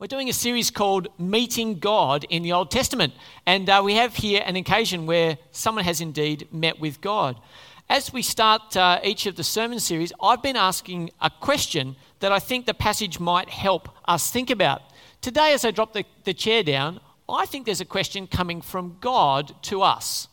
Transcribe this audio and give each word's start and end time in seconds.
We're 0.00 0.06
doing 0.06 0.30
a 0.30 0.32
series 0.32 0.70
called 0.70 1.08
Meeting 1.18 1.78
God 1.78 2.24
in 2.30 2.42
the 2.42 2.52
Old 2.52 2.70
Testament. 2.70 3.12
And 3.44 3.68
uh, 3.68 3.82
we 3.84 3.96
have 3.96 4.14
here 4.16 4.42
an 4.46 4.56
occasion 4.56 5.04
where 5.04 5.36
someone 5.52 5.84
has 5.84 6.00
indeed 6.00 6.48
met 6.50 6.80
with 6.80 7.02
God. 7.02 7.38
As 7.86 8.10
we 8.10 8.22
start 8.22 8.78
uh, 8.78 9.00
each 9.04 9.26
of 9.26 9.36
the 9.36 9.44
sermon 9.44 9.78
series, 9.78 10.10
I've 10.22 10.42
been 10.42 10.56
asking 10.56 11.10
a 11.20 11.28
question 11.28 11.96
that 12.20 12.32
I 12.32 12.38
think 12.38 12.64
the 12.64 12.72
passage 12.72 13.20
might 13.20 13.50
help 13.50 13.90
us 14.06 14.30
think 14.30 14.48
about. 14.48 14.80
Today, 15.20 15.52
as 15.52 15.66
I 15.66 15.70
drop 15.70 15.92
the, 15.92 16.06
the 16.24 16.32
chair 16.32 16.62
down, 16.62 17.00
I 17.28 17.44
think 17.44 17.66
there's 17.66 17.82
a 17.82 17.84
question 17.84 18.26
coming 18.26 18.62
from 18.62 18.96
God 19.02 19.54
to 19.64 19.82
us, 19.82 20.28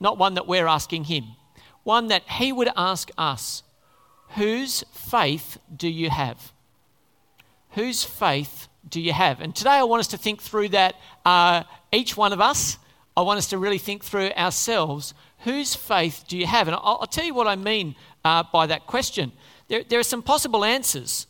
not 0.00 0.18
one 0.18 0.34
that 0.34 0.48
we're 0.48 0.66
asking 0.66 1.04
Him, 1.04 1.36
one 1.84 2.08
that 2.08 2.24
He 2.28 2.50
would 2.52 2.70
ask 2.76 3.12
us 3.16 3.62
Whose 4.30 4.82
faith 4.92 5.58
do 5.72 5.88
you 5.88 6.10
have? 6.10 6.52
Whose 7.74 8.02
faith 8.02 8.66
do 8.88 9.00
you 9.00 9.12
have? 9.12 9.40
And 9.40 9.54
today 9.54 9.70
I 9.70 9.82
want 9.84 10.00
us 10.00 10.08
to 10.08 10.18
think 10.18 10.42
through 10.42 10.70
that, 10.70 10.96
uh, 11.24 11.62
each 11.92 12.16
one 12.16 12.32
of 12.32 12.40
us. 12.40 12.78
I 13.16 13.22
want 13.22 13.38
us 13.38 13.48
to 13.48 13.58
really 13.58 13.78
think 13.78 14.04
through 14.04 14.30
ourselves. 14.30 15.14
Whose 15.40 15.74
faith 15.74 16.24
do 16.28 16.38
you 16.38 16.46
have? 16.46 16.68
And 16.68 16.74
I'll, 16.74 16.98
I'll 17.00 17.06
tell 17.06 17.24
you 17.24 17.34
what 17.34 17.46
I 17.46 17.56
mean 17.56 17.94
uh, 18.24 18.44
by 18.52 18.66
that 18.66 18.86
question. 18.86 19.32
There, 19.68 19.84
there, 19.84 20.00
are 20.00 20.04
some 20.04 20.22
possible 20.22 20.64
answers. 20.64 21.26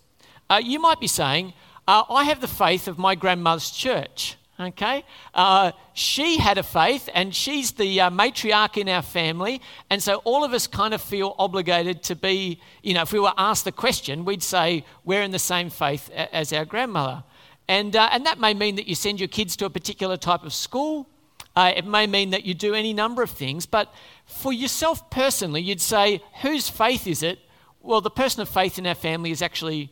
Uh, 0.48 0.60
you 0.62 0.80
might 0.80 1.00
be 1.00 1.06
saying, 1.06 1.54
uh, 1.88 2.04
I 2.08 2.24
have 2.24 2.40
the 2.40 2.48
faith 2.48 2.88
of 2.88 2.98
my 2.98 3.14
grandmother's 3.14 3.70
church. 3.70 4.36
Okay? 4.60 5.04
Uh, 5.34 5.72
she 5.92 6.38
had 6.38 6.58
a 6.58 6.62
faith, 6.62 7.08
and 7.14 7.34
she's 7.34 7.72
the 7.72 8.02
uh, 8.02 8.10
matriarch 8.10 8.76
in 8.76 8.88
our 8.88 9.02
family. 9.02 9.60
And 9.90 10.02
so 10.02 10.16
all 10.24 10.44
of 10.44 10.52
us 10.52 10.66
kind 10.66 10.94
of 10.94 11.00
feel 11.00 11.34
obligated 11.38 12.02
to 12.04 12.14
be, 12.14 12.60
you 12.82 12.94
know, 12.94 13.02
if 13.02 13.12
we 13.12 13.18
were 13.18 13.32
asked 13.36 13.64
the 13.64 13.72
question, 13.72 14.24
we'd 14.24 14.42
say, 14.42 14.84
We're 15.04 15.22
in 15.22 15.32
the 15.32 15.38
same 15.38 15.70
faith 15.70 16.10
as 16.10 16.52
our 16.52 16.64
grandmother. 16.64 17.24
And, 17.68 17.94
uh, 17.94 18.08
and 18.12 18.26
that 18.26 18.38
may 18.38 18.54
mean 18.54 18.76
that 18.76 18.86
you 18.86 18.94
send 18.94 19.20
your 19.20 19.28
kids 19.28 19.56
to 19.56 19.64
a 19.64 19.70
particular 19.70 20.16
type 20.16 20.42
of 20.44 20.52
school. 20.52 21.08
Uh, 21.54 21.72
it 21.76 21.86
may 21.86 22.06
mean 22.06 22.30
that 22.30 22.44
you 22.44 22.54
do 22.54 22.74
any 22.74 22.92
number 22.92 23.22
of 23.22 23.30
things. 23.30 23.66
But 23.66 23.92
for 24.26 24.52
yourself 24.52 25.10
personally, 25.10 25.62
you'd 25.62 25.80
say, 25.80 26.22
whose 26.42 26.68
faith 26.68 27.06
is 27.06 27.22
it? 27.22 27.38
Well, 27.80 28.00
the 28.00 28.10
person 28.10 28.42
of 28.42 28.48
faith 28.48 28.78
in 28.78 28.86
our 28.86 28.94
family 28.94 29.30
is 29.30 29.42
actually 29.42 29.90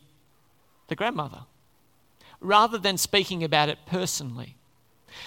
the 0.89 0.97
grandmother, 0.97 1.41
rather 2.41 2.79
than 2.79 2.97
speaking 2.97 3.45
about 3.45 3.69
it 3.69 3.79
personally. 3.87 4.57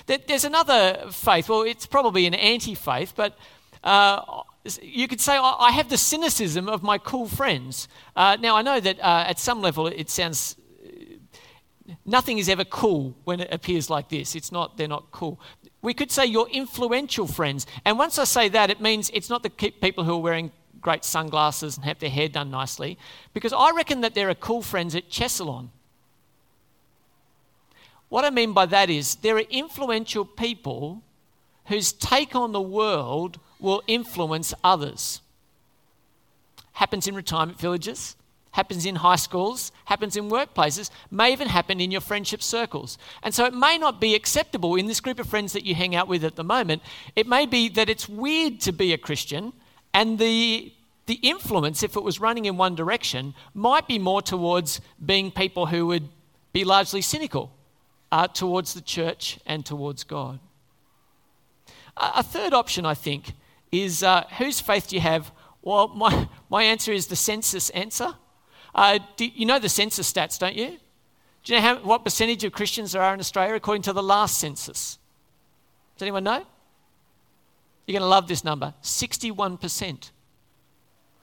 There's 0.06 0.46
another 0.46 1.08
faith, 1.12 1.50
well, 1.50 1.64
it's 1.64 1.86
probably 1.86 2.26
an 2.26 2.34
anti 2.34 2.74
faith, 2.74 3.14
but 3.16 3.38
uh, 3.84 4.44
you 4.82 5.08
could 5.08 5.20
say, 5.20 5.38
I 5.38 5.72
have 5.72 5.90
the 5.90 5.98
cynicism 5.98 6.70
of 6.70 6.84
my 6.84 6.98
cool 6.98 7.28
friends. 7.28 7.88
Uh, 8.16 8.38
now, 8.40 8.56
I 8.56 8.62
know 8.62 8.80
that 8.80 9.00
uh, 9.00 9.26
at 9.28 9.40
some 9.40 9.62
level 9.62 9.88
it 9.88 10.10
sounds 10.10 10.56
nothing 12.06 12.38
is 12.38 12.50
ever 12.50 12.64
cool 12.64 13.16
when 13.24 13.40
it 13.40 13.52
appears 13.52 13.90
like 13.90 14.10
this. 14.10 14.36
It's 14.36 14.52
not, 14.52 14.78
they're 14.78 14.88
not 14.88 15.12
cool. 15.12 15.40
We 15.82 15.94
could 15.94 16.12
say 16.12 16.26
your 16.26 16.50
influential 16.50 17.28
friends. 17.28 17.66
And 17.86 17.98
once 17.98 18.18
I 18.18 18.24
say 18.24 18.50
that, 18.50 18.70
it 18.70 18.80
means 18.80 19.10
it's 19.14 19.30
not 19.30 19.44
the 19.44 19.50
people 19.50 20.04
who 20.04 20.14
are 20.14 20.22
wearing 20.22 20.52
great 20.80 21.06
sunglasses 21.06 21.78
and 21.78 21.86
have 21.86 22.00
their 22.00 22.10
hair 22.10 22.28
done 22.28 22.52
nicely, 22.52 22.98
because 23.34 23.54
I 23.54 23.72
reckon 23.72 24.02
that 24.02 24.16
there 24.16 24.30
are 24.30 24.36
cool 24.36 24.62
friends 24.62 24.96
at 24.96 25.10
Chesalon. 25.10 25.70
What 28.10 28.26
I 28.26 28.30
mean 28.30 28.54
by 28.54 28.66
that 28.68 28.90
is 28.90 29.16
there 29.16 29.38
are 29.38 29.46
influential 29.50 30.26
people 30.26 31.02
whose 31.66 31.94
take 31.94 32.36
on 32.36 32.52
the 32.52 32.62
world 32.62 33.40
will 33.60 33.82
influence 33.88 34.54
others. 34.64 35.22
Happens 36.74 37.08
in 37.08 37.16
retirement 37.16 37.60
villages, 37.60 38.16
happens 38.54 38.86
in 38.86 38.96
high 38.96 39.18
schools, 39.18 39.72
happens 39.86 40.16
in 40.16 40.30
workplaces, 40.30 40.90
may 41.12 41.32
even 41.34 41.48
happen 41.48 41.82
in 41.82 41.92
your 41.92 42.02
friendship 42.02 42.42
circles. 42.42 42.98
And 43.22 43.34
so 43.34 43.46
it 43.46 43.54
may 43.54 43.78
not 43.78 44.00
be 44.00 44.16
acceptable 44.16 44.76
in 44.76 44.86
this 44.86 45.02
group 45.02 45.20
of 45.20 45.28
friends 45.28 45.54
that 45.54 45.66
you 45.66 45.76
hang 45.76 45.96
out 45.96 46.08
with 46.08 46.24
at 46.24 46.36
the 46.36 46.44
moment. 46.44 46.82
It 47.16 47.28
may 47.28 47.46
be 47.46 47.68
that 47.70 47.90
it's 47.90 48.08
weird 48.08 48.62
to 48.62 48.72
be 48.72 48.94
a 48.94 48.98
Christian, 48.98 49.54
and 49.94 50.18
the, 50.18 50.72
the 51.08 51.16
influence, 51.16 51.84
if 51.84 51.96
it 51.96 52.04
was 52.04 52.20
running 52.20 52.46
in 52.46 52.56
one 52.56 52.76
direction, 52.76 53.34
might 53.54 53.88
be 53.88 54.00
more 54.00 54.22
towards 54.22 54.82
being 55.04 55.32
people 55.32 55.66
who 55.66 55.88
would 55.88 56.08
be 56.54 56.64
largely 56.64 57.02
cynical 57.02 57.52
uh, 58.12 58.28
towards 58.28 58.76
the 58.76 58.82
church 58.82 59.40
and 59.46 59.66
towards 59.66 60.04
God. 60.04 60.40
A 61.98 62.24
third 62.24 62.54
option, 62.54 62.86
I 62.86 62.94
think, 62.94 63.34
is 63.72 64.04
uh, 64.04 64.26
whose 64.38 64.60
faith 64.60 64.90
do 64.90 64.96
you 64.96 65.02
have? 65.02 65.32
Well, 65.64 65.88
my, 65.88 66.28
my 66.50 66.64
answer 66.64 66.92
is 66.92 67.08
the 67.08 67.16
census 67.16 67.72
answer. 67.72 68.14
Uh, 68.76 69.00
do, 69.18 69.26
you 69.26 69.46
know 69.46 69.60
the 69.60 69.70
census 69.70 70.12
stats, 70.12 70.40
don't 70.40 70.56
you? 70.56 70.78
Do 71.44 71.54
you 71.54 71.60
know 71.60 71.62
how, 71.62 71.76
what 71.78 72.04
percentage 72.04 72.44
of 72.44 72.52
Christians 72.52 72.94
there 72.94 73.02
are 73.02 73.14
in 73.14 73.20
Australia 73.20 73.56
according 73.56 73.84
to 73.84 73.94
the 73.94 74.04
last 74.04 74.38
census? 74.38 74.98
Does 75.96 76.04
anyone 76.04 76.24
know? 76.24 76.46
You're 77.86 78.00
going 78.00 78.06
to 78.06 78.10
love 78.10 78.28
this 78.28 78.44
number 78.44 78.74
61%. 78.82 80.12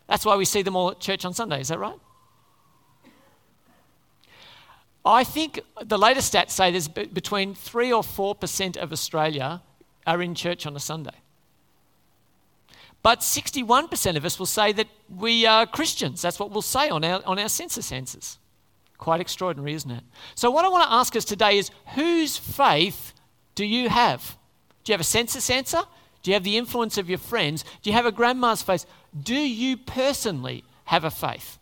That's 0.06 0.24
why 0.24 0.36
we 0.36 0.44
see 0.44 0.62
them 0.62 0.76
all 0.76 0.90
at 0.90 1.00
church 1.00 1.24
on 1.24 1.32
Sunday, 1.32 1.60
is 1.60 1.68
that 1.68 1.78
right? 1.78 1.98
I 5.04 5.24
think 5.24 5.60
the 5.82 5.96
latest 5.96 6.32
stats 6.32 6.50
say 6.50 6.70
there's 6.70 6.88
between 6.88 7.54
3 7.54 7.92
or 7.92 8.02
4% 8.02 8.76
of 8.76 8.92
Australia 8.92 9.62
are 10.06 10.20
in 10.20 10.34
church 10.34 10.66
on 10.66 10.76
a 10.76 10.80
Sunday. 10.80 11.14
But 13.02 13.20
61% 13.20 14.16
of 14.16 14.24
us 14.24 14.38
will 14.38 14.46
say 14.46 14.72
that 14.72 14.88
we 15.08 15.46
are 15.46 15.66
Christians. 15.66 16.20
That's 16.20 16.38
what 16.38 16.50
we'll 16.50 16.62
say 16.62 16.90
on 16.90 17.02
our, 17.02 17.22
on 17.24 17.38
our 17.38 17.48
census 17.48 17.92
answers. 17.92 18.38
Quite 18.98 19.20
extraordinary, 19.20 19.72
isn't 19.72 19.90
it? 19.90 20.04
So, 20.34 20.50
what 20.50 20.66
I 20.66 20.68
want 20.68 20.84
to 20.84 20.92
ask 20.92 21.16
us 21.16 21.24
today 21.24 21.56
is 21.56 21.70
whose 21.94 22.36
faith 22.36 23.14
do 23.54 23.64
you 23.64 23.88
have? 23.88 24.36
Do 24.84 24.92
you 24.92 24.94
have 24.94 25.00
a 25.00 25.04
census 25.04 25.48
answer? 25.48 25.80
Do 26.22 26.30
you 26.30 26.34
have 26.34 26.44
the 26.44 26.58
influence 26.58 26.98
of 26.98 27.08
your 27.08 27.18
friends? 27.18 27.64
Do 27.82 27.88
you 27.88 27.96
have 27.96 28.04
a 28.04 28.12
grandma's 28.12 28.60
faith? 28.60 28.84
Do 29.18 29.34
you 29.34 29.78
personally 29.78 30.64
have 30.84 31.04
a 31.04 31.10
faith? 31.10 31.58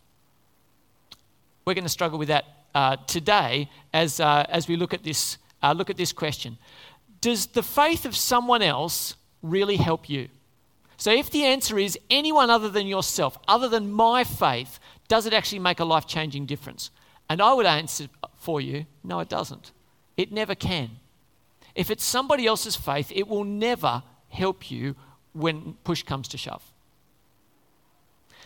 We're 1.65 1.75
going 1.75 1.85
to 1.85 1.91
struggle 1.91 2.19
with 2.19 2.29
that 2.29 2.45
uh, 2.75 2.97
today 3.07 3.71
as, 3.93 4.19
uh, 4.19 4.45
as 4.49 4.67
we 4.67 4.75
look 4.75 4.93
at, 4.93 5.05
this, 5.05 5.39
uh, 5.63 5.73
look 5.73 5.91
at 5.91 5.97
this 5.97 6.13
question. 6.13 6.59
Does 7.21 7.47
the 7.47 7.63
faith 7.63 8.05
of 8.05 8.17
someone 8.17 8.63
else 8.63 9.15
really 9.43 9.77
help 9.77 10.09
you? 10.09 10.29
So, 10.99 11.13
if 11.13 11.31
the 11.31 11.45
answer 11.45 11.79
is 11.79 11.97
anyone 12.11 12.51
other 12.51 12.69
than 12.69 12.89
yourself, 12.89 13.39
other 13.47 13.69
than 13.69 13.93
my 13.93 14.25
faith, 14.25 14.81
does 15.07 15.27
it 15.27 15.33
actually 15.33 15.61
make 15.61 15.79
a 15.79 15.85
life 15.85 16.09
changing 16.09 16.47
difference? 16.47 16.91
And 17.31 17.41
I 17.41 17.55
would 17.55 17.67
answer 17.67 18.09
for 18.35 18.61
you 18.61 18.85
no, 19.05 19.21
it 19.21 19.29
doesn't. 19.29 19.71
It 20.17 20.33
never 20.33 20.57
can. 20.57 20.91
If 21.77 21.93
it's 21.93 22.05
somebody 22.05 22.47
else's 22.47 22.75
faith, 22.75 23.13
it 23.15 23.29
will 23.29 23.45
never 23.45 24.03
help 24.29 24.73
you 24.73 24.97
when 25.33 25.75
push 25.85 26.03
comes 26.03 26.27
to 26.29 26.37
shove. 26.37 26.65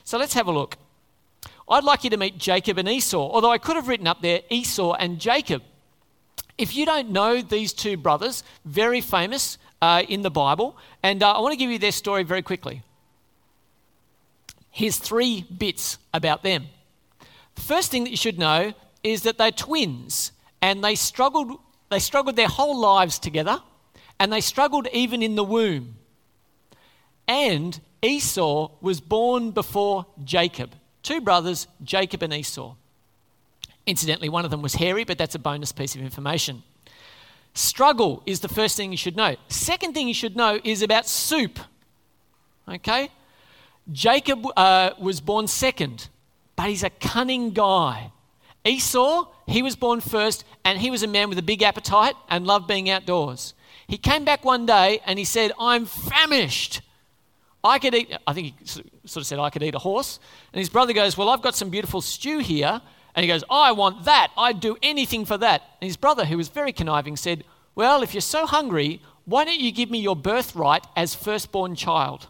So, 0.04 0.18
let's 0.18 0.34
have 0.34 0.46
a 0.46 0.52
look. 0.52 0.76
I'd 1.66 1.84
like 1.84 2.04
you 2.04 2.10
to 2.10 2.18
meet 2.18 2.36
Jacob 2.36 2.76
and 2.76 2.86
Esau, 2.88 3.30
although 3.30 3.50
I 3.50 3.56
could 3.56 3.76
have 3.76 3.88
written 3.88 4.06
up 4.06 4.20
there 4.20 4.42
Esau 4.50 4.92
and 4.92 5.18
Jacob. 5.18 5.62
If 6.58 6.76
you 6.76 6.84
don't 6.84 7.10
know 7.10 7.40
these 7.40 7.72
two 7.72 7.96
brothers, 7.96 8.44
very 8.66 9.00
famous, 9.00 9.56
uh, 9.82 10.04
in 10.08 10.22
the 10.22 10.30
Bible, 10.30 10.76
and 11.02 11.22
uh, 11.22 11.32
I 11.32 11.40
want 11.40 11.52
to 11.52 11.58
give 11.58 11.70
you 11.70 11.78
their 11.78 11.92
story 11.92 12.22
very 12.22 12.40
quickly. 12.40 12.82
Here's 14.70 14.96
three 14.96 15.42
bits 15.42 15.98
about 16.14 16.44
them. 16.44 16.68
The 17.56 17.62
first 17.62 17.90
thing 17.90 18.04
that 18.04 18.10
you 18.10 18.16
should 18.16 18.38
know 18.38 18.72
is 19.02 19.22
that 19.22 19.36
they're 19.36 19.50
twins, 19.50 20.30
and 20.62 20.84
they 20.84 20.94
struggled, 20.94 21.58
they 21.90 21.98
struggled 21.98 22.36
their 22.36 22.48
whole 22.48 22.78
lives 22.78 23.18
together, 23.18 23.60
and 24.20 24.32
they 24.32 24.40
struggled 24.40 24.86
even 24.92 25.20
in 25.20 25.34
the 25.34 25.44
womb. 25.44 25.96
And 27.26 27.78
Esau 28.02 28.70
was 28.80 29.00
born 29.00 29.50
before 29.50 30.06
Jacob. 30.24 30.74
Two 31.02 31.20
brothers, 31.20 31.66
Jacob 31.82 32.22
and 32.22 32.32
Esau. 32.32 32.76
Incidentally, 33.84 34.28
one 34.28 34.44
of 34.44 34.52
them 34.52 34.62
was 34.62 34.74
hairy, 34.74 35.02
but 35.02 35.18
that's 35.18 35.34
a 35.34 35.40
bonus 35.40 35.72
piece 35.72 35.96
of 35.96 36.02
information. 36.02 36.62
Struggle 37.54 38.22
is 38.24 38.40
the 38.40 38.48
first 38.48 38.76
thing 38.76 38.90
you 38.90 38.96
should 38.96 39.16
know. 39.16 39.36
Second 39.48 39.92
thing 39.94 40.08
you 40.08 40.14
should 40.14 40.36
know 40.36 40.60
is 40.64 40.82
about 40.82 41.06
soup. 41.06 41.58
Okay? 42.68 43.10
Jacob 43.90 44.46
uh, 44.56 44.90
was 44.98 45.20
born 45.20 45.46
second, 45.46 46.08
but 46.56 46.68
he's 46.68 46.82
a 46.82 46.90
cunning 46.90 47.50
guy. 47.50 48.12
Esau, 48.64 49.26
he 49.46 49.60
was 49.60 49.74
born 49.74 50.00
first, 50.00 50.44
and 50.64 50.78
he 50.78 50.90
was 50.90 51.02
a 51.02 51.08
man 51.08 51.28
with 51.28 51.38
a 51.38 51.42
big 51.42 51.62
appetite 51.62 52.14
and 52.28 52.46
loved 52.46 52.68
being 52.68 52.88
outdoors. 52.88 53.54
He 53.86 53.98
came 53.98 54.24
back 54.24 54.44
one 54.44 54.64
day 54.64 55.00
and 55.04 55.18
he 55.18 55.24
said, 55.24 55.52
I'm 55.58 55.84
famished. 55.84 56.80
I 57.64 57.78
could 57.78 57.94
eat, 57.94 58.16
I 58.26 58.32
think 58.32 58.58
he 58.58 58.64
sort 59.04 59.22
of 59.22 59.26
said, 59.26 59.38
I 59.38 59.50
could 59.50 59.62
eat 59.62 59.74
a 59.74 59.80
horse. 59.80 60.18
And 60.52 60.58
his 60.58 60.68
brother 60.68 60.92
goes, 60.92 61.16
Well, 61.16 61.28
I've 61.28 61.42
got 61.42 61.54
some 61.54 61.70
beautiful 61.70 62.00
stew 62.00 62.38
here. 62.38 62.80
And 63.14 63.24
he 63.24 63.28
goes, 63.28 63.44
I 63.50 63.72
want 63.72 64.04
that. 64.04 64.28
I'd 64.36 64.60
do 64.60 64.76
anything 64.82 65.24
for 65.24 65.36
that. 65.38 65.62
And 65.80 65.86
his 65.86 65.96
brother, 65.96 66.24
who 66.24 66.36
was 66.36 66.48
very 66.48 66.72
conniving, 66.72 67.16
said, 67.16 67.44
Well, 67.74 68.02
if 68.02 68.14
you're 68.14 68.20
so 68.20 68.46
hungry, 68.46 69.02
why 69.24 69.44
don't 69.44 69.60
you 69.60 69.70
give 69.70 69.90
me 69.90 70.00
your 70.00 70.16
birthright 70.16 70.86
as 70.96 71.14
firstborn 71.14 71.76
child? 71.76 72.28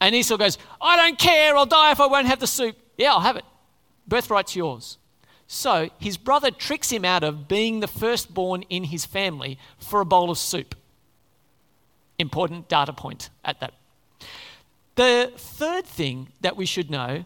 And 0.00 0.14
Esau 0.14 0.36
goes, 0.36 0.58
I 0.80 0.96
don't 0.96 1.18
care. 1.18 1.56
I'll 1.56 1.66
die 1.66 1.92
if 1.92 2.00
I 2.00 2.06
won't 2.06 2.26
have 2.26 2.40
the 2.40 2.46
soup. 2.46 2.76
Yeah, 2.96 3.12
I'll 3.12 3.20
have 3.20 3.36
it. 3.36 3.44
Birthright's 4.08 4.56
yours. 4.56 4.98
So 5.46 5.90
his 5.98 6.16
brother 6.16 6.50
tricks 6.50 6.90
him 6.90 7.04
out 7.04 7.22
of 7.22 7.48
being 7.48 7.80
the 7.80 7.86
firstborn 7.86 8.62
in 8.62 8.84
his 8.84 9.04
family 9.04 9.58
for 9.78 10.00
a 10.00 10.04
bowl 10.04 10.30
of 10.30 10.38
soup. 10.38 10.74
Important 12.18 12.68
data 12.68 12.92
point 12.92 13.30
at 13.44 13.60
that. 13.60 13.74
The 14.96 15.32
third 15.36 15.86
thing 15.86 16.28
that 16.40 16.56
we 16.56 16.66
should 16.66 16.90
know 16.90 17.24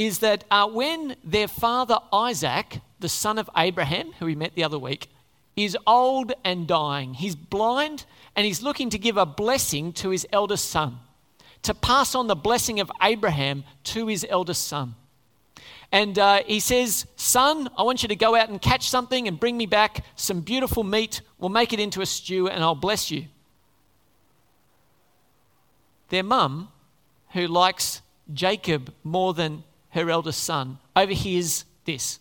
is 0.00 0.20
that 0.20 0.44
uh, 0.50 0.66
when 0.66 1.14
their 1.22 1.46
father 1.46 1.98
Isaac, 2.10 2.80
the 3.00 3.08
son 3.08 3.38
of 3.38 3.50
Abraham, 3.54 4.12
who 4.18 4.24
we 4.24 4.34
met 4.34 4.54
the 4.54 4.64
other 4.64 4.78
week, 4.78 5.08
is 5.56 5.76
old 5.86 6.32
and 6.42 6.66
dying, 6.66 7.12
he's 7.12 7.36
blind 7.36 8.06
and 8.34 8.46
he's 8.46 8.62
looking 8.62 8.88
to 8.88 8.98
give 8.98 9.18
a 9.18 9.26
blessing 9.26 9.92
to 9.92 10.08
his 10.08 10.26
eldest 10.32 10.70
son, 10.70 10.98
to 11.60 11.74
pass 11.74 12.14
on 12.14 12.28
the 12.28 12.34
blessing 12.34 12.80
of 12.80 12.90
Abraham 13.02 13.62
to 13.84 14.06
his 14.06 14.24
eldest 14.30 14.66
son. 14.66 14.94
And 15.92 16.18
uh, 16.18 16.44
he 16.46 16.60
says, 16.60 17.04
Son, 17.16 17.68
I 17.76 17.82
want 17.82 18.02
you 18.02 18.08
to 18.08 18.16
go 18.16 18.34
out 18.34 18.48
and 18.48 18.62
catch 18.62 18.88
something 18.88 19.28
and 19.28 19.38
bring 19.38 19.58
me 19.58 19.66
back 19.66 20.02
some 20.14 20.40
beautiful 20.40 20.82
meat. 20.82 21.20
We'll 21.38 21.50
make 21.50 21.74
it 21.74 21.80
into 21.80 22.00
a 22.00 22.06
stew 22.06 22.48
and 22.48 22.62
I'll 22.64 22.74
bless 22.74 23.10
you. 23.10 23.26
Their 26.08 26.22
mum, 26.22 26.68
who 27.32 27.46
likes 27.46 28.00
Jacob 28.32 28.94
more 29.04 29.34
than 29.34 29.62
her 29.90 30.10
eldest 30.10 30.42
son, 30.42 30.78
overhears 30.96 31.64
this. 31.84 32.20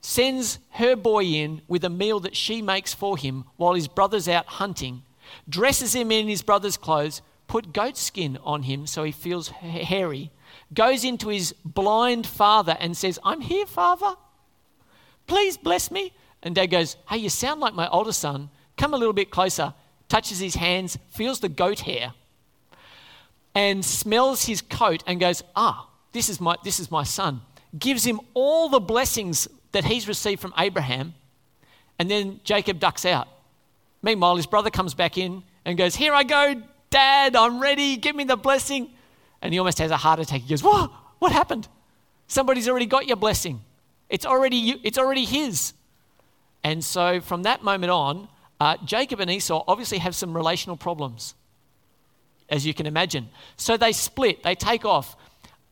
Sends 0.00 0.58
her 0.70 0.96
boy 0.96 1.24
in 1.24 1.62
with 1.68 1.84
a 1.84 1.90
meal 1.90 2.20
that 2.20 2.36
she 2.36 2.62
makes 2.62 2.94
for 2.94 3.16
him 3.16 3.44
while 3.56 3.74
his 3.74 3.88
brother's 3.88 4.28
out 4.28 4.46
hunting, 4.46 5.02
dresses 5.48 5.94
him 5.94 6.10
in 6.10 6.28
his 6.28 6.42
brother's 6.42 6.76
clothes, 6.76 7.22
put 7.46 7.72
goat 7.72 7.96
skin 7.96 8.38
on 8.44 8.62
him 8.62 8.86
so 8.86 9.02
he 9.02 9.12
feels 9.12 9.48
hairy, 9.48 10.30
goes 10.72 11.04
into 11.04 11.28
his 11.28 11.52
blind 11.64 12.26
father 12.26 12.76
and 12.80 12.96
says, 12.96 13.18
I'm 13.24 13.40
here, 13.40 13.66
father. 13.66 14.14
Please 15.26 15.56
bless 15.56 15.90
me. 15.90 16.12
And 16.42 16.54
dad 16.54 16.66
goes, 16.66 16.96
Hey, 17.08 17.18
you 17.18 17.28
sound 17.28 17.60
like 17.60 17.74
my 17.74 17.88
older 17.88 18.12
son. 18.12 18.50
Come 18.76 18.94
a 18.94 18.96
little 18.96 19.12
bit 19.12 19.30
closer. 19.30 19.74
Touches 20.08 20.38
his 20.38 20.54
hands, 20.54 20.98
feels 21.10 21.40
the 21.40 21.48
goat 21.48 21.80
hair, 21.80 22.14
and 23.54 23.84
smells 23.84 24.46
his 24.46 24.62
coat 24.62 25.04
and 25.06 25.20
goes, 25.20 25.42
Ah, 25.54 25.89
this 26.12 26.28
is 26.28 26.40
my, 26.40 26.56
this 26.64 26.80
is 26.80 26.90
my 26.90 27.02
son. 27.02 27.40
Gives 27.78 28.04
him 28.04 28.20
all 28.34 28.68
the 28.68 28.80
blessings 28.80 29.48
that 29.72 29.84
he's 29.84 30.08
received 30.08 30.40
from 30.40 30.52
Abraham. 30.58 31.14
And 31.98 32.10
then 32.10 32.40
Jacob 32.44 32.80
ducks 32.80 33.04
out. 33.04 33.28
Meanwhile, 34.02 34.36
his 34.36 34.46
brother 34.46 34.70
comes 34.70 34.94
back 34.94 35.18
in 35.18 35.42
and 35.64 35.76
goes, 35.76 35.94
Here 35.94 36.12
I 36.12 36.24
go, 36.24 36.62
Dad, 36.88 37.36
I'm 37.36 37.60
ready. 37.60 37.96
Give 37.96 38.16
me 38.16 38.24
the 38.24 38.36
blessing. 38.36 38.90
And 39.42 39.52
he 39.52 39.58
almost 39.58 39.78
has 39.78 39.90
a 39.90 39.96
heart 39.96 40.18
attack. 40.18 40.40
He 40.40 40.48
goes, 40.48 40.62
What? 40.62 40.90
What 41.18 41.32
happened? 41.32 41.68
Somebody's 42.26 42.68
already 42.68 42.86
got 42.86 43.06
your 43.06 43.16
blessing. 43.16 43.60
It's 44.08 44.26
already, 44.26 44.80
it's 44.82 44.98
already 44.98 45.24
his. 45.24 45.74
And 46.64 46.84
so 46.84 47.20
from 47.20 47.44
that 47.44 47.62
moment 47.62 47.90
on, 47.90 48.28
uh, 48.60 48.76
Jacob 48.84 49.20
and 49.20 49.30
Esau 49.30 49.64
obviously 49.66 49.98
have 49.98 50.14
some 50.14 50.36
relational 50.36 50.76
problems, 50.76 51.34
as 52.48 52.66
you 52.66 52.74
can 52.74 52.86
imagine. 52.86 53.28
So 53.56 53.76
they 53.76 53.92
split, 53.92 54.42
they 54.42 54.54
take 54.54 54.84
off. 54.84 55.16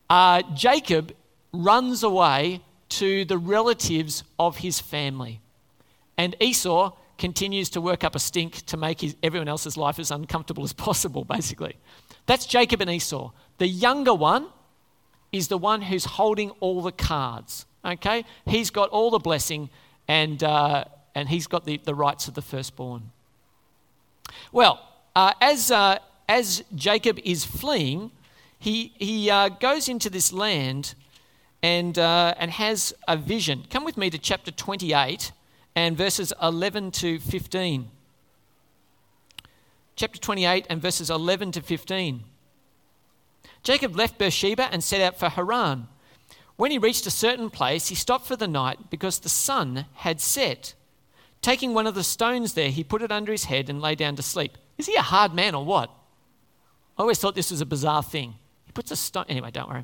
Uh, 0.09 0.41
Jacob 0.53 1.13
runs 1.53 2.03
away 2.03 2.61
to 2.89 3.25
the 3.25 3.37
relatives 3.37 4.23
of 4.37 4.57
his 4.57 4.79
family. 4.79 5.41
And 6.17 6.35
Esau 6.39 6.93
continues 7.17 7.69
to 7.69 7.81
work 7.81 8.03
up 8.03 8.15
a 8.15 8.19
stink 8.19 8.65
to 8.65 8.77
make 8.77 9.01
his, 9.01 9.15
everyone 9.21 9.47
else's 9.47 9.77
life 9.77 9.99
as 9.99 10.09
uncomfortable 10.09 10.63
as 10.63 10.73
possible, 10.73 11.23
basically. 11.23 11.75
That's 12.25 12.45
Jacob 12.45 12.81
and 12.81 12.89
Esau. 12.89 13.31
The 13.57 13.67
younger 13.67 14.13
one 14.13 14.47
is 15.31 15.47
the 15.47 15.57
one 15.57 15.81
who's 15.83 16.05
holding 16.05 16.49
all 16.59 16.81
the 16.81 16.91
cards. 16.91 17.65
Okay? 17.85 18.25
He's 18.45 18.69
got 18.69 18.89
all 18.89 19.11
the 19.11 19.19
blessing 19.19 19.69
and, 20.07 20.43
uh, 20.43 20.85
and 21.13 21.29
he's 21.29 21.47
got 21.47 21.65
the, 21.65 21.77
the 21.83 21.95
rights 21.95 22.27
of 22.27 22.33
the 22.33 22.41
firstborn. 22.41 23.11
Well, 24.51 24.79
uh, 25.15 25.33
as, 25.41 25.71
uh, 25.71 25.99
as 26.27 26.63
Jacob 26.75 27.19
is 27.23 27.45
fleeing, 27.45 28.11
he, 28.59 28.93
he 28.97 29.29
uh, 29.29 29.49
goes 29.49 29.87
into 29.87 30.09
this 30.09 30.33
land 30.33 30.93
and, 31.63 31.97
uh, 31.97 32.35
and 32.37 32.51
has 32.51 32.93
a 33.07 33.15
vision. 33.15 33.65
Come 33.69 33.85
with 33.85 33.97
me 33.97 34.09
to 34.09 34.17
chapter 34.17 34.51
28 34.51 35.31
and 35.75 35.97
verses 35.97 36.33
11 36.41 36.91
to 36.91 37.19
15. 37.19 37.89
Chapter 39.95 40.19
28 40.19 40.67
and 40.69 40.81
verses 40.81 41.09
11 41.09 41.53
to 41.53 41.61
15. 41.61 42.23
Jacob 43.63 43.95
left 43.95 44.17
Beersheba 44.17 44.69
and 44.71 44.83
set 44.83 45.01
out 45.01 45.17
for 45.17 45.29
Haran. 45.29 45.87
When 46.55 46.71
he 46.71 46.77
reached 46.77 47.05
a 47.05 47.11
certain 47.11 47.49
place, 47.49 47.87
he 47.87 47.95
stopped 47.95 48.25
for 48.25 48.35
the 48.35 48.47
night 48.47 48.89
because 48.89 49.19
the 49.19 49.29
sun 49.29 49.85
had 49.95 50.19
set. 50.19 50.73
Taking 51.41 51.73
one 51.73 51.87
of 51.87 51.95
the 51.95 52.03
stones 52.03 52.53
there, 52.53 52.69
he 52.69 52.83
put 52.83 53.01
it 53.01 53.11
under 53.11 53.31
his 53.31 53.45
head 53.45 53.69
and 53.69 53.81
lay 53.81 53.95
down 53.95 54.17
to 54.17 54.21
sleep. 54.21 54.57
Is 54.77 54.87
he 54.87 54.95
a 54.95 55.01
hard 55.01 55.33
man 55.33 55.55
or 55.55 55.63
what? 55.63 55.89
I 56.97 57.01
always 57.01 57.19
thought 57.19 57.35
this 57.35 57.51
was 57.51 57.61
a 57.61 57.65
bizarre 57.65 58.03
thing. 58.03 58.35
Puts 58.79 58.91
a 58.91 58.95
stone. 58.95 59.25
Anyway, 59.27 59.51
don't 59.51 59.67
worry. 59.67 59.83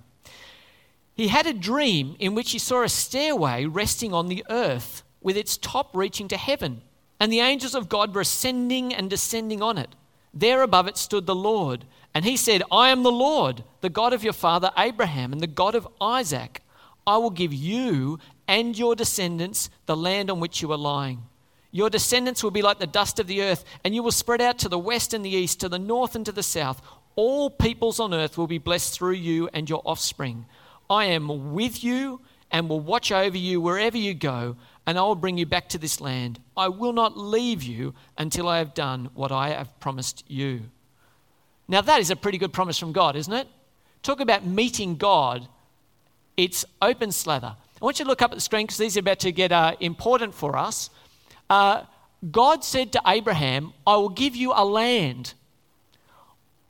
He 1.16 1.28
had 1.28 1.46
a 1.46 1.52
dream 1.52 2.16
in 2.18 2.34
which 2.34 2.52
he 2.52 2.60
saw 2.60 2.82
a 2.82 2.88
stairway 2.88 3.66
resting 3.66 4.14
on 4.14 4.30
the 4.30 4.46
earth 4.50 5.04
with 5.22 5.36
its 5.36 5.58
top 5.58 5.94
reaching 5.94 6.30
to 6.30 6.38
heaven, 6.38 6.82
and 7.20 7.30
the 7.30 7.42
angels 7.42 7.76
of 7.76 7.90
God 7.90 8.16
were 8.16 8.22
ascending 8.22 8.96
and 8.96 9.10
descending 9.10 9.62
on 9.62 9.78
it. 9.78 9.90
There 10.34 10.62
above 10.62 10.88
it 10.88 10.96
stood 10.96 11.26
the 11.26 11.36
Lord, 11.36 11.84
and 12.14 12.24
he 12.24 12.38
said, 12.38 12.64
I 12.72 12.88
am 12.88 13.04
the 13.04 13.12
Lord, 13.12 13.66
the 13.82 13.90
God 13.90 14.14
of 14.14 14.24
your 14.24 14.32
father 14.32 14.72
Abraham 14.78 15.34
and 15.34 15.42
the 15.42 15.48
God 15.48 15.76
of 15.76 15.90
Isaac. 16.00 16.62
I 17.06 17.18
will 17.18 17.32
give 17.32 17.54
you 17.54 18.18
and 18.48 18.78
your 18.78 18.96
descendants 18.96 19.70
the 19.88 19.98
land 19.98 20.32
on 20.32 20.40
which 20.40 20.62
you 20.62 20.72
are 20.72 20.78
lying. 20.78 21.24
Your 21.70 21.90
descendants 21.90 22.42
will 22.42 22.52
be 22.52 22.62
like 22.62 22.80
the 22.80 22.88
dust 22.88 23.20
of 23.20 23.28
the 23.28 23.42
earth, 23.42 23.66
and 23.84 23.94
you 23.94 24.02
will 24.02 24.14
spread 24.14 24.40
out 24.40 24.58
to 24.60 24.70
the 24.70 24.80
west 24.80 25.14
and 25.14 25.26
the 25.26 25.36
east, 25.36 25.60
to 25.60 25.68
the 25.68 25.78
north 25.78 26.16
and 26.16 26.26
to 26.26 26.32
the 26.32 26.44
south. 26.44 26.82
All 27.16 27.50
peoples 27.50 28.00
on 28.00 28.14
earth 28.14 28.38
will 28.38 28.48
be 28.48 28.58
blessed 28.58 28.94
through 28.94 29.14
you 29.14 29.50
and 29.54 29.70
your 29.70 29.82
offspring. 29.86 30.46
I 30.90 31.06
am 31.06 31.54
with 31.54 31.84
you 31.84 32.22
and 32.52 32.70
will 32.70 32.80
watch 32.80 33.12
over 33.12 33.38
you 33.38 33.60
wherever 33.60 33.98
you 33.98 34.14
go, 34.14 34.56
and 34.86 34.98
I 34.98 35.02
will 35.02 35.16
bring 35.16 35.38
you 35.38 35.46
back 35.46 35.70
to 35.70 35.78
this 35.78 36.00
land. 36.00 36.40
I 36.56 36.68
will 36.68 36.94
not 36.94 37.18
leave 37.18 37.64
you 37.64 37.94
until 38.18 38.48
I 38.48 38.60
have 38.60 38.74
done 38.74 39.10
what 39.14 39.32
I 39.32 39.50
have 39.50 39.80
promised 39.80 40.24
you. 40.28 40.62
Now, 41.68 41.82
that 41.82 42.00
is 42.00 42.12
a 42.12 42.16
pretty 42.16 42.38
good 42.38 42.54
promise 42.54 42.78
from 42.78 42.92
God, 42.92 43.16
isn't 43.16 43.34
it? 43.34 43.48
Talk 44.04 44.20
about 44.20 44.46
meeting 44.46 44.98
God. 44.98 45.48
It's 46.38 46.64
open 46.82 47.12
slather. 47.12 47.56
I 47.82 47.86
want 47.86 47.98
you 48.00 48.06
to 48.06 48.10
look 48.10 48.22
up 48.22 48.32
at 48.32 48.36
the 48.36 48.42
screen 48.42 48.66
because 48.68 48.78
these 48.78 48.98
are 48.98 49.00
about 49.00 49.20
to 49.20 49.32
get 49.32 49.52
uh, 49.52 49.76
important 49.80 50.36
for 50.36 50.56
us. 50.56 50.90
Uh, 51.50 51.84
God 52.32 52.64
said 52.64 52.92
to 52.94 53.02
Abraham, 53.08 53.74
I 53.86 53.96
will 53.96 54.10
give 54.10 54.36
you 54.36 54.54
a 54.56 54.64
land, 54.64 55.34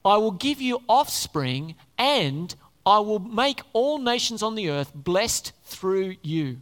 I 0.06 0.18
will 0.18 0.32
give 0.32 0.62
you 0.62 0.82
offspring, 0.88 1.76
and 1.98 2.54
I 2.86 3.00
will 3.00 3.20
make 3.20 3.62
all 3.74 3.98
nations 3.98 4.44
on 4.44 4.56
the 4.56 4.70
earth 4.70 4.92
blessed 4.94 5.52
through 5.64 6.16
you. 6.22 6.58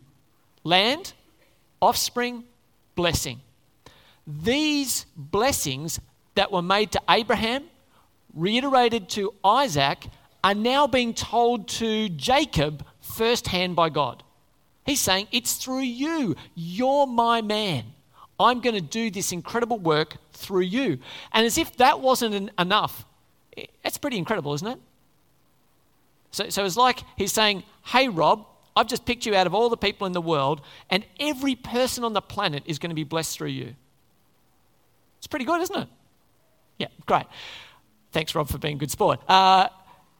Land, 0.63 1.13
offspring, 1.81 2.45
blessing. 2.95 3.41
These 4.25 5.05
blessings 5.17 5.99
that 6.35 6.51
were 6.51 6.61
made 6.61 6.93
to 6.93 7.01
Abraham, 7.09 7.65
reiterated 8.33 9.09
to 9.09 9.33
Isaac, 9.43 10.07
are 10.43 10.55
now 10.55 10.87
being 10.87 11.13
told 11.13 11.67
to 11.67 12.07
Jacob 12.09 12.85
firsthand 13.01 13.75
by 13.75 13.89
God. 13.89 14.23
He's 14.85 15.01
saying, 15.01 15.27
It's 15.31 15.55
through 15.55 15.81
you. 15.81 16.35
You're 16.55 17.07
my 17.07 17.41
man. 17.41 17.85
I'm 18.39 18.61
going 18.61 18.75
to 18.75 18.81
do 18.81 19.11
this 19.11 19.31
incredible 19.31 19.79
work 19.79 20.17
through 20.33 20.61
you. 20.61 20.99
And 21.31 21.45
as 21.45 21.57
if 21.57 21.77
that 21.77 21.99
wasn't 21.99 22.49
enough, 22.57 23.05
that's 23.83 23.97
pretty 23.97 24.17
incredible, 24.17 24.53
isn't 24.53 24.67
it? 24.67 24.79
So, 26.31 26.49
so 26.49 26.65
it's 26.65 26.77
like 26.77 27.01
he's 27.17 27.31
saying, 27.31 27.63
Hey, 27.85 28.09
Rob, 28.09 28.45
I've 28.75 28.87
just 28.87 29.05
picked 29.05 29.25
you 29.25 29.35
out 29.35 29.47
of 29.47 29.53
all 29.53 29.69
the 29.69 29.77
people 29.77 30.07
in 30.07 30.13
the 30.13 30.21
world, 30.21 30.61
and 30.89 31.05
every 31.19 31.55
person 31.55 32.03
on 32.03 32.13
the 32.13 32.21
planet 32.21 32.63
is 32.65 32.79
going 32.79 32.89
to 32.89 32.95
be 32.95 33.03
blessed 33.03 33.37
through 33.37 33.49
you. 33.49 33.75
It's 35.19 35.27
pretty 35.27 35.45
good, 35.45 35.61
isn't 35.61 35.79
it? 35.79 35.87
Yeah, 36.79 36.87
great. 37.05 37.25
Thanks, 38.11 38.33
Rob, 38.35 38.49
for 38.49 38.57
being 38.57 38.75
a 38.75 38.79
good 38.79 38.91
sport. 38.91 39.19
Uh, 39.27 39.69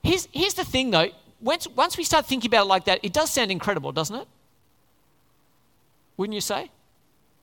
here's, 0.04 0.28
here's 0.32 0.54
the 0.54 0.64
thing, 0.64 0.92
though. 0.92 1.10
Once, 1.42 1.68
once 1.68 1.98
we 1.98 2.04
start 2.04 2.26
thinking 2.26 2.50
about 2.50 2.66
it 2.66 2.70
like 2.70 2.86
that, 2.86 3.00
it 3.04 3.12
does 3.12 3.30
sound 3.30 3.52
incredible, 3.52 3.92
doesn't 3.92 4.16
it? 4.16 4.28
Wouldn't 6.16 6.34
you 6.34 6.42
say? 6.42 6.70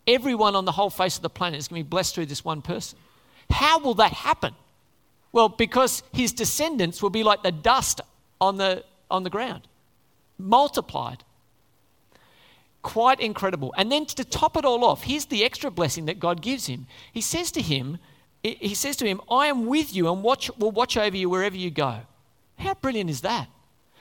Everyone 0.07 0.55
on 0.55 0.65
the 0.65 0.73
whole 0.73 0.91
face 0.91 1.17
of 1.17 1.23
the 1.23 1.31
planet 1.31 1.59
is 1.59 1.69
going 1.69 1.81
to 1.81 1.85
be 1.85 1.89
blessed 1.89 2.15
through 2.15 2.27
this 2.27 2.45
one 2.45 2.63
person. 2.63 2.99
How 3.51 3.79
will 3.81 3.95
that 3.95 4.13
happen? 4.13 4.55
Well, 5.33 5.49
because 5.49 6.03
his 6.13 6.33
descendants 6.33 7.03
will 7.03 7.11
be 7.11 7.23
like 7.23 7.43
the 7.43 7.53
dust 7.53 8.01
on 8.41 8.57
the, 8.57 8.85
on 9.11 9.23
the 9.23 9.31
ground, 9.31 9.69
multiplied. 10.39 11.25
Quite 12.83 13.21
incredible. 13.21 13.75
And 13.77 13.93
then 13.93 14.07
to 14.07 14.25
top 14.25 14.57
it 14.57 14.65
all 14.65 14.85
off, 14.85 15.03
here's 15.03 15.27
the 15.27 15.45
extra 15.45 15.71
blessing 15.71 16.07
that 16.07 16.19
God 16.19 16.41
gives 16.41 16.67
him. 16.67 16.87
He 17.13 17.21
says 17.21 17.53
to 17.53 17.63
him, 17.63 17.99
he 18.43 18.75
says 18.75 18.97
to 18.97 19.07
him, 19.07 19.21
I 19.31 19.47
am 19.47 19.67
with 19.67 19.95
you 19.95 20.11
and 20.11 20.23
watch, 20.23 20.51
will 20.59 20.71
watch 20.71 20.97
over 20.97 21.17
you 21.17 21.29
wherever 21.29 21.57
you 21.57 21.71
go. 21.71 22.01
How 22.57 22.75
brilliant 22.75 23.11
is 23.11 23.21
that? 23.21 23.49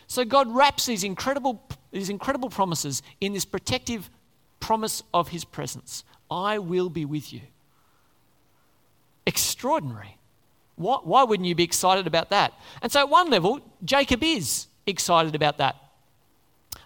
So 0.07 0.25
God 0.25 0.53
wraps 0.53 0.85
these 0.85 1.03
incredible 1.03 1.61
these 1.91 2.09
incredible 2.09 2.49
promises 2.49 3.01
in 3.19 3.33
this 3.33 3.45
protective 3.45 4.09
promise 4.59 5.01
of 5.13 5.29
his 5.29 5.43
presence. 5.43 6.03
I 6.29 6.59
will 6.59 6.89
be 6.89 7.05
with 7.05 7.33
you. 7.33 7.41
Extraordinary. 9.25 10.18
Why, 10.79 10.97
why 11.03 11.23
wouldn't 11.23 11.45
you 11.45 11.55
be 11.55 11.63
excited 11.65 12.07
about 12.07 12.29
that? 12.29 12.53
And 12.81 12.89
so, 12.89 13.01
at 13.01 13.09
one 13.09 13.29
level, 13.29 13.59
Jacob 13.83 14.23
is 14.23 14.67
excited 14.87 15.35
about 15.35 15.57
that. 15.57 15.75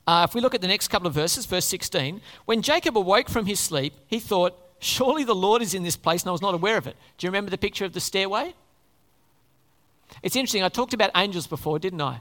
Uh, 0.07 0.25
if 0.27 0.33
we 0.33 0.41
look 0.41 0.55
at 0.55 0.61
the 0.61 0.67
next 0.67 0.87
couple 0.87 1.07
of 1.07 1.13
verses, 1.13 1.45
verse 1.45 1.65
16, 1.65 2.19
when 2.45 2.63
Jacob 2.63 2.97
awoke 2.97 3.29
from 3.29 3.45
his 3.45 3.59
sleep, 3.59 3.93
he 4.07 4.19
thought, 4.19 4.57
Surely 4.79 5.23
the 5.23 5.35
Lord 5.35 5.61
is 5.61 5.75
in 5.75 5.83
this 5.83 5.95
place, 5.95 6.23
and 6.23 6.29
I 6.29 6.31
was 6.31 6.41
not 6.41 6.55
aware 6.55 6.75
of 6.75 6.87
it. 6.87 6.97
Do 7.17 7.27
you 7.27 7.29
remember 7.29 7.51
the 7.51 7.57
picture 7.57 7.85
of 7.85 7.93
the 7.93 7.99
stairway? 7.99 8.55
It's 10.23 10.35
interesting. 10.35 10.63
I 10.63 10.69
talked 10.69 10.95
about 10.95 11.11
angels 11.15 11.45
before, 11.45 11.77
didn't 11.77 12.01
I? 12.01 12.19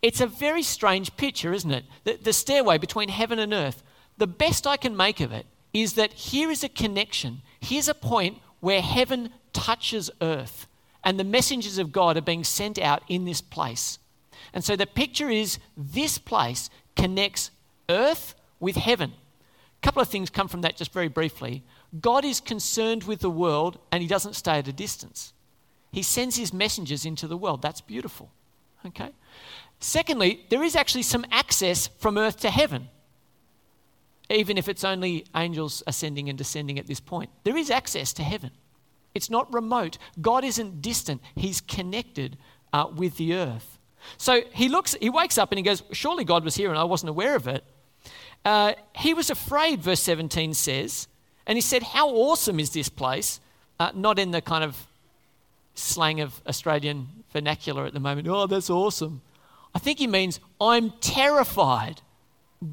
It's 0.00 0.20
a 0.20 0.28
very 0.28 0.62
strange 0.62 1.16
picture, 1.16 1.52
isn't 1.52 1.70
it? 1.72 1.84
The, 2.04 2.18
the 2.22 2.32
stairway 2.32 2.78
between 2.78 3.08
heaven 3.08 3.40
and 3.40 3.52
earth. 3.52 3.82
The 4.16 4.28
best 4.28 4.64
I 4.66 4.76
can 4.76 4.96
make 4.96 5.20
of 5.20 5.32
it 5.32 5.44
is 5.74 5.94
that 5.94 6.12
here 6.12 6.50
is 6.52 6.62
a 6.62 6.68
connection. 6.68 7.42
Here's 7.58 7.88
a 7.88 7.94
point 7.94 8.38
where 8.60 8.80
heaven 8.80 9.30
touches 9.52 10.08
earth, 10.22 10.66
and 11.04 11.18
the 11.18 11.24
messengers 11.24 11.78
of 11.78 11.92
God 11.92 12.16
are 12.16 12.22
being 12.22 12.44
sent 12.44 12.78
out 12.78 13.02
in 13.08 13.24
this 13.24 13.40
place. 13.40 13.98
And 14.52 14.64
so 14.64 14.76
the 14.76 14.86
picture 14.86 15.30
is 15.30 15.58
this 15.76 16.18
place 16.18 16.70
connects 16.96 17.50
earth 17.88 18.34
with 18.58 18.76
heaven. 18.76 19.12
A 19.12 19.86
couple 19.86 20.02
of 20.02 20.08
things 20.08 20.28
come 20.28 20.48
from 20.48 20.60
that 20.62 20.76
just 20.76 20.92
very 20.92 21.08
briefly. 21.08 21.62
God 22.00 22.24
is 22.24 22.40
concerned 22.40 23.04
with 23.04 23.20
the 23.20 23.30
world 23.30 23.78
and 23.90 24.02
he 24.02 24.08
doesn't 24.08 24.36
stay 24.36 24.58
at 24.58 24.68
a 24.68 24.72
distance. 24.72 25.32
He 25.92 26.02
sends 26.02 26.36
his 26.36 26.52
messengers 26.52 27.04
into 27.04 27.26
the 27.26 27.36
world. 27.36 27.62
That's 27.62 27.80
beautiful. 27.80 28.30
Okay? 28.86 29.10
Secondly, 29.80 30.44
there 30.50 30.62
is 30.62 30.76
actually 30.76 31.02
some 31.02 31.24
access 31.30 31.88
from 31.98 32.18
earth 32.18 32.38
to 32.40 32.50
heaven, 32.50 32.88
even 34.28 34.58
if 34.58 34.68
it's 34.68 34.84
only 34.84 35.24
angels 35.34 35.82
ascending 35.86 36.28
and 36.28 36.36
descending 36.36 36.78
at 36.78 36.86
this 36.86 37.00
point. 37.00 37.30
There 37.44 37.56
is 37.56 37.70
access 37.70 38.12
to 38.14 38.22
heaven. 38.22 38.50
It's 39.14 39.30
not 39.30 39.52
remote. 39.52 39.98
God 40.20 40.44
isn't 40.44 40.82
distant, 40.82 41.20
He's 41.34 41.60
connected 41.60 42.36
uh, 42.72 42.86
with 42.94 43.16
the 43.16 43.34
earth. 43.34 43.78
So 44.16 44.42
he 44.52 44.68
looks, 44.68 44.96
he 45.00 45.10
wakes 45.10 45.38
up 45.38 45.52
and 45.52 45.58
he 45.58 45.62
goes, 45.62 45.82
Surely 45.92 46.24
God 46.24 46.44
was 46.44 46.54
here 46.54 46.70
and 46.70 46.78
I 46.78 46.84
wasn't 46.84 47.10
aware 47.10 47.36
of 47.36 47.46
it. 47.46 47.64
Uh, 48.44 48.72
he 48.96 49.12
was 49.12 49.28
afraid, 49.30 49.82
verse 49.82 50.00
17 50.00 50.54
says, 50.54 51.06
and 51.46 51.56
he 51.56 51.62
said, 51.62 51.82
How 51.82 52.08
awesome 52.08 52.58
is 52.60 52.70
this 52.70 52.88
place? 52.88 53.40
Uh, 53.78 53.90
not 53.94 54.18
in 54.18 54.30
the 54.30 54.40
kind 54.40 54.64
of 54.64 54.86
slang 55.74 56.20
of 56.20 56.40
Australian 56.46 57.08
vernacular 57.32 57.86
at 57.86 57.92
the 57.92 58.00
moment. 58.00 58.28
Oh, 58.28 58.46
that's 58.46 58.70
awesome. 58.70 59.22
I 59.74 59.78
think 59.78 59.98
he 59.98 60.06
means, 60.06 60.40
I'm 60.60 60.90
terrified. 61.00 62.02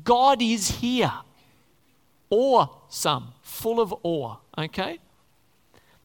God 0.03 0.41
is 0.41 0.79
here. 0.79 1.13
Awesome, 2.29 3.29
full 3.41 3.79
of 3.79 3.93
awe, 4.03 4.35
okay? 4.57 4.99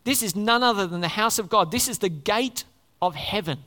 This 0.05 0.23
is 0.23 0.35
none 0.35 0.63
other 0.63 0.87
than 0.87 1.01
the 1.01 1.09
house 1.09 1.39
of 1.39 1.49
God. 1.49 1.71
This 1.71 1.89
is 1.89 1.99
the 1.99 2.09
gate 2.09 2.65
of 3.01 3.15
heaven. 3.15 3.59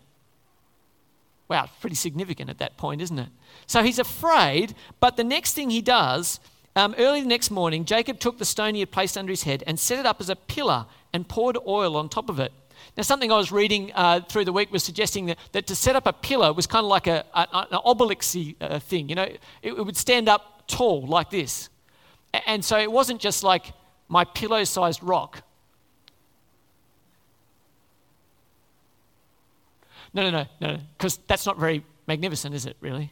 Wow, 1.47 1.69
pretty 1.79 1.95
significant 1.95 2.49
at 2.49 2.57
that 2.57 2.75
point, 2.77 3.01
isn't 3.01 3.19
it? 3.19 3.29
So 3.67 3.83
he's 3.83 3.99
afraid, 3.99 4.73
but 4.99 5.15
the 5.15 5.23
next 5.23 5.53
thing 5.53 5.69
he 5.69 5.81
does, 5.81 6.39
um, 6.75 6.95
early 6.97 7.21
the 7.21 7.27
next 7.27 7.51
morning, 7.51 7.85
Jacob 7.85 8.19
took 8.19 8.37
the 8.37 8.45
stone 8.45 8.73
he 8.73 8.79
had 8.79 8.91
placed 8.91 9.17
under 9.17 9.31
his 9.31 9.43
head 9.43 9.63
and 9.67 9.79
set 9.79 9.99
it 9.99 10.05
up 10.05 10.19
as 10.19 10.29
a 10.29 10.35
pillar 10.35 10.87
and 11.13 11.27
poured 11.27 11.57
oil 11.67 11.95
on 11.95 12.09
top 12.09 12.29
of 12.29 12.39
it. 12.39 12.51
Now, 12.97 13.03
something 13.03 13.31
I 13.31 13.37
was 13.37 13.51
reading 13.51 13.91
uh, 13.93 14.21
through 14.21 14.45
the 14.45 14.53
week 14.53 14.71
was 14.71 14.83
suggesting 14.83 15.27
that, 15.27 15.37
that 15.51 15.67
to 15.67 15.75
set 15.75 15.95
up 15.95 16.07
a 16.07 16.13
pillar 16.13 16.51
was 16.53 16.67
kind 16.67 16.83
of 16.83 16.89
like 16.89 17.07
a, 17.07 17.25
a, 17.33 17.47
an 17.71 17.79
obelisk 17.85 18.37
uh, 18.59 18.79
thing. 18.79 19.09
You 19.09 19.15
know, 19.15 19.23
it, 19.23 19.39
it 19.61 19.85
would 19.85 19.97
stand 19.97 20.27
up 20.29 20.67
tall 20.67 21.05
like 21.05 21.29
this. 21.29 21.69
And 22.45 22.63
so 22.63 22.77
it 22.77 22.91
wasn't 22.91 23.21
just 23.21 23.43
like 23.43 23.71
my 24.07 24.23
pillow 24.23 24.63
sized 24.63 25.03
rock. 25.03 25.41
No, 30.15 30.23
no, 30.23 30.31
no, 30.31 30.45
no, 30.61 30.79
because 30.97 31.17
that's 31.27 31.45
not 31.45 31.59
very 31.59 31.83
magnificent, 32.07 32.55
is 32.55 32.65
it, 32.65 32.77
really? 32.79 33.11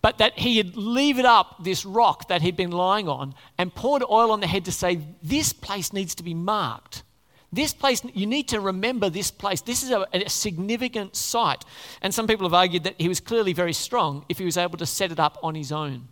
But 0.00 0.18
that 0.18 0.38
he 0.38 0.56
had 0.56 0.74
levered 0.74 1.26
up 1.26 1.62
this 1.62 1.84
rock 1.84 2.28
that 2.28 2.40
he'd 2.40 2.56
been 2.56 2.72
lying 2.72 3.08
on 3.08 3.34
and 3.58 3.72
poured 3.72 4.02
oil 4.02 4.32
on 4.32 4.40
the 4.40 4.46
head 4.46 4.64
to 4.64 4.72
say, 4.72 5.00
This 5.22 5.52
place 5.52 5.92
needs 5.92 6.14
to 6.16 6.24
be 6.24 6.34
marked. 6.34 7.04
This 7.52 7.74
place, 7.74 8.02
you 8.14 8.26
need 8.26 8.48
to 8.48 8.60
remember 8.60 9.10
this 9.10 9.30
place. 9.30 9.60
This 9.60 9.82
is 9.82 9.90
a, 9.90 10.06
a, 10.14 10.30
significant 10.30 11.14
site. 11.14 11.66
And 12.00 12.12
some 12.12 12.26
people 12.26 12.46
have 12.46 12.54
argued 12.54 12.84
that 12.84 12.94
he 12.96 13.08
was 13.08 13.20
clearly 13.20 13.52
very 13.52 13.74
strong 13.74 14.24
if 14.30 14.38
he 14.38 14.46
was 14.46 14.56
able 14.56 14.78
to 14.78 14.86
set 14.86 15.12
it 15.12 15.20
up 15.20 15.38
on 15.42 15.54
his 15.54 15.70
own. 15.70 16.08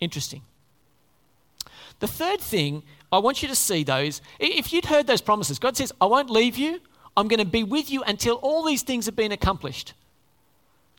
Interesting. 0.00 0.42
The 2.00 2.08
third 2.08 2.40
thing 2.40 2.82
I 3.12 3.18
want 3.18 3.42
you 3.42 3.48
to 3.48 3.54
see, 3.54 3.84
those, 3.84 4.20
if 4.40 4.72
you'd 4.72 4.86
heard 4.86 5.06
those 5.06 5.20
promises, 5.20 5.60
God 5.60 5.76
says, 5.76 5.92
I 6.00 6.06
won't 6.06 6.30
leave 6.30 6.56
you, 6.56 6.80
I'm 7.16 7.28
going 7.28 7.38
to 7.38 7.46
be 7.46 7.62
with 7.62 7.90
you 7.90 8.02
until 8.02 8.36
all 8.36 8.64
these 8.64 8.82
things 8.82 9.06
have 9.06 9.16
been 9.16 9.32
accomplished. 9.32 9.94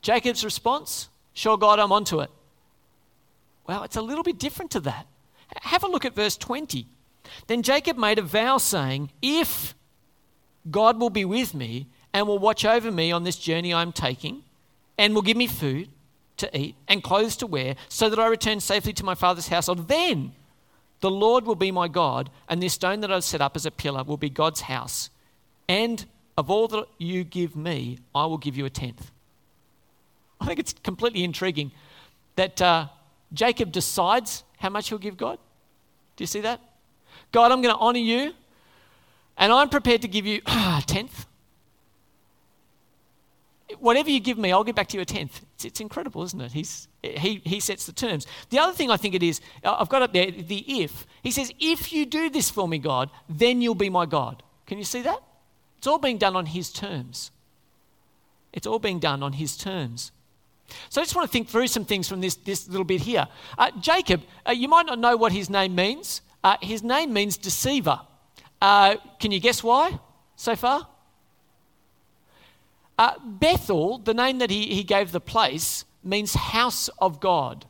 Jacob's 0.02 0.46
response, 0.46 1.10
Sure, 1.34 1.58
God, 1.58 1.80
I'm 1.80 1.92
onto 1.92 2.22
it. 2.22 2.30
Well, 3.68 3.84
it's 3.84 3.98
a 3.98 4.02
little 4.02 4.24
bit 4.24 4.40
different 4.40 4.72
to 4.72 4.80
that. 4.82 5.08
Have 5.62 5.84
a 5.84 5.88
look 5.88 6.06
at 6.06 6.16
verse 6.16 6.38
20. 6.38 6.88
Then 7.48 7.64
Jacob 7.64 7.98
made 7.98 8.20
a 8.20 8.22
vow 8.22 8.58
saying, 8.58 9.12
If 9.22 9.76
God 10.70 11.00
will 11.00 11.10
be 11.10 11.26
with 11.26 11.54
me 11.54 11.88
and 12.14 12.28
will 12.28 12.40
watch 12.40 12.64
over 12.64 12.92
me 12.92 13.12
on 13.12 13.24
this 13.24 13.38
journey 13.38 13.74
I'm 13.74 13.92
taking, 13.92 14.44
and 14.98 15.14
will 15.14 15.22
give 15.22 15.36
me 15.36 15.48
food 15.48 15.90
to 16.38 16.58
eat 16.58 16.76
and 16.88 17.04
clothes 17.04 17.36
to 17.38 17.48
wear, 17.48 17.76
so 17.90 18.10
that 18.10 18.20
I 18.20 18.28
return 18.28 18.60
safely 18.60 18.94
to 18.94 19.06
my 19.06 19.16
father's 19.16 19.50
household, 19.50 19.88
then 19.88 20.34
the 21.02 21.12
Lord 21.12 21.46
will 21.46 21.56
be 21.56 21.72
my 21.72 21.88
God, 21.88 22.30
and 22.48 22.62
this 22.62 22.74
stone 22.74 23.02
that 23.02 23.12
I've 23.12 23.24
set 23.24 23.42
up 23.42 23.56
as 23.56 23.66
a 23.66 23.72
pillar 23.72 24.04
will 24.04 24.18
be 24.18 24.30
God's 24.30 24.62
house. 24.62 25.10
And 25.68 26.06
of 26.38 26.50
all 26.50 26.68
that 26.70 26.86
you 26.98 27.24
give 27.24 27.56
me, 27.56 28.00
I 28.14 28.26
will 28.26 28.38
give 28.38 28.58
you 28.58 28.66
a 28.66 28.70
tenth. 28.70 29.12
I 30.40 30.46
think 30.46 30.60
it's 30.60 30.74
completely 30.74 31.24
intriguing 31.24 31.72
that 32.36 32.62
uh, 32.62 32.88
Jacob 33.34 33.72
decides 33.72 34.44
how 34.58 34.70
much 34.70 34.90
he'll 34.90 34.98
give 34.98 35.18
God. 35.18 35.40
Do 36.16 36.24
you 36.24 36.28
see 36.28 36.42
that? 36.42 36.60
God, 37.32 37.52
I'm 37.52 37.62
going 37.62 37.74
to 37.74 37.80
honor 37.80 38.00
you, 38.00 38.34
and 39.38 39.52
I'm 39.52 39.70
prepared 39.70 40.02
to 40.04 40.08
give 40.08 40.26
you 40.26 40.42
a 40.46 40.84
tenth. 40.86 41.26
Whatever 43.80 44.10
you 44.10 44.20
give 44.20 44.38
me, 44.38 44.52
I'll 44.52 44.64
give 44.64 44.76
back 44.76 44.88
to 44.90 44.98
you 44.98 45.02
a 45.02 45.06
tenth. 45.06 45.42
It's, 45.56 45.66
it's 45.66 45.80
incredible, 45.80 46.24
isn't 46.24 46.40
it? 46.40 46.52
He's, 46.52 46.88
he, 47.02 47.42
he 47.44 47.60
sets 47.60 47.86
the 47.86 47.92
terms. 47.92 48.28
The 48.50 48.60
other 48.60 48.74
thing 48.74 48.92
I 48.92 48.98
think 48.98 49.16
it 49.16 49.24
is, 49.24 49.42
I've 49.64 49.90
got 49.90 50.02
up 50.02 50.14
there 50.14 50.30
the 50.30 50.82
if. 50.82 51.08
He 51.24 51.32
says, 51.32 51.52
If 51.60 51.92
you 51.92 52.06
do 52.06 52.30
this 52.30 52.50
for 52.50 52.68
me, 52.68 52.78
God, 52.78 53.10
then 53.28 53.62
you'll 53.62 53.76
be 53.76 53.90
my 53.90 54.06
God. 54.06 54.44
Can 54.68 54.78
you 54.78 54.84
see 54.84 55.02
that? 55.02 55.22
It's 55.78 55.88
all 55.88 55.98
being 55.98 56.18
done 56.18 56.36
on 56.36 56.48
his 56.48 56.72
terms. 56.72 57.32
It's 58.54 58.66
all 58.66 58.80
being 58.80 59.00
done 59.00 59.22
on 59.22 59.34
his 59.34 59.58
terms. 59.58 60.12
So 60.90 61.02
I 61.02 61.04
just 61.04 61.16
want 61.16 61.28
to 61.30 61.32
think 61.32 61.48
through 61.48 61.68
some 61.68 61.86
things 61.86 62.08
from 62.08 62.22
this, 62.22 62.36
this 62.36 62.68
little 62.68 62.86
bit 62.86 63.02
here. 63.02 63.28
Uh, 63.58 63.72
Jacob, 63.80 64.24
uh, 64.48 64.52
you 64.52 64.68
might 64.68 64.86
not 64.86 64.98
know 64.98 65.16
what 65.16 65.32
his 65.32 65.50
name 65.50 65.76
means. 65.76 66.22
Uh, 66.44 66.58
his 66.62 66.84
name 66.84 67.14
means 67.14 67.38
deceiver. 67.38 68.00
Uh, 68.62 68.96
can 69.20 69.32
you 69.32 69.40
guess 69.40 69.64
why 69.64 70.00
so 70.36 70.56
far? 70.56 70.88
Uh, 72.98 73.14
Bethel, 73.24 74.00
the 74.00 74.14
name 74.14 74.40
that 74.40 74.50
he, 74.50 74.74
he 74.74 74.84
gave 74.84 75.12
the 75.12 75.20
place, 75.20 75.86
means 76.04 76.34
house 76.34 76.88
of 77.00 77.20
God. 77.20 77.66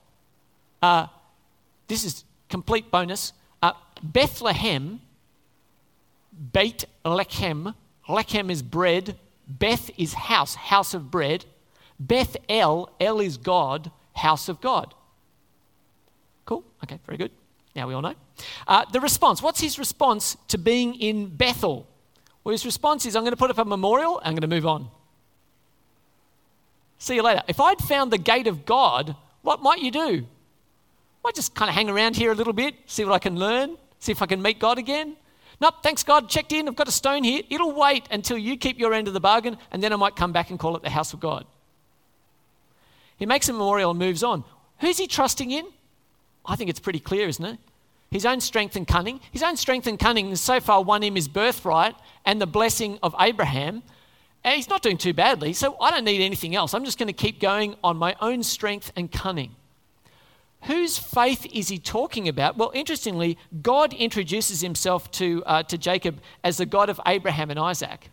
Uh, 0.82 1.08
this 1.88 2.04
is 2.06 2.24
complete 2.50 2.92
bonus. 2.92 3.34
Bethlehem, 4.04 5.02
Beit 6.54 6.86
Lechem, 7.06 7.74
Lechem 8.08 8.52
is 8.52 8.62
bread, 8.62 9.18
Beth 9.48 9.90
is 9.98 10.14
house, 10.14 10.56
house 10.56 10.94
of 10.94 11.12
bread. 11.12 11.46
Beth 12.00 12.36
El, 12.50 12.92
El 13.00 13.20
is 13.20 13.38
God, 13.38 13.92
house 14.14 14.50
of 14.50 14.60
God. 14.60 14.94
Cool? 16.46 16.64
Okay, 16.84 17.00
very 17.06 17.18
good. 17.18 17.32
Now 17.76 17.88
we 17.88 17.94
all 17.94 18.02
know. 18.02 18.16
Uh, 18.68 18.86
the 18.92 19.00
response 19.00 19.42
what's 19.42 19.62
his 19.62 19.80
response 19.80 20.38
to 20.50 20.58
being 20.58 20.96
in 20.96 21.28
Bethel? 21.28 21.88
Well, 22.44 22.52
his 22.52 22.66
response 22.66 23.06
is 23.06 23.16
I'm 23.16 23.24
going 23.24 23.34
to 23.34 23.38
put 23.38 23.50
up 23.50 23.58
a 23.58 23.66
memorial, 23.66 24.22
I'm 24.24 24.34
going 24.34 24.42
to 24.42 24.56
move 24.56 24.66
on. 24.66 24.90
See 26.98 27.16
you 27.16 27.24
later. 27.24 27.42
If 27.48 27.60
I'd 27.60 27.80
found 27.80 28.12
the 28.12 28.18
gate 28.18 28.48
of 28.48 28.66
God, 28.66 29.16
what 29.42 29.62
might 29.62 29.80
you 29.80 29.92
do? 29.92 30.26
Might 31.24 31.36
just 31.36 31.56
kind 31.56 31.70
of 31.70 31.76
hang 31.76 31.90
around 31.90 32.16
here 32.16 32.32
a 32.32 32.36
little 32.36 32.54
bit, 32.54 32.76
see 32.86 33.04
what 33.04 33.14
I 33.14 33.20
can 33.20 33.38
learn, 33.38 33.78
see 34.00 34.12
if 34.12 34.22
I 34.22 34.26
can 34.26 34.42
meet 34.42 34.60
God 34.60 34.78
again. 34.78 35.18
Nope, 35.66 35.82
thanks 35.82 36.04
God, 36.04 36.30
checked 36.30 36.52
in, 36.52 36.68
I've 36.68 36.76
got 36.76 36.88
a 36.88 36.92
stone 36.92 37.24
here. 37.24 37.42
It'll 37.50 37.72
wait 37.72 38.08
until 38.12 38.38
you 38.38 38.56
keep 38.56 38.78
your 38.78 38.94
end 38.94 39.08
of 39.08 39.16
the 39.16 39.20
bargain, 39.20 39.58
and 39.72 39.82
then 39.82 39.92
I 39.92 39.96
might 39.96 40.16
come 40.16 40.32
back 40.32 40.52
and 40.52 40.60
call 40.60 40.76
it 40.76 40.84
the 40.84 40.92
house 40.92 41.12
of 41.12 41.20
God. 41.20 41.44
He 43.18 43.26
makes 43.26 43.50
a 43.50 43.54
memorial 43.54 43.90
and 43.90 43.98
moves 43.98 44.22
on. 44.22 44.44
Who's 44.82 45.00
he 45.00 45.08
trusting 45.08 45.50
in? 45.50 45.66
I 46.46 46.56
think 46.56 46.70
it's 46.70 46.80
pretty 46.80 47.00
clear, 47.00 47.28
isn't 47.28 47.44
it? 47.44 47.58
His 48.12 48.28
own 48.28 48.42
strength 48.42 48.76
and 48.76 48.88
cunning. 48.88 49.20
His 49.32 49.42
own 49.42 49.58
strength 49.58 49.88
and 49.88 49.98
cunning 49.98 50.30
has 50.30 50.40
so 50.40 50.60
far 50.60 50.84
won 50.84 51.02
him 51.02 51.16
his 51.16 51.28
birthright 51.28 51.96
and 52.26 52.40
the 52.40 52.46
blessing 52.46 53.00
of 53.02 53.16
Abraham. 53.20 53.82
and 54.44 54.56
he's 54.56 54.70
not 54.70 54.84
doing 54.84 55.00
too 55.00 55.16
badly, 55.16 55.52
so 55.54 55.76
I 55.82 55.90
don't 55.90 56.06
need 56.06 56.24
anything 56.24 56.56
else. 56.56 56.76
I'm 56.76 56.86
just 56.86 57.00
going 57.00 57.08
to 57.08 57.14
keep 57.14 57.40
going 57.40 57.76
on 57.84 57.98
my 57.98 58.16
own 58.22 58.44
strength 58.44 58.92
and 58.96 59.12
cunning. 59.12 59.56
Whose 60.66 60.98
faith 60.98 61.46
is 61.54 61.68
he 61.68 61.78
talking 61.78 62.28
about? 62.28 62.58
Well, 62.58 62.72
interestingly, 62.74 63.38
God 63.62 63.94
introduces 63.94 64.62
himself 64.62 65.12
to, 65.12 65.44
uh, 65.46 65.64
to 65.64 65.78
Jacob 65.78 66.20
as 66.44 66.58
the 66.58 66.66
God 66.66 66.90
of 66.90 67.00
Abraham 67.06 67.52
and 67.52 67.60
Isaac. 67.60 68.10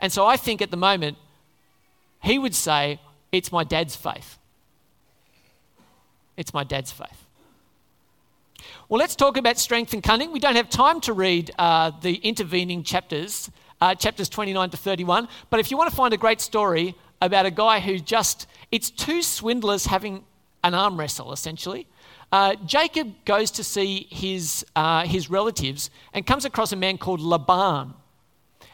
And 0.00 0.12
so 0.12 0.26
I 0.26 0.36
think 0.36 0.60
at 0.60 0.72
the 0.72 0.76
moment, 0.76 1.16
he 2.22 2.38
would 2.38 2.54
say, 2.54 3.00
It's 3.30 3.52
my 3.52 3.62
dad's 3.62 3.94
faith. 3.94 4.38
It's 6.36 6.52
my 6.52 6.64
dad's 6.64 6.90
faith. 6.90 7.26
Well, 8.88 8.98
let's 8.98 9.14
talk 9.14 9.36
about 9.36 9.58
strength 9.58 9.92
and 9.94 10.02
cunning. 10.02 10.32
We 10.32 10.40
don't 10.40 10.56
have 10.56 10.68
time 10.68 11.00
to 11.02 11.12
read 11.12 11.52
uh, 11.56 11.92
the 12.00 12.16
intervening 12.16 12.82
chapters, 12.82 13.50
uh, 13.80 13.94
chapters 13.94 14.28
29 14.28 14.70
to 14.70 14.76
31, 14.76 15.28
but 15.50 15.60
if 15.60 15.70
you 15.70 15.76
want 15.76 15.88
to 15.88 15.96
find 15.96 16.12
a 16.12 16.16
great 16.16 16.40
story 16.40 16.96
about 17.22 17.46
a 17.46 17.50
guy 17.50 17.78
who 17.80 17.98
just, 17.98 18.46
it's 18.72 18.90
two 18.90 19.22
swindlers 19.22 19.86
having 19.86 20.24
an 20.66 20.74
arm 20.74 20.98
wrestle, 20.98 21.32
essentially. 21.32 21.86
Uh, 22.32 22.56
Jacob 22.66 23.14
goes 23.24 23.52
to 23.52 23.62
see 23.62 24.08
his, 24.10 24.66
uh, 24.74 25.06
his 25.06 25.30
relatives 25.30 25.90
and 26.12 26.26
comes 26.26 26.44
across 26.44 26.72
a 26.72 26.76
man 26.76 26.98
called 26.98 27.20
Laban. 27.20 27.94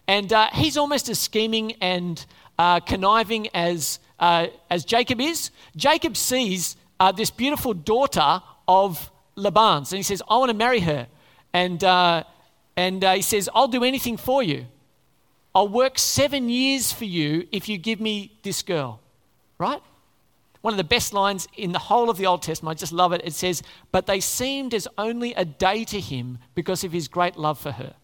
And 0.08 0.32
uh, 0.32 0.48
he's 0.54 0.78
almost 0.78 1.10
as 1.10 1.18
scheming 1.18 1.72
and 1.82 2.24
uh, 2.58 2.80
conniving 2.80 3.48
as, 3.54 3.98
uh, 4.18 4.46
as 4.70 4.86
Jacob 4.86 5.20
is. 5.20 5.50
Jacob 5.76 6.16
sees 6.16 6.76
uh, 6.98 7.12
this 7.12 7.30
beautiful 7.30 7.74
daughter 7.74 8.40
of 8.66 9.10
Laban's 9.36 9.92
and 9.92 9.98
he 9.98 10.02
says, 10.02 10.22
I 10.28 10.38
want 10.38 10.48
to 10.50 10.56
marry 10.56 10.80
her. 10.80 11.06
And, 11.52 11.84
and 11.84 13.04
he 13.04 13.22
says, 13.22 13.50
I'll 13.54 13.68
do 13.68 13.84
anything 13.84 14.16
for 14.16 14.42
you. 14.42 14.64
I'll 15.54 15.68
work 15.68 15.98
seven 15.98 16.48
years 16.48 16.90
for 16.90 17.04
you 17.04 17.46
if 17.52 17.68
you 17.68 17.76
give 17.76 18.00
me 18.00 18.32
this 18.42 18.62
girl. 18.62 19.00
Right? 19.58 19.82
One 20.62 20.72
of 20.72 20.78
the 20.78 20.84
best 20.84 21.12
lines 21.12 21.46
in 21.56 21.72
the 21.72 21.78
whole 21.78 22.08
of 22.08 22.16
the 22.16 22.26
Old 22.26 22.42
Testament. 22.42 22.76
I 22.76 22.78
just 22.78 22.92
love 22.92 23.12
it. 23.12 23.20
It 23.24 23.34
says, 23.34 23.62
But 23.90 24.06
they 24.06 24.20
seemed 24.20 24.72
as 24.72 24.88
only 24.96 25.34
a 25.34 25.44
day 25.44 25.84
to 25.84 26.00
him 26.00 26.38
because 26.54 26.84
of 26.84 26.92
his 26.92 27.08
great 27.08 27.36
love 27.36 27.58
for 27.58 27.72
her. 27.72 27.94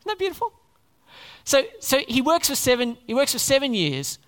Isn't 0.00 0.06
that 0.06 0.18
beautiful? 0.18 0.52
So, 1.44 1.64
so 1.80 2.00
he 2.08 2.22
works 2.22 2.48
for 2.48 2.54
seven. 2.54 2.96
He 3.06 3.14
works 3.14 3.32
for 3.32 3.38
seven 3.38 3.74
years. 3.74 4.18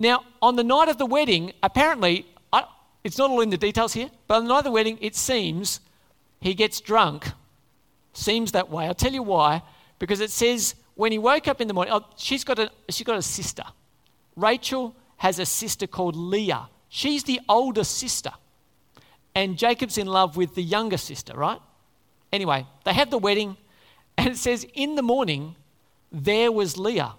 Now, 0.00 0.24
on 0.42 0.56
the 0.56 0.64
night 0.64 0.88
of 0.88 0.98
the 0.98 1.06
wedding, 1.06 1.52
apparently, 1.62 2.26
I, 2.52 2.64
it's 3.02 3.18
not 3.18 3.30
all 3.30 3.40
in 3.40 3.50
the 3.50 3.56
details 3.56 3.92
here, 3.92 4.10
but 4.26 4.36
on 4.36 4.44
the 4.44 4.48
night 4.48 4.58
of 4.58 4.64
the 4.64 4.70
wedding, 4.70 4.98
it 5.00 5.16
seems 5.16 5.80
he 6.40 6.54
gets 6.54 6.80
drunk. 6.80 7.28
Seems 8.12 8.52
that 8.52 8.68
way. 8.68 8.86
I'll 8.86 8.94
tell 8.94 9.12
you 9.12 9.22
why. 9.22 9.62
Because 9.98 10.20
it 10.20 10.30
says 10.30 10.74
when 10.94 11.12
he 11.12 11.18
woke 11.18 11.46
up 11.46 11.60
in 11.60 11.68
the 11.68 11.74
morning, 11.74 11.94
oh, 11.94 12.04
she's 12.16 12.42
got 12.42 12.58
a 12.58 12.70
she's 12.88 13.06
got 13.06 13.16
a 13.16 13.22
sister. 13.22 13.64
Rachel 14.34 14.94
has 15.18 15.38
a 15.38 15.46
sister 15.46 15.86
called 15.86 16.16
Leah. 16.16 16.68
She's 16.88 17.24
the 17.24 17.40
older 17.48 17.84
sister. 17.84 18.32
And 19.34 19.56
Jacob's 19.56 19.98
in 19.98 20.06
love 20.06 20.36
with 20.36 20.54
the 20.54 20.62
younger 20.62 20.96
sister, 20.96 21.34
right? 21.34 21.60
Anyway, 22.32 22.66
they 22.84 22.92
have 22.92 23.10
the 23.10 23.18
wedding, 23.18 23.56
and 24.18 24.28
it 24.28 24.36
says, 24.36 24.66
In 24.74 24.94
the 24.94 25.02
morning, 25.02 25.54
there 26.10 26.50
was 26.50 26.76
Leah. 26.76 27.14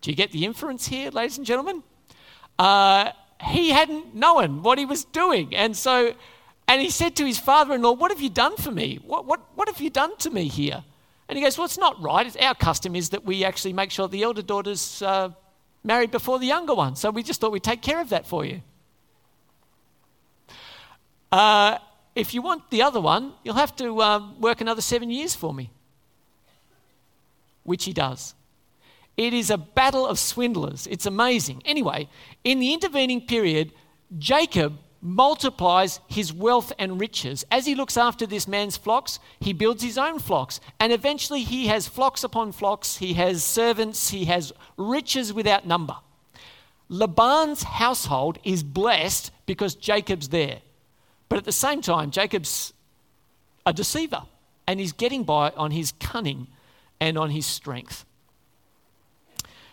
Do 0.00 0.10
you 0.10 0.16
get 0.16 0.32
the 0.32 0.44
inference 0.44 0.86
here, 0.86 1.10
ladies 1.10 1.38
and 1.38 1.46
gentlemen? 1.46 1.82
Uh, 2.58 3.10
he 3.42 3.70
hadn't 3.70 4.14
known 4.14 4.62
what 4.62 4.78
he 4.78 4.84
was 4.84 5.04
doing. 5.04 5.54
And 5.54 5.76
so, 5.76 6.14
and 6.68 6.82
he 6.82 6.90
said 6.90 7.16
to 7.16 7.24
his 7.24 7.38
father 7.38 7.74
in 7.74 7.82
law, 7.82 7.92
What 7.92 8.10
have 8.10 8.20
you 8.20 8.28
done 8.28 8.56
for 8.56 8.70
me? 8.70 8.98
What, 9.02 9.24
what, 9.24 9.40
what 9.54 9.68
have 9.68 9.80
you 9.80 9.90
done 9.90 10.16
to 10.18 10.30
me 10.30 10.48
here? 10.48 10.84
And 11.28 11.38
he 11.38 11.44
goes, 11.44 11.56
Well, 11.56 11.64
it's 11.64 11.78
not 11.78 12.00
right. 12.02 12.42
Our 12.42 12.54
custom 12.54 12.94
is 12.94 13.10
that 13.10 13.24
we 13.24 13.44
actually 13.44 13.72
make 13.72 13.90
sure 13.90 14.08
the 14.08 14.22
elder 14.22 14.42
daughter's 14.42 15.02
uh, 15.02 15.30
married 15.82 16.10
before 16.10 16.38
the 16.38 16.46
younger 16.46 16.74
one. 16.74 16.96
So 16.96 17.10
we 17.10 17.22
just 17.22 17.40
thought 17.40 17.52
we'd 17.52 17.62
take 17.62 17.82
care 17.82 18.00
of 18.00 18.10
that 18.10 18.26
for 18.26 18.44
you. 18.44 18.62
Uh, 21.32 21.78
if 22.14 22.32
you 22.32 22.42
want 22.42 22.70
the 22.70 22.82
other 22.82 23.00
one, 23.00 23.32
you'll 23.42 23.54
have 23.54 23.74
to 23.76 24.00
um, 24.02 24.40
work 24.40 24.60
another 24.60 24.80
seven 24.80 25.10
years 25.10 25.34
for 25.34 25.52
me. 25.52 25.70
Which 27.64 27.84
he 27.84 27.92
does. 27.92 28.34
It 29.16 29.32
is 29.32 29.50
a 29.50 29.58
battle 29.58 30.06
of 30.06 30.18
swindlers. 30.18 30.86
It's 30.88 31.06
amazing. 31.06 31.62
Anyway, 31.64 32.08
in 32.42 32.58
the 32.58 32.72
intervening 32.72 33.26
period, 33.26 33.72
Jacob 34.18 34.78
multiplies 35.04 36.00
his 36.08 36.32
wealth 36.32 36.72
and 36.78 36.98
riches. 36.98 37.44
As 37.50 37.66
he 37.66 37.74
looks 37.74 37.98
after 37.98 38.26
this 38.26 38.48
man's 38.48 38.78
flocks, 38.78 39.18
he 39.38 39.52
builds 39.52 39.82
his 39.82 39.98
own 39.98 40.18
flocks. 40.18 40.60
And 40.80 40.92
eventually 40.92 41.42
he 41.42 41.66
has 41.66 41.86
flocks 41.86 42.24
upon 42.24 42.52
flocks, 42.52 42.96
he 42.96 43.12
has 43.12 43.44
servants, 43.44 44.08
he 44.08 44.24
has 44.24 44.52
riches 44.78 45.32
without 45.32 45.66
number. 45.66 45.96
Laban's 46.88 47.62
household 47.62 48.38
is 48.44 48.62
blessed 48.62 49.30
because 49.44 49.74
Jacob's 49.74 50.30
there. 50.30 50.60
But 51.28 51.38
at 51.38 51.44
the 51.44 51.52
same 51.52 51.82
time, 51.82 52.10
Jacob's 52.10 52.72
a 53.66 53.74
deceiver 53.74 54.22
and 54.66 54.80
he's 54.80 54.92
getting 54.92 55.24
by 55.24 55.50
on 55.50 55.70
his 55.70 55.92
cunning 56.00 56.46
and 56.98 57.18
on 57.18 57.28
his 57.28 57.44
strength. 57.44 58.06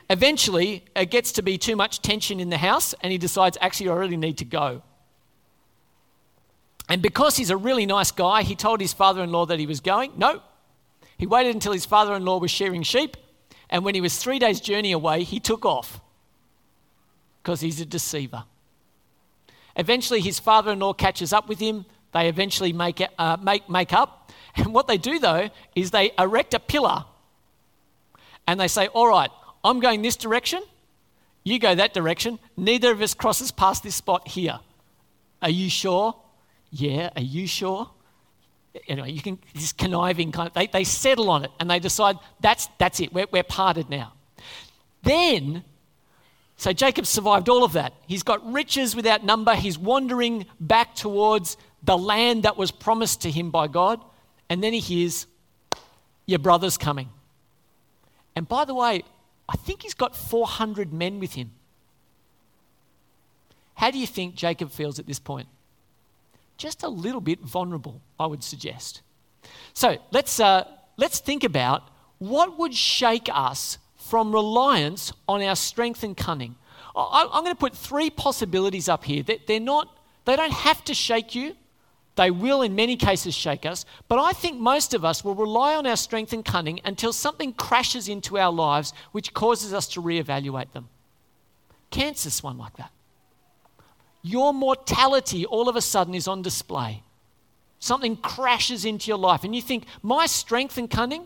Eventually, 0.09 0.83
it 0.93 1.09
gets 1.09 1.31
to 1.33 1.41
be 1.41 1.57
too 1.57 1.77
much 1.77 2.01
tension 2.01 2.41
in 2.41 2.49
the 2.49 2.57
house, 2.57 2.93
and 2.99 3.13
he 3.13 3.17
decides, 3.17 3.57
actually, 3.61 3.87
I 3.89 3.93
really 3.93 4.17
need 4.17 4.37
to 4.39 4.45
go. 4.45 4.83
And 6.91 7.01
because 7.01 7.37
he's 7.37 7.49
a 7.49 7.55
really 7.55 7.85
nice 7.85 8.11
guy, 8.11 8.43
he 8.43 8.53
told 8.53 8.81
his 8.81 8.91
father 8.91 9.23
in 9.23 9.31
law 9.31 9.45
that 9.45 9.59
he 9.59 9.65
was 9.65 9.79
going. 9.79 10.11
No. 10.17 10.41
He 11.17 11.25
waited 11.25 11.55
until 11.55 11.71
his 11.71 11.85
father 11.85 12.13
in 12.15 12.25
law 12.25 12.37
was 12.37 12.51
shearing 12.51 12.83
sheep. 12.83 13.15
And 13.69 13.85
when 13.85 13.95
he 13.95 14.01
was 14.01 14.17
three 14.17 14.39
days' 14.39 14.59
journey 14.59 14.91
away, 14.91 15.23
he 15.23 15.39
took 15.39 15.65
off 15.65 16.01
because 17.41 17.61
he's 17.61 17.79
a 17.79 17.85
deceiver. 17.85 18.43
Eventually, 19.77 20.19
his 20.19 20.37
father 20.37 20.73
in 20.73 20.79
law 20.79 20.91
catches 20.91 21.31
up 21.31 21.47
with 21.47 21.59
him. 21.59 21.85
They 22.11 22.27
eventually 22.27 22.73
make, 22.73 23.01
uh, 23.17 23.37
make, 23.41 23.69
make 23.69 23.93
up. 23.93 24.29
And 24.57 24.73
what 24.73 24.89
they 24.89 24.97
do, 24.97 25.17
though, 25.17 25.49
is 25.73 25.91
they 25.91 26.11
erect 26.19 26.53
a 26.53 26.59
pillar 26.59 27.05
and 28.45 28.59
they 28.59 28.67
say, 28.67 28.87
All 28.87 29.07
right, 29.07 29.31
I'm 29.63 29.79
going 29.79 30.01
this 30.01 30.17
direction. 30.17 30.61
You 31.45 31.57
go 31.57 31.73
that 31.73 31.93
direction. 31.93 32.37
Neither 32.57 32.91
of 32.91 33.01
us 33.01 33.13
crosses 33.13 33.49
past 33.49 33.81
this 33.81 33.95
spot 33.95 34.27
here. 34.27 34.59
Are 35.41 35.49
you 35.49 35.69
sure? 35.69 36.20
Yeah, 36.71 37.09
are 37.15 37.21
you 37.21 37.47
sure? 37.47 37.89
Anyway, 38.87 39.11
you 39.11 39.21
can, 39.21 39.37
this 39.53 39.73
conniving 39.73 40.31
kind 40.31 40.47
of, 40.47 40.53
they, 40.53 40.67
they 40.67 40.85
settle 40.85 41.29
on 41.29 41.43
it 41.43 41.51
and 41.59 41.69
they 41.69 41.79
decide 41.79 42.17
that's, 42.39 42.69
that's 42.77 42.99
it, 43.01 43.13
we're, 43.13 43.27
we're 43.31 43.43
parted 43.43 43.89
now. 43.89 44.13
Then, 45.03 45.63
so 46.55 46.71
Jacob 46.71 47.05
survived 47.05 47.49
all 47.49 47.63
of 47.63 47.73
that. 47.73 47.93
He's 48.07 48.23
got 48.23 48.53
riches 48.53 48.95
without 48.95 49.23
number. 49.25 49.55
He's 49.55 49.77
wandering 49.77 50.45
back 50.59 50.95
towards 50.95 51.57
the 51.83 51.97
land 51.97 52.43
that 52.43 52.55
was 52.55 52.71
promised 52.71 53.21
to 53.21 53.31
him 53.31 53.51
by 53.51 53.67
God. 53.67 53.99
And 54.49 54.63
then 54.63 54.71
he 54.71 54.79
hears, 54.79 55.25
Your 56.25 56.39
brother's 56.39 56.77
coming. 56.77 57.09
And 58.35 58.47
by 58.47 58.63
the 58.65 58.75
way, 58.75 59.03
I 59.49 59.55
think 59.57 59.81
he's 59.81 59.93
got 59.93 60.15
400 60.15 60.93
men 60.93 61.19
with 61.19 61.33
him. 61.33 61.51
How 63.73 63.91
do 63.91 63.97
you 63.97 64.07
think 64.07 64.35
Jacob 64.35 64.71
feels 64.71 64.99
at 64.99 65.07
this 65.07 65.19
point? 65.19 65.47
Just 66.61 66.83
a 66.83 66.89
little 66.89 67.21
bit 67.21 67.39
vulnerable, 67.39 68.01
I 68.19 68.27
would 68.27 68.43
suggest. 68.43 69.01
So 69.73 69.97
let's, 70.11 70.39
uh, 70.39 70.65
let's 70.97 71.19
think 71.19 71.43
about 71.43 71.83
what 72.19 72.59
would 72.59 72.73
shake 72.73 73.29
us 73.33 73.79
from 73.97 74.31
reliance 74.31 75.11
on 75.27 75.41
our 75.41 75.55
strength 75.55 76.03
and 76.03 76.15
cunning. 76.15 76.55
I, 76.95 77.23
am 77.33 77.43
going 77.43 77.55
to 77.55 77.59
put 77.59 77.75
three 77.75 78.09
possibilities 78.09 78.87
up 78.87 79.03
here. 79.03 79.23
That 79.23 79.47
They're 79.47 79.59
not, 79.59 79.97
they 80.25 80.35
don't 80.35 80.53
have 80.53 80.83
to 80.85 80.93
shake 80.93 81.33
you. 81.33 81.55
They 82.17 82.29
will, 82.29 82.61
in 82.61 82.75
many 82.75 82.97
cases, 82.97 83.33
shake 83.33 83.65
us. 83.65 83.85
But 84.07 84.19
I 84.19 84.33
think 84.33 84.59
most 84.59 84.93
of 84.93 85.03
us 85.03 85.23
will 85.23 85.33
rely 85.33 85.75
on 85.75 85.87
our 85.87 85.95
strength 85.95 86.33
and 86.33 86.43
cunning 86.43 86.81
until 86.83 87.13
something 87.13 87.53
crashes 87.53 88.09
into 88.09 88.37
our 88.37 88.51
lives 88.51 88.93
which 89.13 89.33
causes 89.33 89.73
us 89.73 89.87
to 89.89 90.01
reevaluate 90.01 90.73
them. 90.73 90.89
Cancer's 91.89 92.43
one 92.43 92.57
like 92.57 92.75
that 92.77 92.91
your 94.21 94.53
mortality 94.53 95.45
all 95.45 95.67
of 95.69 95.75
a 95.75 95.81
sudden 95.81 96.13
is 96.13 96.27
on 96.27 96.41
display. 96.41 97.03
Something 97.79 98.15
crashes 98.15 98.85
into 98.85 99.07
your 99.07 99.17
life, 99.17 99.43
and 99.43 99.55
you 99.55 99.61
think, 99.61 99.85
My 100.03 100.27
strength 100.27 100.77
and 100.77 100.89
cunning? 100.89 101.25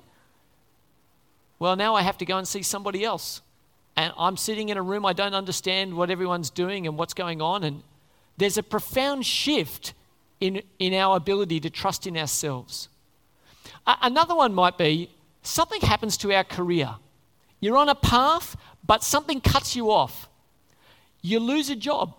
Well, 1.60 1.75
now 1.75 1.95
I 1.95 2.01
have 2.01 2.17
to 2.19 2.25
go 2.25 2.38
and 2.38 2.47
see 2.47 2.62
somebody 2.62 3.03
else. 3.03 3.41
And 3.97 4.13
I'm 4.17 4.36
sitting 4.36 4.69
in 4.69 4.77
a 4.77 4.81
room, 4.81 5.05
I 5.05 5.13
don't 5.13 5.34
understand 5.34 5.93
what 5.93 6.10
everyone's 6.10 6.49
doing 6.49 6.86
and 6.86 6.97
what's 6.97 7.13
going 7.13 7.41
on. 7.41 7.63
And 7.63 7.81
there's 8.38 8.58
a 8.58 8.63
profound 8.63 9.25
shift 9.25 9.93
in, 10.41 10.62
in 10.79 10.93
our 10.93 11.15
ability 11.15 11.62
to 11.62 11.69
trust 11.69 12.05
in 12.05 12.17
ourselves. 12.17 12.89
A- 13.88 13.97
another 14.01 14.36
one 14.36 14.53
might 14.53 14.77
be 14.77 15.10
something 15.43 15.79
happens 15.81 16.17
to 16.17 16.34
our 16.34 16.43
career. 16.43 16.95
You're 17.62 17.77
on 17.77 17.88
a 17.88 17.95
path, 17.95 18.58
but 18.86 19.01
something 19.01 19.39
cuts 19.39 19.75
you 19.75 19.91
off. 19.91 20.27
You 21.21 21.39
lose 21.39 21.69
a 21.69 21.75
job 21.75 22.13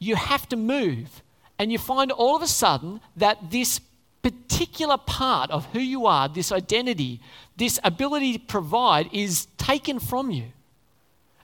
you 0.00 0.16
have 0.16 0.48
to 0.48 0.56
move. 0.56 1.22
And 1.60 1.70
you 1.70 1.78
find 1.78 2.10
all 2.10 2.34
of 2.34 2.42
a 2.42 2.48
sudden 2.48 3.00
that 3.16 3.50
this 3.50 3.80
particular 4.22 4.96
part 4.96 5.50
of 5.50 5.66
who 5.66 5.78
you 5.78 6.06
are, 6.06 6.28
this 6.28 6.50
identity, 6.50 7.20
this 7.56 7.78
ability 7.84 8.38
to 8.38 8.38
provide, 8.40 9.08
is 9.12 9.46
taken 9.56 10.00
from 10.00 10.30
you. 10.30 10.46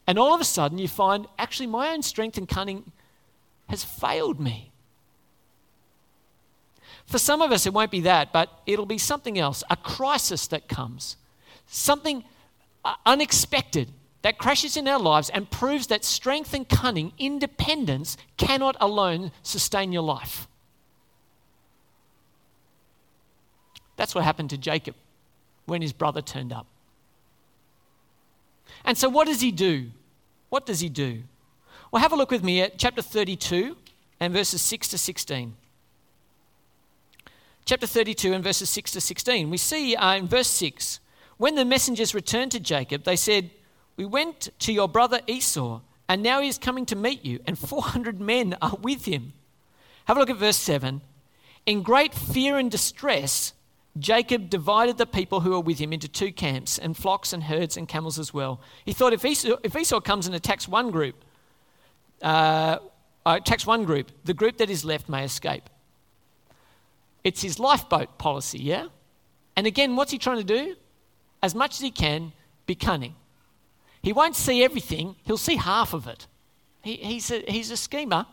And 0.07 0.19
all 0.19 0.35
of 0.35 0.41
a 0.41 0.45
sudden, 0.45 0.79
you 0.79 0.89
find 0.89 1.27
actually 1.39 1.67
my 1.67 1.91
own 1.91 2.03
strength 2.03 2.39
and 2.39 2.49
cunning 2.49 2.91
has 3.69 3.85
failed 3.85 4.41
me. 4.41 4.73
For 7.07 7.19
some 7.19 7.43
of 7.43 7.53
us, 7.53 7.67
it 7.67 7.73
won't 7.73 7.91
be 7.91 8.01
that, 8.01 8.33
but 8.33 8.51
it'll 8.67 8.87
be 8.87 8.99
something 8.99 9.39
else 9.39 9.63
a 9.71 9.77
crisis 9.77 10.47
that 10.49 10.69
comes, 10.69 11.17
something 11.67 12.25
uh, 12.85 12.95
unexpected 13.05 13.93
that 14.27 14.39
crashes 14.39 14.77
in 14.77 14.89
our 14.89 14.99
lives 14.99 15.31
and 15.31 15.49
proves 15.53 15.87
that 15.87 16.05
strength 16.05 16.53
and 16.53 16.69
cunning, 16.69 17.13
independence, 17.17 18.17
cannot 18.37 18.77
alone 18.81 19.31
sustain 19.45 19.93
your 19.93 20.03
life. 20.03 20.49
That's 23.95 24.17
what 24.17 24.25
happened 24.25 24.51
to 24.51 24.59
Jacob 24.59 24.97
when 25.67 25.81
his 25.81 25.93
brother 25.93 26.23
turned 26.23 26.53
up. 26.53 26.67
And 28.85 28.99
so, 28.99 29.09
what 29.09 29.29
does 29.29 29.43
he 29.43 29.53
do? 29.53 29.93
What 30.49 30.67
does 30.67 30.81
he 30.81 30.89
do? 30.89 31.23
Well, 31.93 32.03
have 32.03 32.13
a 32.13 32.17
look 32.17 32.33
with 32.33 32.43
me 32.43 32.61
at 32.61 32.79
chapter 32.79 33.03
32 33.03 33.77
and 34.19 34.33
verses 34.33 34.61
6 34.61 34.89
to 34.89 34.99
16. 34.99 35.55
Chapter 37.65 37.87
32 37.87 38.33
and 38.33 38.43
verses 38.43 38.69
6 38.71 38.91
to 38.91 39.01
16. 39.01 39.51
We 39.51 39.57
see 39.57 39.95
uh, 39.95 40.15
in 40.17 40.27
verse 40.27 40.49
6 40.49 40.99
when 41.39 41.55
the 41.55 41.65
messengers 41.65 42.15
returned 42.15 42.51
to 42.53 42.61
Jacob, 42.61 43.05
they 43.05 43.17
said, 43.17 43.51
We 43.97 44.05
went 44.05 44.51
to 44.61 44.73
your 44.73 44.89
brother 44.89 45.21
Esau, 45.27 45.81
and 46.09 46.23
now 46.23 46.41
he 46.41 46.49
is 46.49 46.59
coming 46.59 46.87
to 46.87 46.97
meet 46.97 47.25
you, 47.25 47.41
and 47.47 47.59
400 47.59 48.21
men 48.21 48.57
are 48.61 48.77
with 48.81 49.07
him. 49.07 49.33
Have 50.07 50.17
a 50.17 50.21
look 50.21 50.31
at 50.31 50.37
verse 50.37 50.59
7. 50.59 51.01
In 51.65 51.83
great 51.83 52.15
fear 52.15 52.59
and 52.59 52.71
distress, 52.71 53.53
Jacob 53.99 54.51
divided 54.51 54.99
the 54.99 55.07
people 55.07 55.41
who 55.41 55.51
were 55.51 55.61
with 55.61 55.79
him 55.79 55.93
into 55.93 56.09
two 56.09 56.31
camps, 56.31 56.79
and 56.79 56.97
flocks 56.97 57.33
and 57.33 57.45
herds 57.45 57.77
and 57.77 57.89
camels 57.89 58.19
as 58.19 58.35
well. 58.35 58.61
He 58.85 58.93
thought 58.93 59.13
if 59.13 59.25
Esau, 59.25 59.57
if 59.63 59.75
Esau 59.75 60.01
comes 60.01 60.27
and 60.27 60.37
attacks 60.37 60.69
one 60.69 60.91
group, 60.91 61.17
uh, 62.23 62.79
attacks 63.25 63.67
one 63.67 63.85
group, 63.85 64.13
the 64.25 64.35
group 64.35 64.59
that 64.59 64.71
is 64.71 64.85
left 64.85 65.09
may 65.09 65.25
escape. 65.25 65.69
It's 67.25 67.43
his 67.43 67.59
lifeboat 67.59 68.19
policy, 68.19 68.59
yeah? 68.59 68.87
And 69.57 69.67
again, 69.67 69.97
what's 69.97 70.13
he 70.13 70.19
trying 70.19 70.39
to 70.39 70.45
do? 70.45 70.77
As 71.43 71.55
much 71.55 71.73
as 71.73 71.81
he 71.81 71.91
can, 71.91 72.33
be 72.67 72.75
cunning. 72.75 73.15
He 74.07 74.13
won't 74.13 74.37
see 74.37 74.63
everything, 74.63 75.17
he'll 75.25 75.37
see 75.37 75.57
half 75.57 75.93
of 75.93 76.07
it. 76.07 76.29
He, 76.83 76.95
he's, 76.95 77.29
a, 77.33 77.43
he's 77.49 77.73
a 77.73 77.77
schemer. 77.77 78.25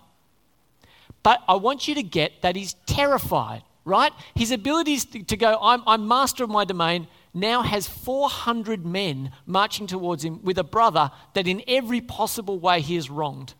But 1.23 1.41
I 1.47 1.55
want 1.55 1.87
you 1.87 1.95
to 1.95 2.03
get 2.03 2.43
that 2.43 2.55
he's 2.55 2.75
terrified 2.85 3.63
right? 3.85 4.13
His 4.35 4.51
abilities 4.51 5.05
to 5.05 5.37
go, 5.37 5.57
I'm, 5.61 5.83
I'm 5.85 6.07
master 6.07 6.43
of 6.43 6.49
my 6.49 6.65
domain, 6.65 7.07
now 7.33 7.63
has 7.63 7.87
400 7.87 8.85
men 8.85 9.31
marching 9.45 9.87
towards 9.87 10.23
him 10.23 10.41
with 10.43 10.57
a 10.57 10.63
brother 10.63 11.11
that 11.33 11.47
in 11.47 11.61
every 11.67 11.99
possible 11.99 12.59
way 12.59 12.81
he 12.81 12.95
has 12.95 13.09
wronged. 13.09 13.53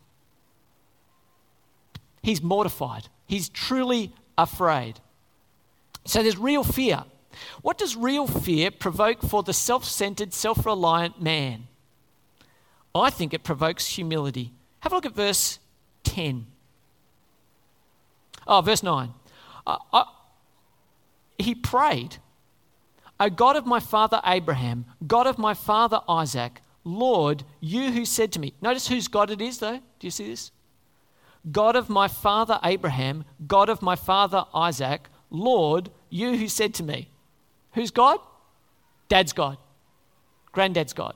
He's 2.22 2.42
mortified. 2.42 3.10
He's 3.26 3.50
truly 3.50 4.14
afraid. 4.38 5.00
So 6.06 6.24
there's 6.24 6.38
real 6.38 6.64
fear. 6.64 7.04
What 7.62 7.78
does 7.78 7.96
real 7.96 8.28
fear 8.28 8.72
provoke 8.72 9.22
for 9.22 9.44
the 9.44 9.54
self 9.54 9.84
centered, 9.84 10.34
self 10.34 10.66
reliant 10.66 11.22
man? 11.22 11.68
I 12.96 13.10
think 13.10 13.34
it 13.34 13.44
provokes 13.44 13.88
humility. 13.88 14.54
Have 14.82 14.92
a 14.92 14.96
look 14.96 15.06
at 15.06 15.16
verse 15.16 15.60
10. 16.04 16.46
Oh, 18.48 18.62
verse 18.62 18.84
9. 18.84 19.14
I, 19.66 20.06
he 21.38 21.56
prayed, 21.56 22.18
O 23.20 23.30
God 23.30 23.56
of 23.56 23.66
my 23.66 23.80
father 23.80 24.22
Abraham, 24.26 24.86
God 25.06 25.28
of 25.28 25.38
my 25.38 25.54
father 25.54 26.02
Isaac, 26.10 26.62
Lord, 26.84 27.44
you 27.62 27.92
who 27.92 28.06
said 28.06 28.32
to 28.34 28.40
me, 28.40 28.54
notice 28.62 28.88
whose 28.88 29.08
God 29.08 29.32
it 29.32 29.42
is 29.42 29.60
though. 29.60 29.78
Do 30.00 30.08
you 30.08 30.12
see 30.12 30.28
this? 30.28 30.52
God 31.52 31.76
of 31.76 31.90
my 31.90 32.08
father 32.08 32.60
Abraham, 32.64 33.26
God 33.48 33.70
of 33.70 33.82
my 33.82 33.96
father 33.96 34.46
Isaac, 34.54 35.08
Lord, 35.30 35.90
you 36.10 36.38
who 36.38 36.48
said 36.48 36.74
to 36.76 36.84
me, 36.84 37.10
Who's 37.74 37.92
God? 37.92 38.20
Dad's 39.10 39.34
God, 39.34 39.58
granddad's 40.52 40.94
God. 40.94 41.16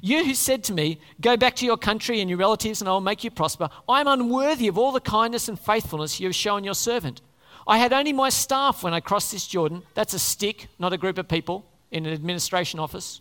You 0.00 0.24
who 0.24 0.34
said 0.34 0.64
to 0.64 0.72
me, 0.72 1.00
Go 1.20 1.36
back 1.36 1.56
to 1.56 1.66
your 1.66 1.76
country 1.76 2.20
and 2.20 2.30
your 2.30 2.38
relatives, 2.38 2.80
and 2.80 2.88
I 2.88 2.92
will 2.92 3.00
make 3.00 3.24
you 3.24 3.30
prosper. 3.30 3.68
I 3.88 4.00
am 4.00 4.08
unworthy 4.08 4.68
of 4.68 4.78
all 4.78 4.92
the 4.92 5.00
kindness 5.00 5.48
and 5.48 5.58
faithfulness 5.58 6.20
you 6.20 6.28
have 6.28 6.34
shown 6.34 6.64
your 6.64 6.74
servant. 6.74 7.20
I 7.66 7.78
had 7.78 7.92
only 7.92 8.12
my 8.12 8.28
staff 8.28 8.82
when 8.82 8.94
I 8.94 9.00
crossed 9.00 9.32
this 9.32 9.46
Jordan. 9.46 9.82
That's 9.94 10.14
a 10.14 10.18
stick, 10.18 10.68
not 10.78 10.92
a 10.92 10.98
group 10.98 11.18
of 11.18 11.28
people 11.28 11.64
in 11.90 12.06
an 12.06 12.12
administration 12.12 12.78
office. 12.78 13.20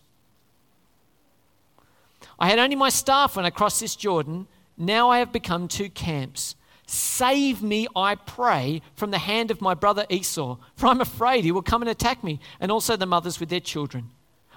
I 2.39 2.49
had 2.49 2.59
only 2.59 2.75
my 2.75 2.89
staff 2.89 3.35
when 3.35 3.45
I 3.45 3.49
crossed 3.49 3.79
this 3.79 3.95
Jordan. 3.95 4.47
Now 4.77 5.09
I 5.09 5.19
have 5.19 5.31
become 5.31 5.67
two 5.67 5.89
camps. 5.89 6.55
Save 6.85 7.61
me, 7.63 7.87
I 7.95 8.15
pray, 8.15 8.81
from 8.95 9.11
the 9.11 9.17
hand 9.17 9.51
of 9.51 9.61
my 9.61 9.73
brother 9.73 10.05
Esau, 10.09 10.57
for 10.75 10.87
I'm 10.87 10.99
afraid 10.99 11.43
he 11.43 11.51
will 11.51 11.61
come 11.61 11.81
and 11.81 11.89
attack 11.89 12.23
me, 12.23 12.39
and 12.59 12.71
also 12.71 12.97
the 12.97 13.05
mothers 13.05 13.39
with 13.39 13.49
their 13.49 13.61
children. 13.61 14.09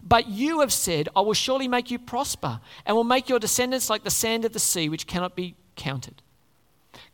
But 0.06 0.28
you 0.28 0.60
have 0.60 0.72
said, 0.72 1.08
I 1.16 1.20
will 1.20 1.34
surely 1.34 1.66
make 1.66 1.90
you 1.90 1.98
prosper, 1.98 2.60
and 2.84 2.96
will 2.96 3.04
make 3.04 3.28
your 3.28 3.40
descendants 3.40 3.90
like 3.90 4.04
the 4.04 4.10
sand 4.10 4.44
of 4.44 4.52
the 4.52 4.60
sea, 4.60 4.88
which 4.88 5.06
cannot 5.06 5.34
be 5.34 5.56
counted. 5.74 6.22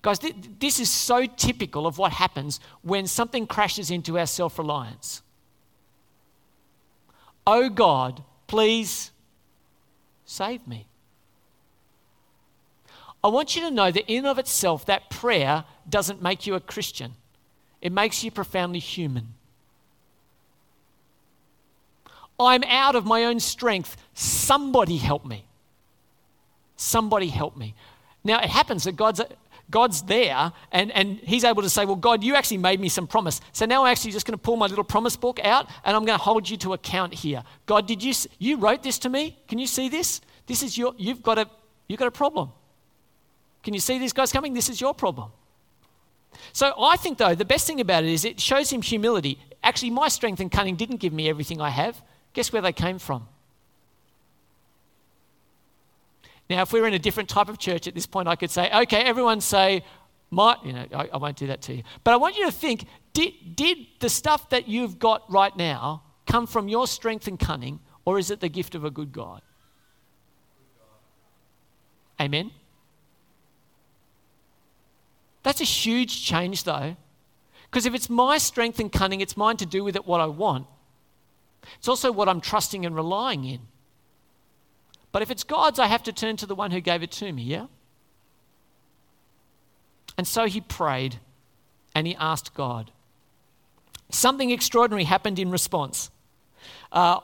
Guys, 0.03 0.19
th- 0.19 0.35
this 0.59 0.79
is 0.79 0.91
so 0.91 1.25
typical 1.25 1.87
of 1.87 1.97
what 1.97 2.13
happens 2.13 2.61
when 2.83 3.07
something 3.07 3.47
crashes 3.47 3.91
into 3.91 4.19
our 4.19 4.27
self 4.27 4.59
reliance. 4.59 5.23
Oh 7.47 7.71
God, 7.71 8.23
please 8.47 9.11
save 10.27 10.67
me. 10.69 10.87
I 13.25 13.29
want 13.29 13.57
you 13.57 13.63
to 13.63 13.71
know 13.71 13.91
that, 13.91 14.11
in 14.13 14.27
of 14.27 14.39
itself, 14.39 14.85
that 14.87 15.09
prayer 15.09 15.65
doesn't 15.89 16.21
make 16.21 16.47
you 16.47 16.55
a 16.55 16.61
Christian, 16.61 17.15
it 17.81 17.93
makes 17.93 18.23
you 18.23 18.31
profoundly 18.31 18.81
human. 18.81 19.35
I'm 22.47 22.65
out 22.65 22.95
of 22.95 23.05
my 23.05 23.25
own 23.25 23.41
strength. 23.41 23.97
Somebody 24.15 24.97
help 24.97 25.25
me. 25.25 25.47
Somebody 26.77 27.29
help 27.29 27.57
me. 27.57 27.75
Now, 28.25 28.39
it 28.39 28.51
happens 28.51 28.85
that 28.85 28.97
God's, 28.97 29.21
God's 29.71 30.03
there 30.03 30.53
and, 30.71 30.93
and 30.93 31.19
He's 31.19 31.45
able 31.45 31.63
to 31.63 31.71
say, 31.71 31.85
Well, 31.85 31.97
God, 31.97 32.23
you 32.23 32.35
actually 32.35 32.59
made 32.59 32.81
me 32.81 32.89
some 32.89 33.07
promise. 33.07 33.41
So 33.53 33.67
now 33.67 33.85
I'm 33.85 33.93
actually 33.93 34.13
just 34.13 34.27
going 34.27 34.39
to 34.39 34.43
pull 34.43 34.57
my 34.57 34.67
little 34.67 34.85
promise 34.85 35.17
book 35.17 35.41
out 35.43 35.69
and 35.85 35.97
I'm 35.97 36.05
going 36.05 36.19
to 36.19 36.23
hold 36.23 36.49
you 36.49 36.57
to 36.59 36.73
account 36.75 37.15
here. 37.15 37.43
God, 37.67 37.87
did 37.87 38.03
you, 38.03 38.13
you 38.39 38.57
wrote 38.57 38.83
this 38.83 38.99
to 39.01 39.09
me? 39.09 39.39
Can 39.49 39.59
you 39.59 39.67
see 39.67 39.89
this? 39.89 40.21
This 40.47 40.63
is 40.63 40.77
your, 40.77 40.95
you've 40.99 41.23
got 41.23 41.39
a, 41.39 41.49
you've 41.89 41.99
got 41.99 42.09
a 42.09 42.13
problem. 42.13 42.51
Can 43.63 43.75
you 43.75 43.81
see 43.81 43.99
these 43.99 44.13
guys 44.13 44.33
coming? 44.33 44.55
This 44.55 44.69
is 44.69 44.81
your 44.81 44.95
problem. 44.95 45.31
So 46.53 46.73
I 46.81 46.97
think, 46.97 47.19
though, 47.19 47.35
the 47.35 47.45
best 47.45 47.67
thing 47.67 47.81
about 47.81 48.05
it 48.05 48.11
is 48.11 48.25
it 48.25 48.41
shows 48.41 48.71
him 48.71 48.83
humility. 48.83 49.39
Actually, 49.63 49.91
my 49.91 50.09
strength 50.09 50.41
and 50.41 50.51
cunning 50.51 50.77
didn't 50.77 50.97
give 50.97 51.13
me 51.13 51.29
everything 51.29 51.61
I 51.61 51.71
have. 51.71 52.03
Guess 52.33 52.53
where 52.53 52.63
they 52.63 52.73
came 52.73 52.99
from? 52.99 53.29
Now, 56.49 56.63
if 56.63 56.73
we 56.73 56.81
were 56.81 56.87
in 56.87 56.95
a 56.95 56.99
different 56.99 57.29
type 57.29 57.49
of 57.49 57.59
church 57.59 57.87
at 57.87 57.95
this 57.95 58.07
point, 58.07 58.29
I 58.29 58.37
could 58.37 58.51
say, 58.51 58.71
okay, 58.83 59.03
everyone 59.03 59.41
say, 59.41 59.85
my, 60.31 60.57
you 60.65 60.73
know, 60.73 60.87
I, 60.95 61.09
I 61.13 61.17
won't 61.19 61.37
do 61.37 61.47
that 61.47 61.63
to 61.63 61.77
you. 61.77 61.83
But 62.05 62.15
I 62.15 62.17
want 62.17 62.37
you 62.37 62.47
to 62.47 62.53
think 62.53 62.87
did, 63.13 63.33
did 63.55 63.79
the 64.01 64.09
stuff 64.09 64.49
that 64.51 64.69
you've 64.69 64.99
got 64.99 65.31
right 65.31 65.55
now 65.57 66.03
come 66.27 66.47
from 66.47 66.69
your 66.69 66.87
strength 66.87 67.27
and 67.27 67.39
cunning, 67.39 67.81
or 68.05 68.19
is 68.19 68.31
it 68.31 68.41
the 68.41 68.49
gift 68.49 68.75
of 68.75 68.85
a 68.85 68.91
good 68.91 69.13
God? 69.13 69.43
Amen? 72.21 72.51
That's 75.43 75.61
a 75.61 75.65
huge 75.65 76.25
change, 76.25 76.65
though. 76.65 76.97
Because 77.65 77.85
if 77.87 77.95
it's 77.95 78.09
my 78.09 78.39
strength 78.39 78.79
and 78.79 78.91
cunning, 78.91 79.21
it's 79.21 79.37
mine 79.37 79.57
to 79.59 79.67
do 79.67 79.83
with 79.83 79.97
it 79.97 80.07
what 80.07 80.21
I 80.21 80.27
want. 80.27 80.67
It's 81.79 81.89
also 81.89 82.13
what 82.13 82.29
I'm 82.29 82.41
trusting 82.41 82.85
and 82.85 82.95
relying 82.95 83.45
in. 83.45 83.61
But 85.13 85.23
if 85.23 85.31
it's 85.31 85.45
God's, 85.45 85.79
I 85.79 85.87
have 85.87 86.03
to 86.05 86.13
turn 86.13 86.37
to 86.39 86.47
the 86.47 86.55
one 86.55 86.71
who 86.71 86.81
gave 86.81 87.03
it 87.03 87.11
to 87.13 87.33
me, 87.33 87.43
yeah? 87.43 87.67
And 90.17 90.27
so 90.27 90.47
he 90.47 90.61
prayed 90.61 91.19
and 91.95 92.07
he 92.07 92.17
asked 92.17 92.55
God. 92.55 92.91
Something 94.11 94.51
extraordinary 94.51 95.05
happened 95.05 95.39
in 95.39 95.51
response. 95.51 96.11
Uh, 96.91 97.19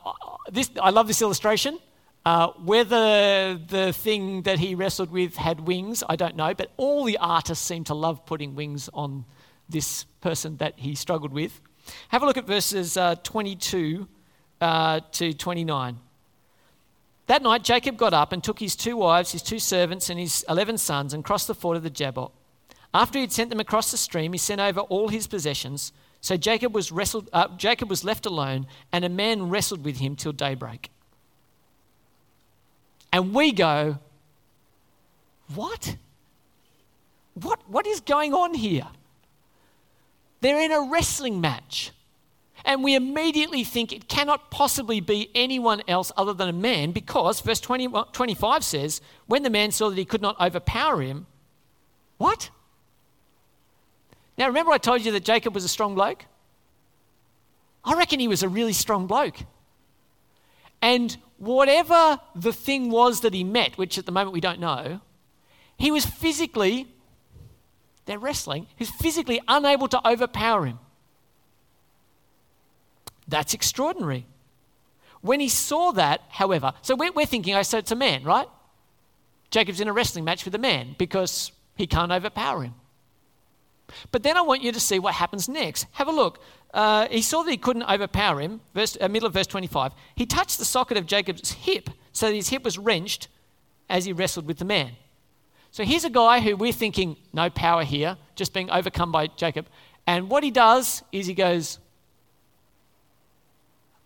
this, 0.50 0.70
I 0.80 0.90
love 0.90 1.06
this 1.06 1.22
illustration. 1.22 1.78
Uh, 2.24 2.48
whether 2.64 3.54
the 3.54 3.92
thing 3.92 4.42
that 4.42 4.58
he 4.58 4.74
wrestled 4.74 5.10
with 5.10 5.36
had 5.36 5.60
wings, 5.60 6.02
I 6.08 6.16
don't 6.16 6.36
know, 6.36 6.52
but 6.52 6.70
all 6.76 7.04
the 7.04 7.16
artists 7.18 7.64
seem 7.64 7.84
to 7.84 7.94
love 7.94 8.26
putting 8.26 8.54
wings 8.54 8.90
on 8.92 9.24
this 9.68 10.04
person 10.20 10.56
that 10.58 10.74
he 10.76 10.94
struggled 10.94 11.32
with. 11.32 11.60
Have 12.08 12.22
a 12.22 12.26
look 12.26 12.36
at 12.36 12.46
verses 12.46 12.96
uh, 12.96 13.14
22 13.22 14.08
uh, 14.60 15.00
to 15.12 15.32
29. 15.32 15.98
That 17.26 17.42
night, 17.42 17.62
Jacob 17.62 17.96
got 17.96 18.14
up 18.14 18.32
and 18.32 18.42
took 18.42 18.58
his 18.58 18.74
two 18.74 18.96
wives, 18.96 19.32
his 19.32 19.42
two 19.42 19.58
servants, 19.58 20.08
and 20.08 20.18
his 20.18 20.44
11 20.48 20.78
sons 20.78 21.12
and 21.12 21.22
crossed 21.22 21.46
the 21.46 21.54
ford 21.54 21.76
of 21.76 21.82
the 21.82 21.90
Jabbok. 21.90 22.32
After 22.94 23.18
he 23.18 23.22
had 23.22 23.32
sent 23.32 23.50
them 23.50 23.60
across 23.60 23.90
the 23.90 23.98
stream, 23.98 24.32
he 24.32 24.38
sent 24.38 24.60
over 24.60 24.80
all 24.80 25.08
his 25.08 25.26
possessions 25.26 25.92
So 26.20 26.36
Jacob 26.36 26.74
was, 26.74 26.90
wrestled, 26.90 27.28
uh, 27.32 27.48
Jacob 27.56 27.88
was 27.90 28.02
left 28.02 28.26
alone, 28.26 28.66
and 28.92 29.04
a 29.04 29.08
man 29.08 29.50
wrestled 29.50 29.84
with 29.84 29.98
him 29.98 30.16
till 30.16 30.32
daybreak. 30.32 30.90
And 33.12 33.32
we 33.32 33.52
go, 33.52 33.98
What? 35.54 35.96
What, 37.34 37.60
what 37.68 37.86
is 37.86 38.00
going 38.00 38.34
on 38.34 38.54
here? 38.54 38.88
They're 40.40 40.60
in 40.60 40.72
a 40.72 40.88
wrestling 40.90 41.40
match. 41.40 41.92
And 42.68 42.84
we 42.84 42.94
immediately 42.94 43.64
think 43.64 43.94
it 43.94 44.08
cannot 44.08 44.50
possibly 44.50 45.00
be 45.00 45.30
anyone 45.34 45.80
else 45.88 46.12
other 46.18 46.34
than 46.34 46.50
a 46.50 46.52
man 46.52 46.92
because 46.92 47.40
verse 47.40 47.60
20, 47.60 47.88
25 48.12 48.62
says, 48.62 49.00
When 49.26 49.42
the 49.42 49.48
man 49.48 49.70
saw 49.70 49.88
that 49.88 49.96
he 49.96 50.04
could 50.04 50.20
not 50.20 50.38
overpower 50.38 51.00
him, 51.00 51.26
what? 52.18 52.50
Now, 54.36 54.48
remember 54.48 54.70
I 54.70 54.76
told 54.76 55.02
you 55.02 55.12
that 55.12 55.24
Jacob 55.24 55.54
was 55.54 55.64
a 55.64 55.68
strong 55.68 55.94
bloke? 55.94 56.26
I 57.84 57.94
reckon 57.94 58.20
he 58.20 58.28
was 58.28 58.42
a 58.42 58.50
really 58.50 58.74
strong 58.74 59.06
bloke. 59.06 59.38
And 60.82 61.16
whatever 61.38 62.20
the 62.34 62.52
thing 62.52 62.90
was 62.90 63.22
that 63.22 63.32
he 63.32 63.44
met, 63.44 63.78
which 63.78 63.96
at 63.96 64.04
the 64.04 64.12
moment 64.12 64.34
we 64.34 64.42
don't 64.42 64.60
know, 64.60 65.00
he 65.78 65.90
was 65.90 66.04
physically, 66.04 66.86
they're 68.04 68.18
wrestling, 68.18 68.66
he's 68.76 68.90
physically 68.90 69.40
unable 69.48 69.88
to 69.88 70.06
overpower 70.06 70.66
him. 70.66 70.78
That's 73.28 73.54
extraordinary. 73.54 74.26
When 75.20 75.40
he 75.40 75.48
saw 75.48 75.92
that, 75.92 76.22
however, 76.30 76.72
so 76.82 76.94
we're, 76.94 77.12
we're 77.12 77.26
thinking, 77.26 77.54
I 77.54 77.60
oh, 77.60 77.62
said 77.62 77.78
it's 77.78 77.92
a 77.92 77.96
man, 77.96 78.24
right? 78.24 78.48
Jacob's 79.50 79.80
in 79.80 79.88
a 79.88 79.92
wrestling 79.92 80.24
match 80.24 80.44
with 80.44 80.54
a 80.54 80.58
man 80.58 80.94
because 80.98 81.52
he 81.76 81.86
can't 81.86 82.12
overpower 82.12 82.62
him. 82.62 82.74
But 84.12 84.22
then 84.22 84.36
I 84.36 84.42
want 84.42 84.62
you 84.62 84.72
to 84.72 84.80
see 84.80 84.98
what 84.98 85.14
happens 85.14 85.48
next. 85.48 85.86
Have 85.92 86.08
a 86.08 86.12
look. 86.12 86.40
Uh, 86.74 87.08
he 87.10 87.22
saw 87.22 87.42
that 87.42 87.50
he 87.50 87.56
couldn't 87.56 87.84
overpower 87.84 88.40
him, 88.40 88.60
verse, 88.74 88.96
uh, 89.00 89.08
middle 89.08 89.26
of 89.26 89.32
verse 89.32 89.46
25. 89.46 89.92
He 90.14 90.26
touched 90.26 90.58
the 90.58 90.64
socket 90.64 90.98
of 90.98 91.06
Jacob's 91.06 91.52
hip 91.52 91.88
so 92.12 92.26
that 92.26 92.34
his 92.34 92.50
hip 92.50 92.64
was 92.64 92.78
wrenched 92.78 93.28
as 93.88 94.04
he 94.04 94.12
wrestled 94.12 94.46
with 94.46 94.58
the 94.58 94.64
man. 94.64 94.92
So 95.70 95.84
here's 95.84 96.04
a 96.04 96.10
guy 96.10 96.40
who 96.40 96.56
we're 96.56 96.72
thinking, 96.72 97.16
no 97.32 97.48
power 97.50 97.84
here, 97.84 98.16
just 98.36 98.52
being 98.52 98.70
overcome 98.70 99.12
by 99.12 99.28
Jacob. 99.28 99.66
And 100.06 100.28
what 100.28 100.42
he 100.42 100.50
does 100.50 101.02
is 101.12 101.26
he 101.26 101.34
goes, 101.34 101.78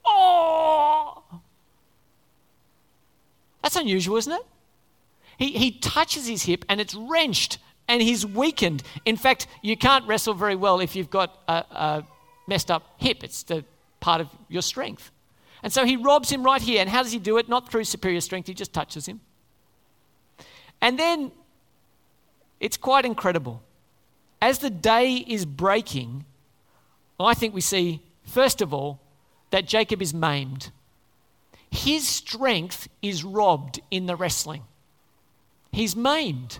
Oh! 0.04 1.22
That's 3.62 3.76
unusual, 3.76 4.16
isn't 4.16 4.32
it? 4.32 4.46
He, 5.38 5.52
he 5.52 5.70
touches 5.70 6.26
his 6.26 6.42
hip 6.42 6.64
and 6.68 6.80
it's 6.80 6.94
wrenched 6.94 7.58
and 7.88 8.02
he's 8.02 8.24
weakened. 8.24 8.82
In 9.04 9.16
fact, 9.16 9.46
you 9.62 9.76
can't 9.76 10.06
wrestle 10.06 10.34
very 10.34 10.56
well 10.56 10.80
if 10.80 10.94
you've 10.94 11.10
got 11.10 11.38
a, 11.48 11.52
a 11.52 12.06
messed 12.46 12.70
up 12.70 12.82
hip, 12.98 13.22
it's 13.22 13.42
the 13.42 13.64
part 14.00 14.20
of 14.20 14.28
your 14.48 14.62
strength. 14.62 15.10
And 15.62 15.72
so 15.72 15.84
he 15.84 15.96
robs 15.96 16.30
him 16.30 16.42
right 16.42 16.60
here. 16.60 16.80
And 16.80 16.90
how 16.90 17.02
does 17.02 17.12
he 17.12 17.18
do 17.18 17.38
it? 17.38 17.48
Not 17.48 17.70
through 17.70 17.84
superior 17.84 18.20
strength, 18.20 18.46
he 18.46 18.54
just 18.54 18.72
touches 18.72 19.06
him. 19.06 19.20
And 20.80 20.98
then 20.98 21.30
it's 22.58 22.76
quite 22.76 23.04
incredible. 23.04 23.62
As 24.40 24.58
the 24.58 24.70
day 24.70 25.16
is 25.16 25.44
breaking, 25.44 26.24
I 27.20 27.34
think 27.34 27.54
we 27.54 27.60
see, 27.60 28.02
first 28.24 28.60
of 28.60 28.74
all, 28.74 29.00
that 29.52 29.66
Jacob 29.66 30.02
is 30.02 30.12
maimed. 30.12 30.70
His 31.70 32.08
strength 32.08 32.88
is 33.00 33.22
robbed 33.22 33.80
in 33.90 34.06
the 34.06 34.16
wrestling. 34.16 34.62
He's 35.70 35.94
maimed. 35.94 36.58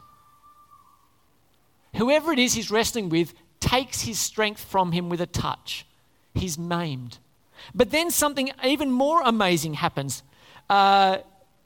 Whoever 1.96 2.32
it 2.32 2.38
is 2.38 2.54
he's 2.54 2.70
wrestling 2.70 3.08
with 3.08 3.34
takes 3.60 4.02
his 4.02 4.18
strength 4.18 4.64
from 4.64 4.92
him 4.92 5.08
with 5.08 5.20
a 5.20 5.26
touch. 5.26 5.86
He's 6.34 6.58
maimed. 6.58 7.18
But 7.74 7.90
then 7.90 8.10
something 8.10 8.50
even 8.64 8.90
more 8.90 9.22
amazing 9.22 9.74
happens. 9.74 10.22
Uh, 10.68 11.18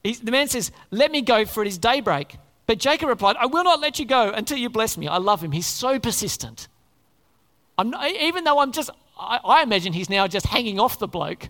the 0.02 0.30
man 0.30 0.48
says, 0.48 0.70
Let 0.90 1.10
me 1.10 1.22
go, 1.22 1.44
for 1.44 1.62
it 1.62 1.68
is 1.68 1.78
daybreak. 1.78 2.36
But 2.66 2.78
Jacob 2.78 3.08
replied, 3.08 3.36
I 3.38 3.46
will 3.46 3.64
not 3.64 3.80
let 3.80 3.98
you 3.98 4.06
go 4.06 4.30
until 4.30 4.58
you 4.58 4.68
bless 4.68 4.96
me. 4.96 5.06
I 5.08 5.18
love 5.18 5.42
him. 5.42 5.52
He's 5.52 5.66
so 5.66 5.98
persistent. 5.98 6.68
Not, 7.78 8.10
even 8.10 8.44
though 8.44 8.58
I'm 8.58 8.72
just 8.72 8.90
I, 9.18 9.40
I 9.44 9.62
imagine 9.62 9.92
he's 9.92 10.10
now 10.10 10.26
just 10.26 10.46
hanging 10.46 10.78
off 10.78 10.98
the 10.98 11.08
bloke, 11.08 11.48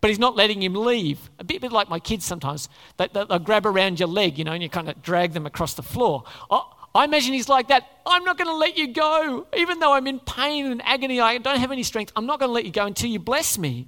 but 0.00 0.08
he's 0.08 0.18
not 0.18 0.36
letting 0.36 0.62
him 0.62 0.74
leave. 0.74 1.30
A 1.38 1.44
bit, 1.44 1.60
bit 1.60 1.72
like 1.72 1.88
my 1.88 1.98
kids 1.98 2.24
sometimes. 2.24 2.68
They, 2.96 3.08
they, 3.12 3.38
grab 3.38 3.66
around 3.66 4.00
your 4.00 4.08
leg, 4.08 4.38
you 4.38 4.44
know, 4.44 4.52
and 4.52 4.62
you 4.62 4.68
kind 4.68 4.88
of 4.88 5.02
drag 5.02 5.32
them 5.32 5.46
across 5.46 5.74
the 5.74 5.82
floor. 5.82 6.24
I, 6.50 6.62
I 6.94 7.04
imagine 7.04 7.32
he's 7.32 7.48
like 7.48 7.68
that. 7.68 7.88
I'm 8.04 8.24
not 8.24 8.36
going 8.36 8.48
to 8.48 8.56
let 8.56 8.76
you 8.76 8.92
go. 8.92 9.46
Even 9.56 9.78
though 9.78 9.92
I'm 9.92 10.06
in 10.06 10.20
pain 10.20 10.66
and 10.66 10.82
agony, 10.84 11.20
I 11.20 11.38
don't 11.38 11.58
have 11.58 11.72
any 11.72 11.82
strength, 11.82 12.12
I'm 12.16 12.26
not 12.26 12.38
going 12.38 12.48
to 12.48 12.52
let 12.52 12.64
you 12.64 12.72
go 12.72 12.86
until 12.86 13.10
you 13.10 13.18
bless 13.18 13.58
me. 13.58 13.86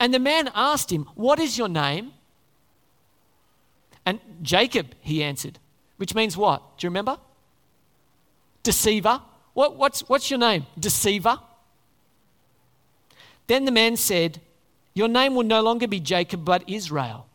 And 0.00 0.14
the 0.14 0.18
man 0.18 0.50
asked 0.54 0.92
him, 0.92 1.08
What 1.14 1.38
is 1.38 1.58
your 1.58 1.68
name? 1.68 2.12
And 4.08 4.20
Jacob, 4.40 4.94
he 5.02 5.22
answered, 5.22 5.58
which 5.98 6.14
means 6.14 6.34
what? 6.34 6.78
Do 6.78 6.86
you 6.86 6.88
remember? 6.88 7.18
Deceiver. 8.62 9.20
What, 9.52 9.76
what's, 9.76 10.00
what's 10.08 10.30
your 10.30 10.38
name? 10.38 10.66
Deceiver. 10.78 11.38
Then 13.48 13.64
the 13.64 13.72
man 13.72 13.96
said, 13.96 14.40
Your 14.94 15.08
name 15.08 15.34
will 15.34 15.42
no 15.42 15.60
longer 15.60 15.88
be 15.88 15.98
Jacob, 15.98 16.44
but 16.44 16.62
Israel. 16.68 17.26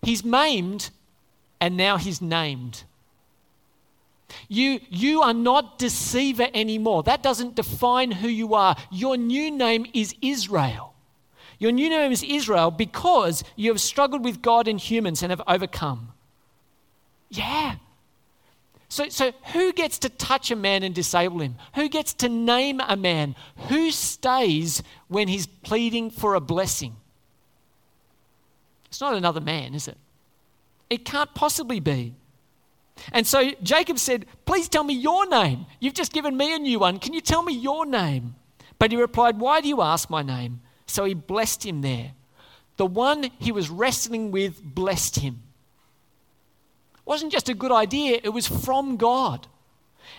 He's 0.00 0.24
maimed, 0.24 0.90
and 1.60 1.76
now 1.76 1.96
he's 1.98 2.22
named. 2.22 2.84
You, 4.48 4.80
you 4.88 5.20
are 5.22 5.34
not 5.34 5.78
deceiver 5.78 6.48
anymore. 6.54 7.02
That 7.02 7.22
doesn't 7.22 7.54
define 7.54 8.12
who 8.12 8.28
you 8.28 8.54
are. 8.54 8.76
Your 8.90 9.16
new 9.16 9.50
name 9.50 9.86
is 9.92 10.14
Israel. 10.22 10.94
Your 11.58 11.70
new 11.70 11.88
name 11.88 12.10
is 12.10 12.24
Israel 12.24 12.70
because 12.70 13.44
you 13.54 13.70
have 13.70 13.80
struggled 13.80 14.24
with 14.24 14.42
God 14.42 14.66
and 14.66 14.80
humans 14.80 15.22
and 15.22 15.30
have 15.30 15.42
overcome. 15.46 16.12
Yeah, 17.30 17.76
so, 18.92 19.08
so, 19.08 19.32
who 19.54 19.72
gets 19.72 19.98
to 20.00 20.10
touch 20.10 20.50
a 20.50 20.54
man 20.54 20.82
and 20.82 20.94
disable 20.94 21.40
him? 21.40 21.54
Who 21.76 21.88
gets 21.88 22.12
to 22.12 22.28
name 22.28 22.78
a 22.78 22.94
man? 22.94 23.34
Who 23.70 23.90
stays 23.90 24.82
when 25.08 25.28
he's 25.28 25.46
pleading 25.46 26.10
for 26.10 26.34
a 26.34 26.42
blessing? 26.42 26.96
It's 28.84 29.00
not 29.00 29.14
another 29.14 29.40
man, 29.40 29.72
is 29.72 29.88
it? 29.88 29.96
It 30.90 31.06
can't 31.06 31.34
possibly 31.34 31.80
be. 31.80 32.12
And 33.12 33.26
so 33.26 33.52
Jacob 33.62 33.98
said, 33.98 34.26
Please 34.44 34.68
tell 34.68 34.84
me 34.84 34.92
your 34.92 35.26
name. 35.26 35.64
You've 35.80 35.94
just 35.94 36.12
given 36.12 36.36
me 36.36 36.54
a 36.54 36.58
new 36.58 36.78
one. 36.78 36.98
Can 36.98 37.14
you 37.14 37.22
tell 37.22 37.42
me 37.42 37.54
your 37.54 37.86
name? 37.86 38.34
But 38.78 38.90
he 38.90 38.98
replied, 38.98 39.40
Why 39.40 39.62
do 39.62 39.68
you 39.68 39.80
ask 39.80 40.10
my 40.10 40.20
name? 40.20 40.60
So 40.84 41.06
he 41.06 41.14
blessed 41.14 41.64
him 41.64 41.80
there. 41.80 42.12
The 42.76 42.84
one 42.84 43.30
he 43.38 43.52
was 43.52 43.70
wrestling 43.70 44.32
with 44.32 44.62
blessed 44.62 45.20
him 45.20 45.44
wasn't 47.04 47.32
just 47.32 47.48
a 47.48 47.54
good 47.54 47.72
idea, 47.72 48.20
it 48.22 48.30
was 48.30 48.46
from 48.46 48.96
God. 48.96 49.48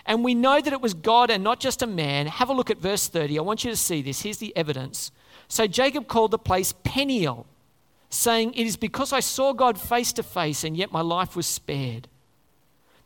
And 0.06 0.24
we 0.24 0.34
know 0.34 0.60
that 0.60 0.72
it 0.72 0.80
was 0.80 0.94
God 0.94 1.30
and 1.30 1.42
not 1.42 1.60
just 1.60 1.82
a 1.82 1.86
man. 1.86 2.26
Have 2.26 2.50
a 2.50 2.54
look 2.54 2.70
at 2.70 2.78
verse 2.78 3.08
30. 3.08 3.38
I 3.38 3.42
want 3.42 3.64
you 3.64 3.70
to 3.70 3.76
see 3.76 4.02
this. 4.02 4.22
Here's 4.22 4.38
the 4.38 4.56
evidence. 4.56 5.10
So 5.48 5.66
Jacob 5.66 6.08
called 6.08 6.30
the 6.30 6.38
place 6.38 6.74
Peniel, 6.84 7.46
saying, 8.10 8.54
It 8.54 8.66
is 8.66 8.76
because 8.76 9.12
I 9.12 9.20
saw 9.20 9.52
God 9.52 9.80
face 9.80 10.12
to 10.14 10.22
face, 10.22 10.64
and 10.64 10.76
yet 10.76 10.92
my 10.92 11.00
life 11.00 11.36
was 11.36 11.46
spared. 11.46 12.08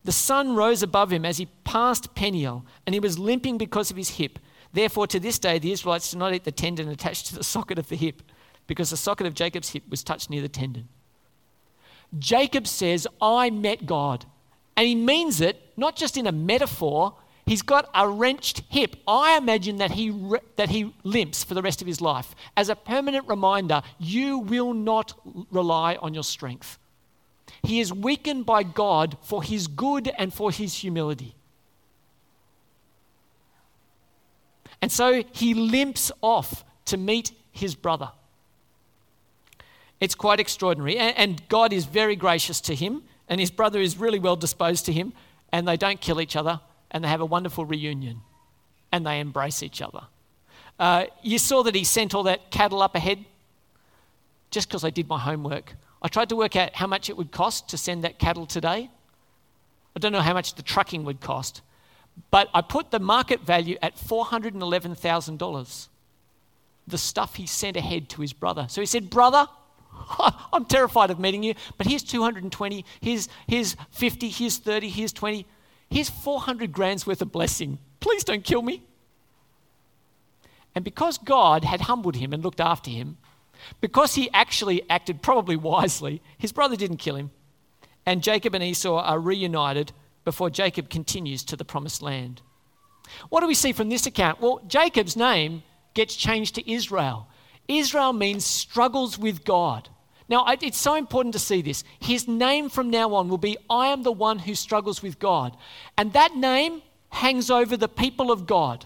The 0.04 0.12
sun 0.12 0.54
rose 0.54 0.82
above 0.82 1.12
him 1.12 1.24
as 1.24 1.38
he 1.38 1.46
passed 1.64 2.14
Peniel, 2.14 2.64
and 2.86 2.94
he 2.94 3.00
was 3.00 3.18
limping 3.18 3.58
because 3.58 3.90
of 3.90 3.96
his 3.96 4.10
hip. 4.10 4.38
Therefore, 4.72 5.06
to 5.08 5.20
this 5.20 5.38
day, 5.38 5.58
the 5.58 5.72
Israelites 5.72 6.10
do 6.10 6.18
not 6.18 6.34
eat 6.34 6.44
the 6.44 6.52
tendon 6.52 6.88
attached 6.88 7.26
to 7.26 7.34
the 7.34 7.44
socket 7.44 7.78
of 7.78 7.88
the 7.88 7.96
hip, 7.96 8.22
because 8.66 8.90
the 8.90 8.96
socket 8.96 9.26
of 9.26 9.34
Jacob's 9.34 9.70
hip 9.70 9.82
was 9.88 10.04
touched 10.04 10.30
near 10.30 10.42
the 10.42 10.48
tendon. 10.48 10.88
Jacob 12.18 12.66
says, 12.66 13.06
I 13.20 13.50
met 13.50 13.86
God. 13.86 14.24
And 14.76 14.86
he 14.86 14.94
means 14.94 15.40
it 15.40 15.60
not 15.76 15.96
just 15.96 16.16
in 16.16 16.26
a 16.26 16.32
metaphor, 16.32 17.14
he's 17.46 17.62
got 17.62 17.88
a 17.94 18.08
wrenched 18.08 18.62
hip. 18.68 18.96
I 19.06 19.36
imagine 19.36 19.76
that 19.76 19.92
he, 19.92 20.10
that 20.56 20.70
he 20.70 20.94
limps 21.04 21.44
for 21.44 21.54
the 21.54 21.62
rest 21.62 21.80
of 21.80 21.86
his 21.86 22.00
life 22.00 22.34
as 22.56 22.68
a 22.68 22.76
permanent 22.76 23.28
reminder 23.28 23.82
you 23.98 24.38
will 24.38 24.74
not 24.74 25.18
rely 25.50 25.96
on 25.96 26.14
your 26.14 26.24
strength. 26.24 26.78
He 27.62 27.80
is 27.80 27.92
weakened 27.92 28.46
by 28.46 28.62
God 28.62 29.16
for 29.22 29.42
his 29.42 29.66
good 29.66 30.10
and 30.18 30.32
for 30.32 30.50
his 30.50 30.74
humility. 30.74 31.34
And 34.80 34.92
so 34.92 35.24
he 35.32 35.54
limps 35.54 36.12
off 36.22 36.64
to 36.86 36.96
meet 36.96 37.32
his 37.50 37.74
brother. 37.74 38.10
It's 40.00 40.14
quite 40.14 40.40
extraordinary. 40.40 40.98
And 40.98 41.46
God 41.48 41.72
is 41.72 41.84
very 41.84 42.16
gracious 42.16 42.60
to 42.62 42.74
him, 42.74 43.02
and 43.28 43.40
his 43.40 43.50
brother 43.50 43.80
is 43.80 43.96
really 43.96 44.18
well 44.18 44.36
disposed 44.36 44.86
to 44.86 44.92
him, 44.92 45.12
and 45.52 45.66
they 45.66 45.76
don't 45.76 46.00
kill 46.00 46.20
each 46.20 46.36
other, 46.36 46.60
and 46.90 47.02
they 47.02 47.08
have 47.08 47.20
a 47.20 47.26
wonderful 47.26 47.64
reunion, 47.64 48.20
and 48.92 49.06
they 49.06 49.20
embrace 49.20 49.62
each 49.62 49.82
other. 49.82 50.02
Uh, 50.78 51.06
you 51.22 51.38
saw 51.38 51.62
that 51.64 51.74
he 51.74 51.84
sent 51.84 52.14
all 52.14 52.22
that 52.22 52.50
cattle 52.50 52.80
up 52.80 52.94
ahead 52.94 53.24
just 54.50 54.68
because 54.68 54.84
I 54.84 54.90
did 54.90 55.08
my 55.08 55.18
homework. 55.18 55.74
I 56.00 56.08
tried 56.08 56.28
to 56.28 56.36
work 56.36 56.54
out 56.56 56.74
how 56.74 56.86
much 56.86 57.10
it 57.10 57.16
would 57.16 57.32
cost 57.32 57.68
to 57.70 57.76
send 57.78 58.04
that 58.04 58.18
cattle 58.18 58.46
today. 58.46 58.90
I 59.96 59.98
don't 59.98 60.12
know 60.12 60.20
how 60.20 60.34
much 60.34 60.54
the 60.54 60.62
trucking 60.62 61.04
would 61.04 61.20
cost, 61.20 61.62
But 62.30 62.48
I 62.54 62.62
put 62.62 62.90
the 62.90 62.98
market 62.98 63.40
value 63.40 63.76
at 63.82 63.96
$411,000. 63.96 65.88
The 66.86 66.98
stuff 66.98 67.34
he 67.34 67.46
sent 67.46 67.76
ahead 67.76 68.08
to 68.10 68.22
his 68.22 68.32
brother. 68.32 68.66
So 68.68 68.80
he 68.80 68.86
said, 68.86 69.10
Brother, 69.10 69.46
I'm 70.52 70.64
terrified 70.64 71.10
of 71.10 71.18
meeting 71.18 71.42
you, 71.42 71.54
but 71.76 71.86
here's 71.86 72.02
220, 72.02 72.84
here's, 73.00 73.28
here's 73.46 73.76
50, 73.90 74.28
here's 74.28 74.58
30, 74.58 74.88
here's 74.88 75.12
20, 75.12 75.46
here's 75.90 76.10
400 76.10 76.72
grand's 76.72 77.06
worth 77.06 77.22
of 77.22 77.32
blessing. 77.32 77.78
Please 78.00 78.24
don't 78.24 78.44
kill 78.44 78.62
me. 78.62 78.82
And 80.74 80.84
because 80.84 81.18
God 81.18 81.64
had 81.64 81.82
humbled 81.82 82.16
him 82.16 82.32
and 82.32 82.42
looked 82.42 82.60
after 82.60 82.90
him, 82.90 83.16
because 83.80 84.14
he 84.14 84.30
actually 84.32 84.82
acted 84.88 85.22
probably 85.22 85.56
wisely, 85.56 86.22
his 86.36 86.52
brother 86.52 86.76
didn't 86.76 86.98
kill 86.98 87.16
him. 87.16 87.30
And 88.06 88.22
Jacob 88.22 88.54
and 88.54 88.64
Esau 88.64 88.96
are 88.96 89.18
reunited 89.18 89.92
before 90.24 90.50
Jacob 90.50 90.88
continues 90.88 91.42
to 91.44 91.56
the 91.56 91.64
promised 91.64 92.02
land. 92.02 92.42
What 93.28 93.40
do 93.40 93.46
we 93.46 93.54
see 93.54 93.72
from 93.72 93.88
this 93.88 94.06
account? 94.06 94.40
Well, 94.40 94.60
Jacob's 94.66 95.16
name 95.16 95.62
gets 95.94 96.14
changed 96.14 96.54
to 96.56 96.70
Israel. 96.70 97.28
Israel 97.68 98.12
means 98.12 98.44
struggles 98.44 99.18
with 99.18 99.44
God. 99.44 99.88
Now, 100.28 100.44
it's 100.60 100.78
so 100.78 100.94
important 100.94 101.32
to 101.34 101.38
see 101.38 101.62
this. 101.62 101.84
His 102.00 102.26
name 102.28 102.68
from 102.68 102.90
now 102.90 103.14
on 103.14 103.28
will 103.28 103.38
be 103.38 103.56
I 103.70 103.88
am 103.88 104.02
the 104.02 104.12
one 104.12 104.40
who 104.40 104.54
struggles 104.54 105.02
with 105.02 105.18
God. 105.18 105.56
And 105.96 106.12
that 106.12 106.36
name 106.36 106.82
hangs 107.10 107.50
over 107.50 107.76
the 107.76 107.88
people 107.88 108.30
of 108.30 108.46
God. 108.46 108.84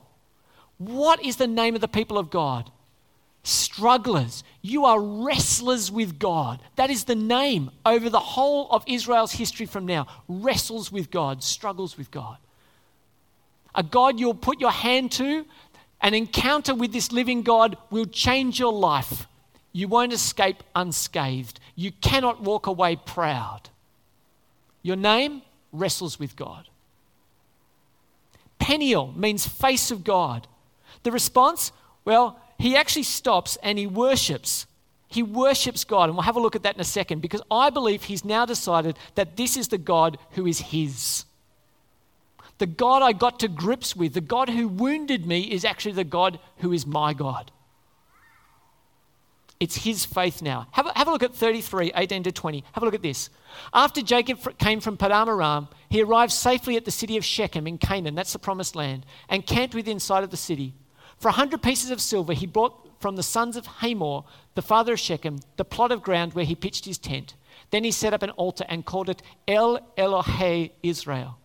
What 0.79 1.25
is 1.25 1.37
the 1.37 1.49
name 1.49 1.75
of 1.75 1.81
the 1.81 1.88
people 1.88 2.18
of 2.18 2.31
God? 2.31 2.71
Strugglers. 3.42 4.45
You 4.62 4.85
are 4.85 5.01
wrestlers 5.01 5.90
with 5.90 6.21
God. 6.21 6.61
That 6.77 6.90
is 6.90 7.05
the 7.05 7.16
name 7.16 7.73
over 7.85 8.09
the 8.09 8.21
whole 8.21 8.68
of 8.71 8.85
Israel's 8.87 9.33
history 9.33 9.66
from 9.66 9.85
now. 9.85 10.07
Wrestles 10.29 10.92
with 10.92 11.11
God, 11.11 11.42
struggles 11.42 11.99
with 11.99 12.12
God. 12.12 12.37
A 13.75 13.83
God 13.83 14.21
you'll 14.21 14.35
put 14.35 14.61
your 14.61 14.71
hand 14.71 15.11
to, 15.12 15.45
an 16.03 16.15
encounter 16.15 16.75
with 16.75 16.93
this 16.93 17.12
living 17.12 17.43
God 17.43 17.77
will 17.91 18.07
change 18.07 18.59
your 18.59 18.73
life. 18.73 19.27
You 19.73 19.88
won't 19.88 20.12
escape 20.12 20.62
unscathed. 20.75 21.61
You 21.75 21.93
cannot 21.93 22.43
walk 22.43 22.67
away 22.67 22.97
proud. 22.97 23.71
Your 24.83 24.97
name 24.97 25.43
wrestles 25.73 26.19
with 26.19 26.37
God. 26.37 26.69
Peniel 28.59 29.12
means 29.17 29.47
face 29.47 29.91
of 29.91 30.05
God. 30.05 30.47
The 31.05 31.12
response? 31.12 31.73
Well, 32.05 32.38
he 32.59 32.77
actually 32.77 33.05
stops 33.05 33.57
and 33.62 33.79
he 33.79 33.87
worships. 33.87 34.67
He 35.09 35.23
worships 35.23 35.85
God. 35.85 36.09
And 36.09 36.15
we'll 36.15 36.23
have 36.23 36.37
a 36.37 36.41
look 36.41 36.57
at 36.57 36.62
that 36.65 36.75
in 36.75 36.81
a 36.81 36.85
second 36.85 37.21
because 37.21 37.43
I 37.51 37.71
believe 37.71 38.05
he's 38.05 38.25
now 38.25 38.45
decided 38.45 38.99
that 39.15 39.37
this 39.37 39.57
is 39.57 39.69
the 39.69 39.79
God 39.79 40.19
who 40.33 40.47
is 40.47 40.59
his. 40.59 41.25
The 42.62 42.66
God 42.68 43.03
I 43.03 43.11
got 43.11 43.40
to 43.40 43.48
grips 43.48 43.96
with, 43.96 44.14
the 44.14 44.20
God 44.20 44.48
who 44.48 44.68
wounded 44.68 45.27
me, 45.27 45.51
is 45.51 45.64
actually 45.64 45.94
the 45.94 46.05
God 46.05 46.38
who 46.59 46.72
is 46.72 46.87
my 46.87 47.12
God. 47.12 47.51
It's 49.59 49.79
his 49.79 50.05
faith 50.05 50.42
now. 50.42 50.68
Have 50.70 50.87
a, 50.87 50.92
have 50.96 51.09
a 51.09 51.11
look 51.11 51.25
at 51.25 51.35
33, 51.35 51.90
18 51.92 52.22
to 52.22 52.31
20. 52.31 52.62
Have 52.70 52.85
a 52.85 52.87
look 52.87 52.94
at 52.94 53.03
this. 53.03 53.31
After 53.75 54.01
Jacob 54.01 54.57
came 54.59 54.79
from 54.79 54.96
Paddan 54.96 55.27
Aram, 55.27 55.66
he 55.88 56.05
arrived 56.05 56.31
safely 56.31 56.77
at 56.77 56.85
the 56.85 56.92
city 56.92 57.16
of 57.16 57.25
Shechem 57.25 57.66
in 57.66 57.79
Canaan, 57.79 58.14
that's 58.14 58.33
the 58.33 58.38
promised 58.38 58.77
land, 58.77 59.07
and 59.29 59.44
camped 59.44 59.75
within 59.75 59.98
sight 59.98 60.22
of 60.22 60.31
the 60.31 60.37
city. 60.37 60.72
For 61.18 61.31
a 61.31 61.33
hundred 61.33 61.64
pieces 61.64 61.90
of 61.90 62.01
silver, 62.01 62.33
he 62.33 62.46
brought 62.46 62.88
from 63.01 63.16
the 63.16 63.25
sons 63.25 63.57
of 63.57 63.66
Hamor, 63.66 64.22
the 64.55 64.62
father 64.62 64.92
of 64.92 65.01
Shechem, 65.01 65.40
the 65.57 65.64
plot 65.64 65.90
of 65.90 66.01
ground 66.01 66.35
where 66.35 66.44
he 66.44 66.55
pitched 66.55 66.85
his 66.85 66.98
tent. 66.98 67.35
Then 67.72 67.83
he 67.83 67.90
set 67.90 68.14
up 68.14 68.22
an 68.22 68.31
altar 68.31 68.64
and 68.68 68.87
called 68.87 69.09
it 69.09 69.20
El 69.48 69.81
Elohe 69.98 70.70
Israel, 70.85 71.38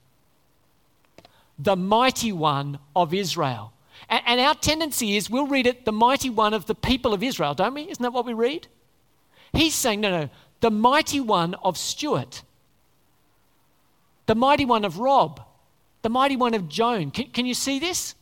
the 1.57 1.75
mighty 1.75 2.31
one 2.31 2.79
of 2.95 3.13
Israel. 3.13 3.73
And, 4.09 4.21
and 4.25 4.39
our 4.39 4.55
tendency 4.55 5.17
is 5.17 5.29
we'll 5.29 5.47
read 5.47 5.67
it 5.67 5.85
the 5.85 5.91
mighty 5.91 6.29
one 6.29 6.53
of 6.53 6.65
the 6.65 6.75
people 6.75 7.13
of 7.13 7.23
Israel, 7.23 7.53
don't 7.53 7.73
we? 7.73 7.83
Isn't 7.83 8.03
that 8.03 8.13
what 8.13 8.25
we 8.25 8.33
read? 8.33 8.67
He's 9.53 9.73
saying, 9.73 10.01
no, 10.01 10.09
no, 10.09 10.29
the 10.59 10.71
mighty 10.71 11.19
one 11.19 11.55
of 11.55 11.77
Stuart, 11.77 12.43
the 14.25 14.35
mighty 14.35 14.65
one 14.65 14.85
of 14.85 14.99
Rob, 14.99 15.41
the 16.01 16.09
mighty 16.09 16.35
one 16.35 16.53
of 16.53 16.67
Joan. 16.67 17.11
Can, 17.11 17.27
can 17.31 17.45
you 17.45 17.53
see 17.53 17.79
this? 17.79 18.15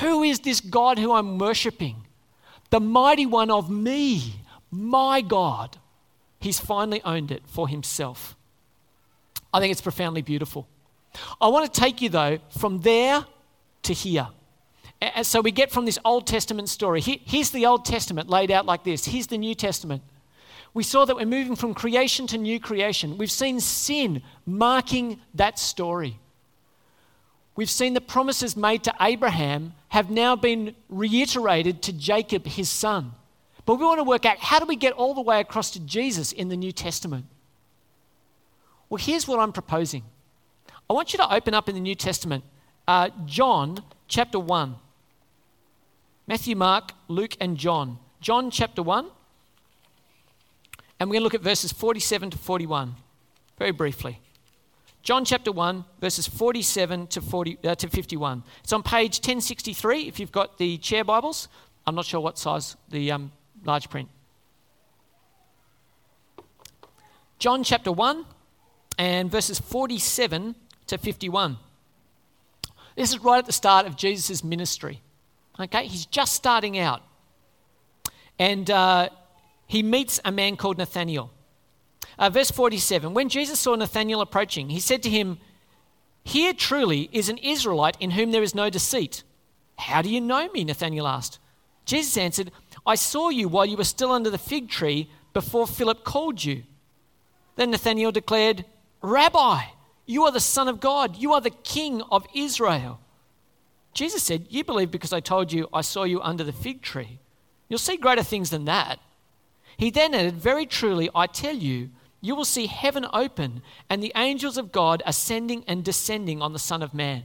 Who 0.00 0.22
is 0.22 0.40
this 0.40 0.60
God 0.60 0.98
who 0.98 1.12
I'm 1.12 1.38
worshipping? 1.38 1.96
The 2.70 2.80
mighty 2.80 3.26
one 3.26 3.50
of 3.50 3.70
me, 3.70 4.40
my 4.70 5.20
God. 5.20 5.76
He's 6.40 6.60
finally 6.60 7.00
owned 7.04 7.30
it 7.30 7.42
for 7.46 7.68
himself. 7.68 8.36
I 9.52 9.60
think 9.60 9.72
it's 9.72 9.80
profoundly 9.80 10.22
beautiful. 10.22 10.66
I 11.40 11.48
want 11.48 11.72
to 11.72 11.80
take 11.80 12.02
you, 12.02 12.08
though, 12.08 12.38
from 12.58 12.80
there 12.80 13.24
to 13.82 13.92
here. 13.92 14.28
And 15.00 15.26
so 15.26 15.40
we 15.40 15.50
get 15.50 15.70
from 15.70 15.84
this 15.84 15.98
Old 16.04 16.26
Testament 16.26 16.68
story. 16.68 17.00
Here's 17.00 17.50
the 17.50 17.66
Old 17.66 17.84
Testament 17.84 18.28
laid 18.30 18.50
out 18.50 18.66
like 18.66 18.84
this. 18.84 19.04
Here's 19.04 19.26
the 19.26 19.38
New 19.38 19.54
Testament. 19.54 20.02
We 20.72 20.82
saw 20.82 21.04
that 21.04 21.14
we're 21.14 21.26
moving 21.26 21.56
from 21.56 21.74
creation 21.74 22.26
to 22.28 22.38
new 22.38 22.58
creation. 22.58 23.16
We've 23.18 23.30
seen 23.30 23.60
sin 23.60 24.22
marking 24.44 25.20
that 25.34 25.58
story. 25.58 26.18
We've 27.54 27.70
seen 27.70 27.94
the 27.94 28.00
promises 28.00 28.56
made 28.56 28.82
to 28.84 28.94
Abraham 29.00 29.74
have 29.90 30.10
now 30.10 30.34
been 30.34 30.74
reiterated 30.88 31.82
to 31.82 31.92
Jacob, 31.92 32.46
his 32.46 32.68
son. 32.68 33.12
But 33.66 33.76
we 33.76 33.84
want 33.84 34.00
to 34.00 34.04
work 34.04 34.26
out 34.26 34.38
how 34.38 34.58
do 34.58 34.66
we 34.66 34.74
get 34.74 34.92
all 34.94 35.14
the 35.14 35.20
way 35.20 35.40
across 35.40 35.70
to 35.72 35.80
Jesus 35.80 36.32
in 36.32 36.48
the 36.48 36.56
New 36.56 36.72
Testament? 36.72 37.26
Well, 38.88 38.98
here's 38.98 39.28
what 39.28 39.38
I'm 39.38 39.52
proposing. 39.52 40.02
I 40.88 40.92
want 40.92 41.12
you 41.12 41.16
to 41.18 41.34
open 41.34 41.54
up 41.54 41.68
in 41.68 41.74
the 41.74 41.80
New 41.80 41.94
Testament, 41.94 42.44
uh, 42.86 43.08
John 43.24 43.82
chapter 44.06 44.38
1. 44.38 44.76
Matthew, 46.26 46.56
Mark, 46.56 46.92
Luke, 47.08 47.36
and 47.40 47.56
John. 47.56 47.98
John 48.20 48.50
chapter 48.50 48.82
1. 48.82 49.06
And 51.00 51.10
we're 51.10 51.14
going 51.14 51.20
to 51.20 51.24
look 51.24 51.34
at 51.34 51.40
verses 51.40 51.72
47 51.72 52.30
to 52.30 52.38
41, 52.38 52.94
very 53.58 53.72
briefly. 53.72 54.20
John 55.02 55.24
chapter 55.24 55.52
1, 55.52 55.84
verses 56.00 56.26
47 56.26 57.08
to, 57.08 57.20
40, 57.20 57.58
uh, 57.64 57.74
to 57.74 57.88
51. 57.88 58.42
It's 58.62 58.72
on 58.72 58.82
page 58.82 59.18
1063 59.18 60.08
if 60.08 60.18
you've 60.18 60.32
got 60.32 60.56
the 60.56 60.78
chair 60.78 61.04
Bibles. 61.04 61.48
I'm 61.86 61.94
not 61.94 62.06
sure 62.06 62.20
what 62.20 62.38
size 62.38 62.76
the 62.88 63.10
um, 63.10 63.32
large 63.64 63.90
print. 63.90 64.08
John 67.38 67.64
chapter 67.64 67.92
1 67.92 68.24
and 68.96 69.30
verses 69.30 69.58
47 69.58 70.54
to 70.86 70.98
51. 70.98 71.56
This 72.96 73.10
is 73.10 73.18
right 73.20 73.38
at 73.38 73.46
the 73.46 73.52
start 73.52 73.86
of 73.86 73.96
Jesus' 73.96 74.44
ministry. 74.44 75.00
Okay, 75.58 75.86
he's 75.86 76.06
just 76.06 76.34
starting 76.34 76.78
out. 76.78 77.02
And 78.38 78.70
uh, 78.70 79.08
he 79.66 79.82
meets 79.82 80.20
a 80.24 80.32
man 80.32 80.56
called 80.56 80.78
Nathaniel. 80.78 81.30
Uh, 82.18 82.30
verse 82.30 82.50
47 82.50 83.14
When 83.14 83.28
Jesus 83.28 83.60
saw 83.60 83.74
Nathanael 83.74 84.20
approaching, 84.20 84.70
he 84.70 84.80
said 84.80 85.02
to 85.04 85.10
him, 85.10 85.38
Here 86.22 86.52
truly 86.52 87.08
is 87.12 87.28
an 87.28 87.38
Israelite 87.38 87.96
in 88.00 88.12
whom 88.12 88.30
there 88.30 88.42
is 88.42 88.54
no 88.54 88.70
deceit. 88.70 89.22
How 89.76 90.02
do 90.02 90.08
you 90.08 90.20
know 90.20 90.48
me? 90.50 90.64
Nathanael 90.64 91.06
asked. 91.06 91.38
Jesus 91.84 92.16
answered, 92.16 92.50
I 92.86 92.94
saw 92.94 93.28
you 93.28 93.48
while 93.48 93.66
you 93.66 93.76
were 93.76 93.84
still 93.84 94.12
under 94.12 94.30
the 94.30 94.38
fig 94.38 94.68
tree 94.68 95.08
before 95.32 95.66
Philip 95.66 96.04
called 96.04 96.44
you. 96.44 96.62
Then 97.56 97.70
Nathanael 97.70 98.12
declared, 98.12 98.64
Rabbi, 99.02 99.62
you 100.06 100.24
are 100.24 100.32
the 100.32 100.40
Son 100.40 100.68
of 100.68 100.80
God, 100.80 101.16
you 101.16 101.32
are 101.32 101.40
the 101.40 101.50
King 101.50 102.02
of 102.10 102.26
Israel. 102.34 103.00
Jesus 103.92 104.22
said, 104.22 104.46
You 104.50 104.64
believe 104.64 104.90
because 104.90 105.12
I 105.12 105.20
told 105.20 105.52
you 105.52 105.68
I 105.72 105.80
saw 105.80 106.04
you 106.04 106.20
under 106.20 106.44
the 106.44 106.52
fig 106.52 106.82
tree. 106.82 107.20
You'll 107.68 107.78
see 107.78 107.96
greater 107.96 108.22
things 108.22 108.50
than 108.50 108.66
that. 108.66 108.98
He 109.76 109.90
then 109.90 110.14
added, 110.14 110.34
Very 110.34 110.66
truly, 110.66 111.08
I 111.14 111.26
tell 111.26 111.54
you, 111.54 111.90
you 112.20 112.34
will 112.34 112.44
see 112.44 112.66
heaven 112.66 113.06
open 113.12 113.62
and 113.88 114.02
the 114.02 114.12
angels 114.16 114.56
of 114.56 114.72
God 114.72 115.02
ascending 115.06 115.64
and 115.68 115.84
descending 115.84 116.42
on 116.42 116.52
the 116.52 116.58
Son 116.58 116.82
of 116.82 116.94
Man. 116.94 117.24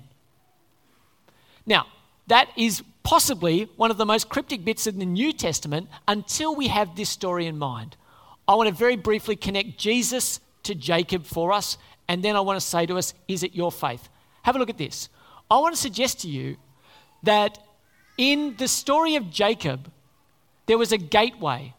Now, 1.65 1.87
that 2.27 2.49
is 2.57 2.83
possibly 3.03 3.69
one 3.75 3.91
of 3.91 3.97
the 3.97 4.05
most 4.05 4.29
cryptic 4.29 4.63
bits 4.63 4.87
in 4.87 4.99
the 4.99 5.05
New 5.05 5.33
Testament 5.33 5.89
until 6.07 6.55
we 6.55 6.67
have 6.67 6.95
this 6.95 7.09
story 7.09 7.47
in 7.47 7.57
mind. 7.57 7.95
I 8.47 8.55
want 8.55 8.69
to 8.69 8.75
very 8.75 8.95
briefly 8.95 9.35
connect 9.35 9.77
Jesus 9.77 10.39
to 10.63 10.75
Jacob 10.75 11.25
for 11.25 11.51
us, 11.51 11.77
and 12.09 12.23
then 12.23 12.35
I 12.35 12.41
want 12.41 12.59
to 12.59 12.65
say 12.65 12.85
to 12.87 12.97
us, 12.97 13.13
Is 13.27 13.43
it 13.43 13.55
your 13.55 13.71
faith? 13.71 14.09
Have 14.41 14.55
a 14.55 14.59
look 14.59 14.69
at 14.69 14.77
this. 14.77 15.07
I 15.49 15.59
want 15.59 15.75
to 15.75 15.81
suggest 15.81 16.21
to 16.21 16.27
you 16.27 16.57
that 17.23 17.59
in 18.17 18.55
the 18.57 18.67
story 18.67 19.15
of 19.15 19.29
Jacob, 19.29 19.91
there 20.65 20.77
was 20.77 20.91
a 20.91 20.97
gateway 20.97 21.73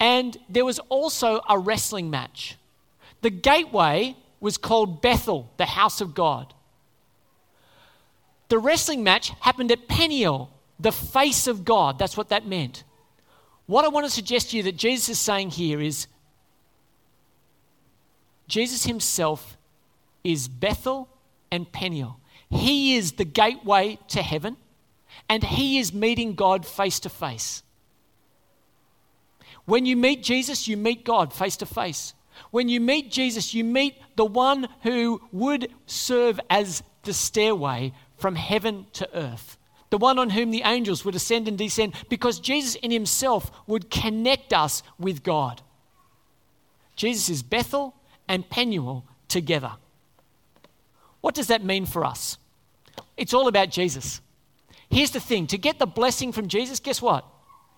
and 0.00 0.36
there 0.48 0.64
was 0.64 0.78
also 0.88 1.40
a 1.48 1.58
wrestling 1.58 2.08
match. 2.08 2.56
The 3.20 3.30
gateway 3.30 4.16
was 4.40 4.56
called 4.56 5.02
Bethel, 5.02 5.50
the 5.56 5.66
house 5.66 6.00
of 6.00 6.14
God. 6.14 6.54
The 8.48 8.58
wrestling 8.58 9.02
match 9.02 9.30
happened 9.40 9.72
at 9.72 9.88
Peniel, 9.88 10.50
the 10.78 10.92
face 10.92 11.48
of 11.48 11.64
God. 11.64 11.98
That's 11.98 12.16
what 12.16 12.28
that 12.28 12.46
meant. 12.46 12.84
What 13.66 13.84
I 13.84 13.88
want 13.88 14.06
to 14.06 14.10
suggest 14.10 14.50
to 14.50 14.56
you 14.56 14.62
that 14.64 14.76
Jesus 14.76 15.08
is 15.08 15.18
saying 15.18 15.50
here 15.50 15.80
is 15.80 16.06
Jesus 18.48 18.84
himself 18.84 19.56
is 20.24 20.48
Bethel 20.48 21.08
and 21.50 21.70
Peniel. 21.70 22.18
He 22.50 22.96
is 22.96 23.12
the 23.12 23.24
gateway 23.24 23.98
to 24.08 24.22
heaven, 24.22 24.56
and 25.28 25.44
He 25.44 25.78
is 25.78 25.92
meeting 25.92 26.34
God 26.34 26.66
face 26.66 26.98
to 27.00 27.08
face. 27.08 27.62
When 29.66 29.84
you 29.84 29.96
meet 29.96 30.22
Jesus, 30.22 30.66
you 30.66 30.76
meet 30.76 31.04
God 31.04 31.32
face 31.32 31.56
to 31.58 31.66
face. 31.66 32.14
When 32.50 32.68
you 32.68 32.80
meet 32.80 33.10
Jesus, 33.10 33.52
you 33.52 33.64
meet 33.64 33.96
the 34.16 34.24
one 34.24 34.68
who 34.82 35.20
would 35.30 35.70
serve 35.86 36.40
as 36.48 36.82
the 37.02 37.12
stairway 37.12 37.92
from 38.16 38.34
heaven 38.34 38.86
to 38.94 39.08
earth, 39.14 39.58
the 39.90 39.98
one 39.98 40.18
on 40.18 40.30
whom 40.30 40.50
the 40.50 40.62
angels 40.64 41.04
would 41.04 41.14
ascend 41.14 41.48
and 41.48 41.58
descend, 41.58 41.94
because 42.08 42.40
Jesus 42.40 42.76
in 42.76 42.90
himself 42.90 43.50
would 43.66 43.90
connect 43.90 44.52
us 44.52 44.82
with 44.98 45.22
God. 45.22 45.60
Jesus 46.96 47.28
is 47.28 47.42
Bethel 47.42 47.94
and 48.28 48.48
Penuel 48.48 49.04
together. 49.28 49.72
What 51.20 51.34
does 51.34 51.48
that 51.48 51.64
mean 51.64 51.86
for 51.86 52.04
us? 52.04 52.38
It's 53.16 53.34
all 53.34 53.48
about 53.48 53.70
Jesus. 53.70 54.20
Here's 54.90 55.10
the 55.10 55.20
thing 55.20 55.46
to 55.48 55.58
get 55.58 55.78
the 55.78 55.86
blessing 55.86 56.32
from 56.32 56.48
Jesus, 56.48 56.80
guess 56.80 57.02
what? 57.02 57.24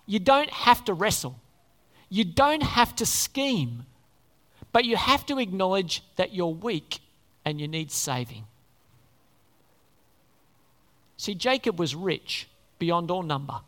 You 0.06 0.18
don't 0.18 0.50
have 0.50 0.84
to 0.84 0.94
wrestle, 0.94 1.36
you 2.08 2.24
don't 2.24 2.62
have 2.62 2.94
to 2.96 3.06
scheme, 3.06 3.86
but 4.72 4.84
you 4.84 4.96
have 4.96 5.24
to 5.26 5.38
acknowledge 5.38 6.02
that 6.16 6.34
you're 6.34 6.48
weak 6.48 7.00
and 7.44 7.60
you 7.60 7.68
need 7.68 7.90
saving. 7.90 8.44
See, 11.16 11.34
Jacob 11.34 11.78
was 11.78 11.94
rich 11.94 12.48
beyond 12.78 13.10
all 13.10 13.22
number. 13.22 13.60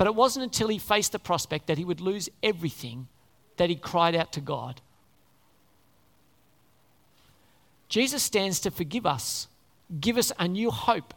But 0.00 0.06
it 0.06 0.14
wasn't 0.14 0.44
until 0.44 0.68
he 0.68 0.78
faced 0.78 1.12
the 1.12 1.18
prospect 1.18 1.66
that 1.66 1.76
he 1.76 1.84
would 1.84 2.00
lose 2.00 2.30
everything 2.42 3.06
that 3.58 3.68
he 3.68 3.76
cried 3.76 4.14
out 4.14 4.32
to 4.32 4.40
God. 4.40 4.80
Jesus 7.90 8.22
stands 8.22 8.60
to 8.60 8.70
forgive 8.70 9.04
us, 9.04 9.48
give 10.00 10.16
us 10.16 10.32
a 10.38 10.48
new 10.48 10.70
hope, 10.70 11.12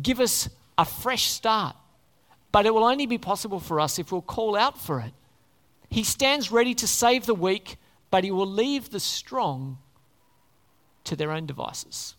give 0.00 0.20
us 0.20 0.48
a 0.78 0.84
fresh 0.84 1.24
start. 1.24 1.74
But 2.52 2.66
it 2.66 2.74
will 2.74 2.84
only 2.84 3.06
be 3.06 3.18
possible 3.18 3.58
for 3.58 3.80
us 3.80 3.98
if 3.98 4.12
we'll 4.12 4.22
call 4.22 4.54
out 4.54 4.78
for 4.78 5.00
it. 5.00 5.12
He 5.88 6.04
stands 6.04 6.52
ready 6.52 6.74
to 6.74 6.86
save 6.86 7.26
the 7.26 7.34
weak, 7.34 7.78
but 8.10 8.22
he 8.22 8.30
will 8.30 8.46
leave 8.46 8.90
the 8.90 9.00
strong 9.00 9.78
to 11.04 11.16
their 11.16 11.32
own 11.32 11.46
devices. 11.46 12.14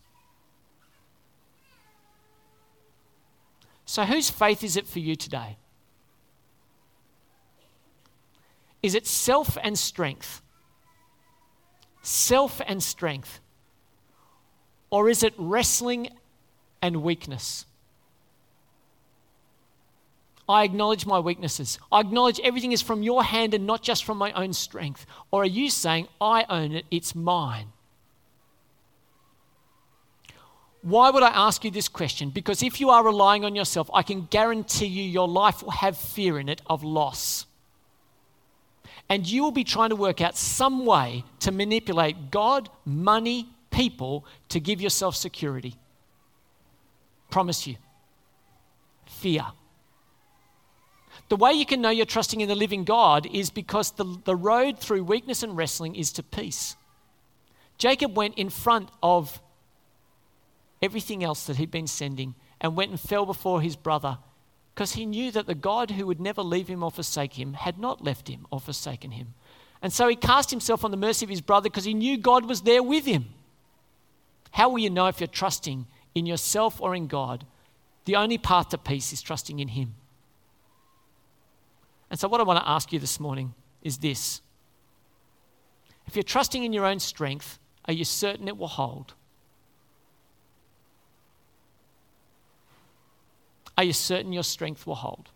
So, 3.84 4.04
whose 4.04 4.30
faith 4.30 4.64
is 4.64 4.76
it 4.76 4.86
for 4.86 4.98
you 4.98 5.14
today? 5.14 5.58
Is 8.82 8.94
it 8.94 9.06
self 9.06 9.56
and 9.62 9.78
strength? 9.78 10.42
Self 12.02 12.60
and 12.66 12.82
strength. 12.82 13.41
Or 14.92 15.08
is 15.08 15.22
it 15.22 15.32
wrestling 15.38 16.10
and 16.82 17.02
weakness? 17.02 17.64
I 20.46 20.64
acknowledge 20.64 21.06
my 21.06 21.18
weaknesses. 21.18 21.78
I 21.90 22.00
acknowledge 22.00 22.38
everything 22.44 22.72
is 22.72 22.82
from 22.82 23.02
your 23.02 23.24
hand 23.24 23.54
and 23.54 23.66
not 23.66 23.82
just 23.82 24.04
from 24.04 24.18
my 24.18 24.32
own 24.32 24.52
strength. 24.52 25.06
Or 25.30 25.44
are 25.44 25.46
you 25.46 25.70
saying, 25.70 26.08
I 26.20 26.44
own 26.50 26.72
it, 26.72 26.84
it's 26.90 27.14
mine? 27.14 27.68
Why 30.82 31.08
would 31.08 31.22
I 31.22 31.30
ask 31.30 31.64
you 31.64 31.70
this 31.70 31.88
question? 31.88 32.28
Because 32.28 32.62
if 32.62 32.78
you 32.78 32.90
are 32.90 33.02
relying 33.02 33.46
on 33.46 33.54
yourself, 33.54 33.88
I 33.94 34.02
can 34.02 34.26
guarantee 34.26 34.86
you 34.86 35.04
your 35.04 35.28
life 35.28 35.62
will 35.62 35.70
have 35.70 35.96
fear 35.96 36.38
in 36.38 36.50
it 36.50 36.60
of 36.66 36.84
loss. 36.84 37.46
And 39.08 39.26
you 39.26 39.42
will 39.42 39.52
be 39.52 39.64
trying 39.64 39.88
to 39.88 39.96
work 39.96 40.20
out 40.20 40.36
some 40.36 40.84
way 40.84 41.24
to 41.40 41.50
manipulate 41.50 42.30
God, 42.30 42.68
money, 42.84 43.48
people 43.72 44.24
to 44.50 44.60
give 44.60 44.80
yourself 44.80 45.16
security. 45.16 45.74
Promise 47.30 47.66
you. 47.66 47.76
Fear. 49.06 49.46
The 51.28 51.36
way 51.36 51.52
you 51.52 51.66
can 51.66 51.80
know 51.80 51.90
you're 51.90 52.06
trusting 52.06 52.40
in 52.40 52.48
the 52.48 52.54
living 52.54 52.84
God 52.84 53.26
is 53.26 53.50
because 53.50 53.92
the, 53.92 54.04
the 54.24 54.36
road 54.36 54.78
through 54.78 55.04
weakness 55.04 55.42
and 55.42 55.56
wrestling 55.56 55.96
is 55.96 56.12
to 56.12 56.22
peace. 56.22 56.76
Jacob 57.78 58.16
went 58.16 58.36
in 58.36 58.50
front 58.50 58.90
of 59.02 59.40
everything 60.80 61.24
else 61.24 61.46
that 61.46 61.56
he'd 61.56 61.70
been 61.70 61.86
sending 61.86 62.34
and 62.60 62.76
went 62.76 62.90
and 62.90 63.00
fell 63.00 63.26
before 63.26 63.60
his 63.60 63.76
brother 63.76 64.18
because 64.74 64.92
he 64.92 65.06
knew 65.06 65.30
that 65.30 65.46
the 65.46 65.54
God 65.54 65.92
who 65.92 66.06
would 66.06 66.20
never 66.20 66.42
leave 66.42 66.68
him 66.68 66.82
or 66.82 66.90
forsake 66.90 67.34
him 67.34 67.54
had 67.54 67.78
not 67.78 68.04
left 68.04 68.28
him 68.28 68.46
or 68.50 68.60
forsaken 68.60 69.12
him. 69.12 69.34
And 69.80 69.92
so 69.92 70.08
he 70.08 70.16
cast 70.16 70.50
himself 70.50 70.84
on 70.84 70.90
the 70.90 70.96
mercy 70.96 71.26
of 71.26 71.30
his 71.30 71.40
brother 71.40 71.68
because 71.68 71.84
he 71.84 71.94
knew 71.94 72.16
God 72.16 72.46
was 72.46 72.62
there 72.62 72.82
with 72.82 73.04
him. 73.04 73.26
How 74.52 74.68
will 74.68 74.78
you 74.78 74.90
know 74.90 75.06
if 75.06 75.20
you're 75.20 75.26
trusting 75.26 75.86
in 76.14 76.26
yourself 76.26 76.80
or 76.80 76.94
in 76.94 77.06
God? 77.06 77.44
The 78.04 78.16
only 78.16 78.38
path 78.38 78.68
to 78.70 78.78
peace 78.78 79.12
is 79.12 79.22
trusting 79.22 79.58
in 79.58 79.68
Him. 79.68 79.94
And 82.10 82.20
so, 82.20 82.28
what 82.28 82.40
I 82.40 82.44
want 82.44 82.60
to 82.60 82.68
ask 82.68 82.92
you 82.92 82.98
this 82.98 83.18
morning 83.18 83.54
is 83.82 83.98
this 83.98 84.42
If 86.06 86.14
you're 86.14 86.22
trusting 86.22 86.62
in 86.62 86.72
your 86.72 86.84
own 86.84 87.00
strength, 87.00 87.58
are 87.86 87.94
you 87.94 88.04
certain 88.04 88.46
it 88.46 88.56
will 88.56 88.68
hold? 88.68 89.14
Are 93.78 93.84
you 93.84 93.94
certain 93.94 94.34
your 94.34 94.42
strength 94.42 94.86
will 94.86 94.96
hold? 94.96 95.30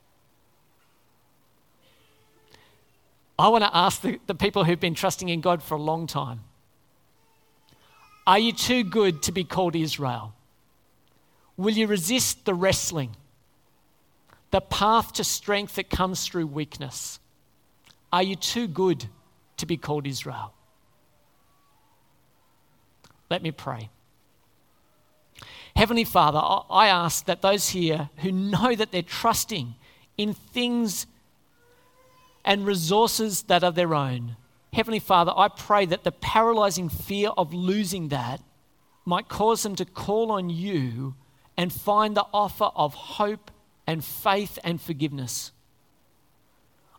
I 3.39 3.49
want 3.49 3.64
to 3.64 3.75
ask 3.75 4.03
the, 4.03 4.21
the 4.27 4.35
people 4.35 4.64
who've 4.64 4.81
been 4.81 4.95
trusting 4.95 5.29
in 5.29 5.41
God 5.41 5.62
for 5.62 5.75
a 5.75 5.81
long 5.81 6.07
time 6.07 6.41
are 8.27 8.39
you 8.39 8.53
too 8.53 8.83
good 8.83 9.22
to 9.22 9.33
be 9.33 9.45
called 9.45 9.77
Israel? 9.77 10.35
Will 11.57 11.74
you 11.74 11.87
resist 11.87 12.45
the 12.45 12.55
wrestling, 12.55 13.16
the 14.51 14.61
path 14.61 15.12
to 15.14 15.24
strength 15.24 15.77
that 15.77 15.91
comes 15.91 16.27
through 16.27 16.47
weakness? 16.47 17.18
Are 18.12 18.22
you 18.22 18.37
too 18.37 18.66
good 18.66 19.07
to 19.59 19.66
be 19.66 19.77
called 19.77 20.07
Israel? 20.07 20.53
Let 23.31 23.43
me 23.43 23.51
pray. 23.51 23.91
Heavenly 25.74 26.05
Father, 26.05 26.41
I 26.70 26.89
ask 26.89 27.27
that 27.27 27.43
those 27.43 27.70
here 27.70 28.09
who 28.18 28.33
know 28.33 28.74
that 28.74 28.93
they're 28.93 29.03
trusting 29.03 29.74
in 30.16 30.33
things 30.33 31.07
and 32.45 32.64
resources 32.64 33.43
that 33.43 33.62
are 33.62 33.72
their 33.72 33.95
own, 33.95 34.37
Heavenly 34.73 34.99
Father, 34.99 35.33
I 35.37 35.49
pray 35.49 35.87
that 35.87 36.05
the 36.05 36.12
paralyzing 36.12 36.89
fear 36.89 37.31
of 37.31 37.55
losing 37.55 38.09
that 38.09 38.41
might 39.05 39.29
cause 39.29 39.62
them 39.62 39.77
to 39.77 39.85
call 39.85 40.31
on 40.33 40.51
you 40.51 41.14
and 41.57 41.73
find 41.73 42.17
the 42.17 42.27
offer 42.33 42.71
of 42.77 42.95
hope 42.95 43.51
and 43.87 44.05
faith 44.05 44.59
and 44.64 44.81
forgiveness. 44.81 45.53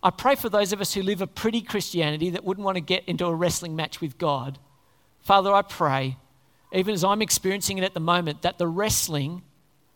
I 0.01 0.09
pray 0.09 0.36
for 0.36 0.49
those 0.49 0.74
of 0.74 0.82
us 0.82 0.93
who 0.93 1.01
live 1.01 1.22
a 1.22 1.28
pretty 1.28 1.61
Christianity 1.61 2.30
that 2.32 2.43
wouldn't 2.43 2.65
want 2.65 2.78
to 2.78 2.82
get 2.82 3.03
into 3.07 3.26
a 3.26 3.36
wrestling 3.36 3.76
match 3.76 3.99
with 3.99 4.18
God. 4.18 4.57
Father, 5.20 5.53
I 5.53 5.61
pray, 5.61 6.18
even 6.72 6.93
as 6.93 7.03
I'm 7.03 7.22
experiencing 7.22 7.78
it 7.78 7.84
at 7.84 7.93
the 7.93 7.99
moment, 7.99 8.41
that 8.43 8.57
the 8.57 8.68
wrestling 8.68 9.41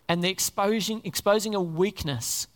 and 0.09 0.21
the 0.21 0.29
exposing, 0.29 1.01
exposing 1.05 1.55
a 1.55 1.61
weakness 1.61 2.47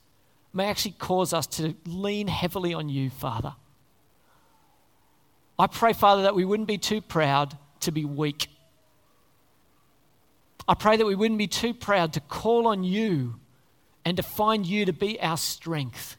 may 0.54 0.66
actually 0.66 0.96
cause 1.00 1.34
us 1.34 1.48
to 1.48 1.76
lean 1.86 2.28
heavily 2.28 2.74
on 2.74 2.90
you, 2.90 3.10
Father. 3.10 3.56
I 5.58 5.68
pray, 5.68 5.94
Father, 5.94 6.24
that 6.24 6.36
we 6.36 6.46
wouldn't 6.46 6.68
be 6.68 6.78
too 6.78 7.02
proud 7.02 7.58
to 7.82 7.92
be 7.92 8.06
weak. 8.06 8.48
I 10.68 10.74
pray 10.74 10.98
that 10.98 11.06
we 11.06 11.16
wouldn't 11.16 11.38
be 11.38 11.48
too 11.48 11.74
proud 11.74 12.14
to 12.14 12.20
call 12.20 12.68
on 12.68 12.84
you 12.84 13.36
and 14.04 14.18
to 14.18 14.24
find 14.24 14.66
you 14.66 14.86
to 14.86 14.94
be 14.94 15.20
our 15.22 15.38
strength. 15.38 16.18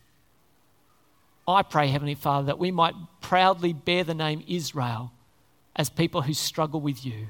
I 1.49 1.63
pray, 1.63 1.89
Heavenly 1.89 2.15
Father, 2.15 2.47
that 2.47 2.59
we 2.59 2.71
might 2.71 2.95
proudly 3.21 3.73
bear 3.73 4.05
the 4.05 4.15
name 4.15 4.43
Israel 4.49 5.13
as 5.75 5.91
people 5.91 6.23
who 6.23 6.35
struggle 6.35 6.81
with 6.81 7.05
you. 7.05 7.29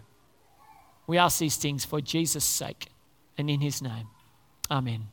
We 1.07 1.19
ask 1.19 1.39
these 1.39 1.57
things 1.57 1.85
for 1.85 2.01
Jesus' 2.01 2.45
sake 2.45 2.89
and 3.37 3.51
in 3.51 3.61
his 3.61 3.83
name. 3.83 4.09
Amen. 4.71 5.09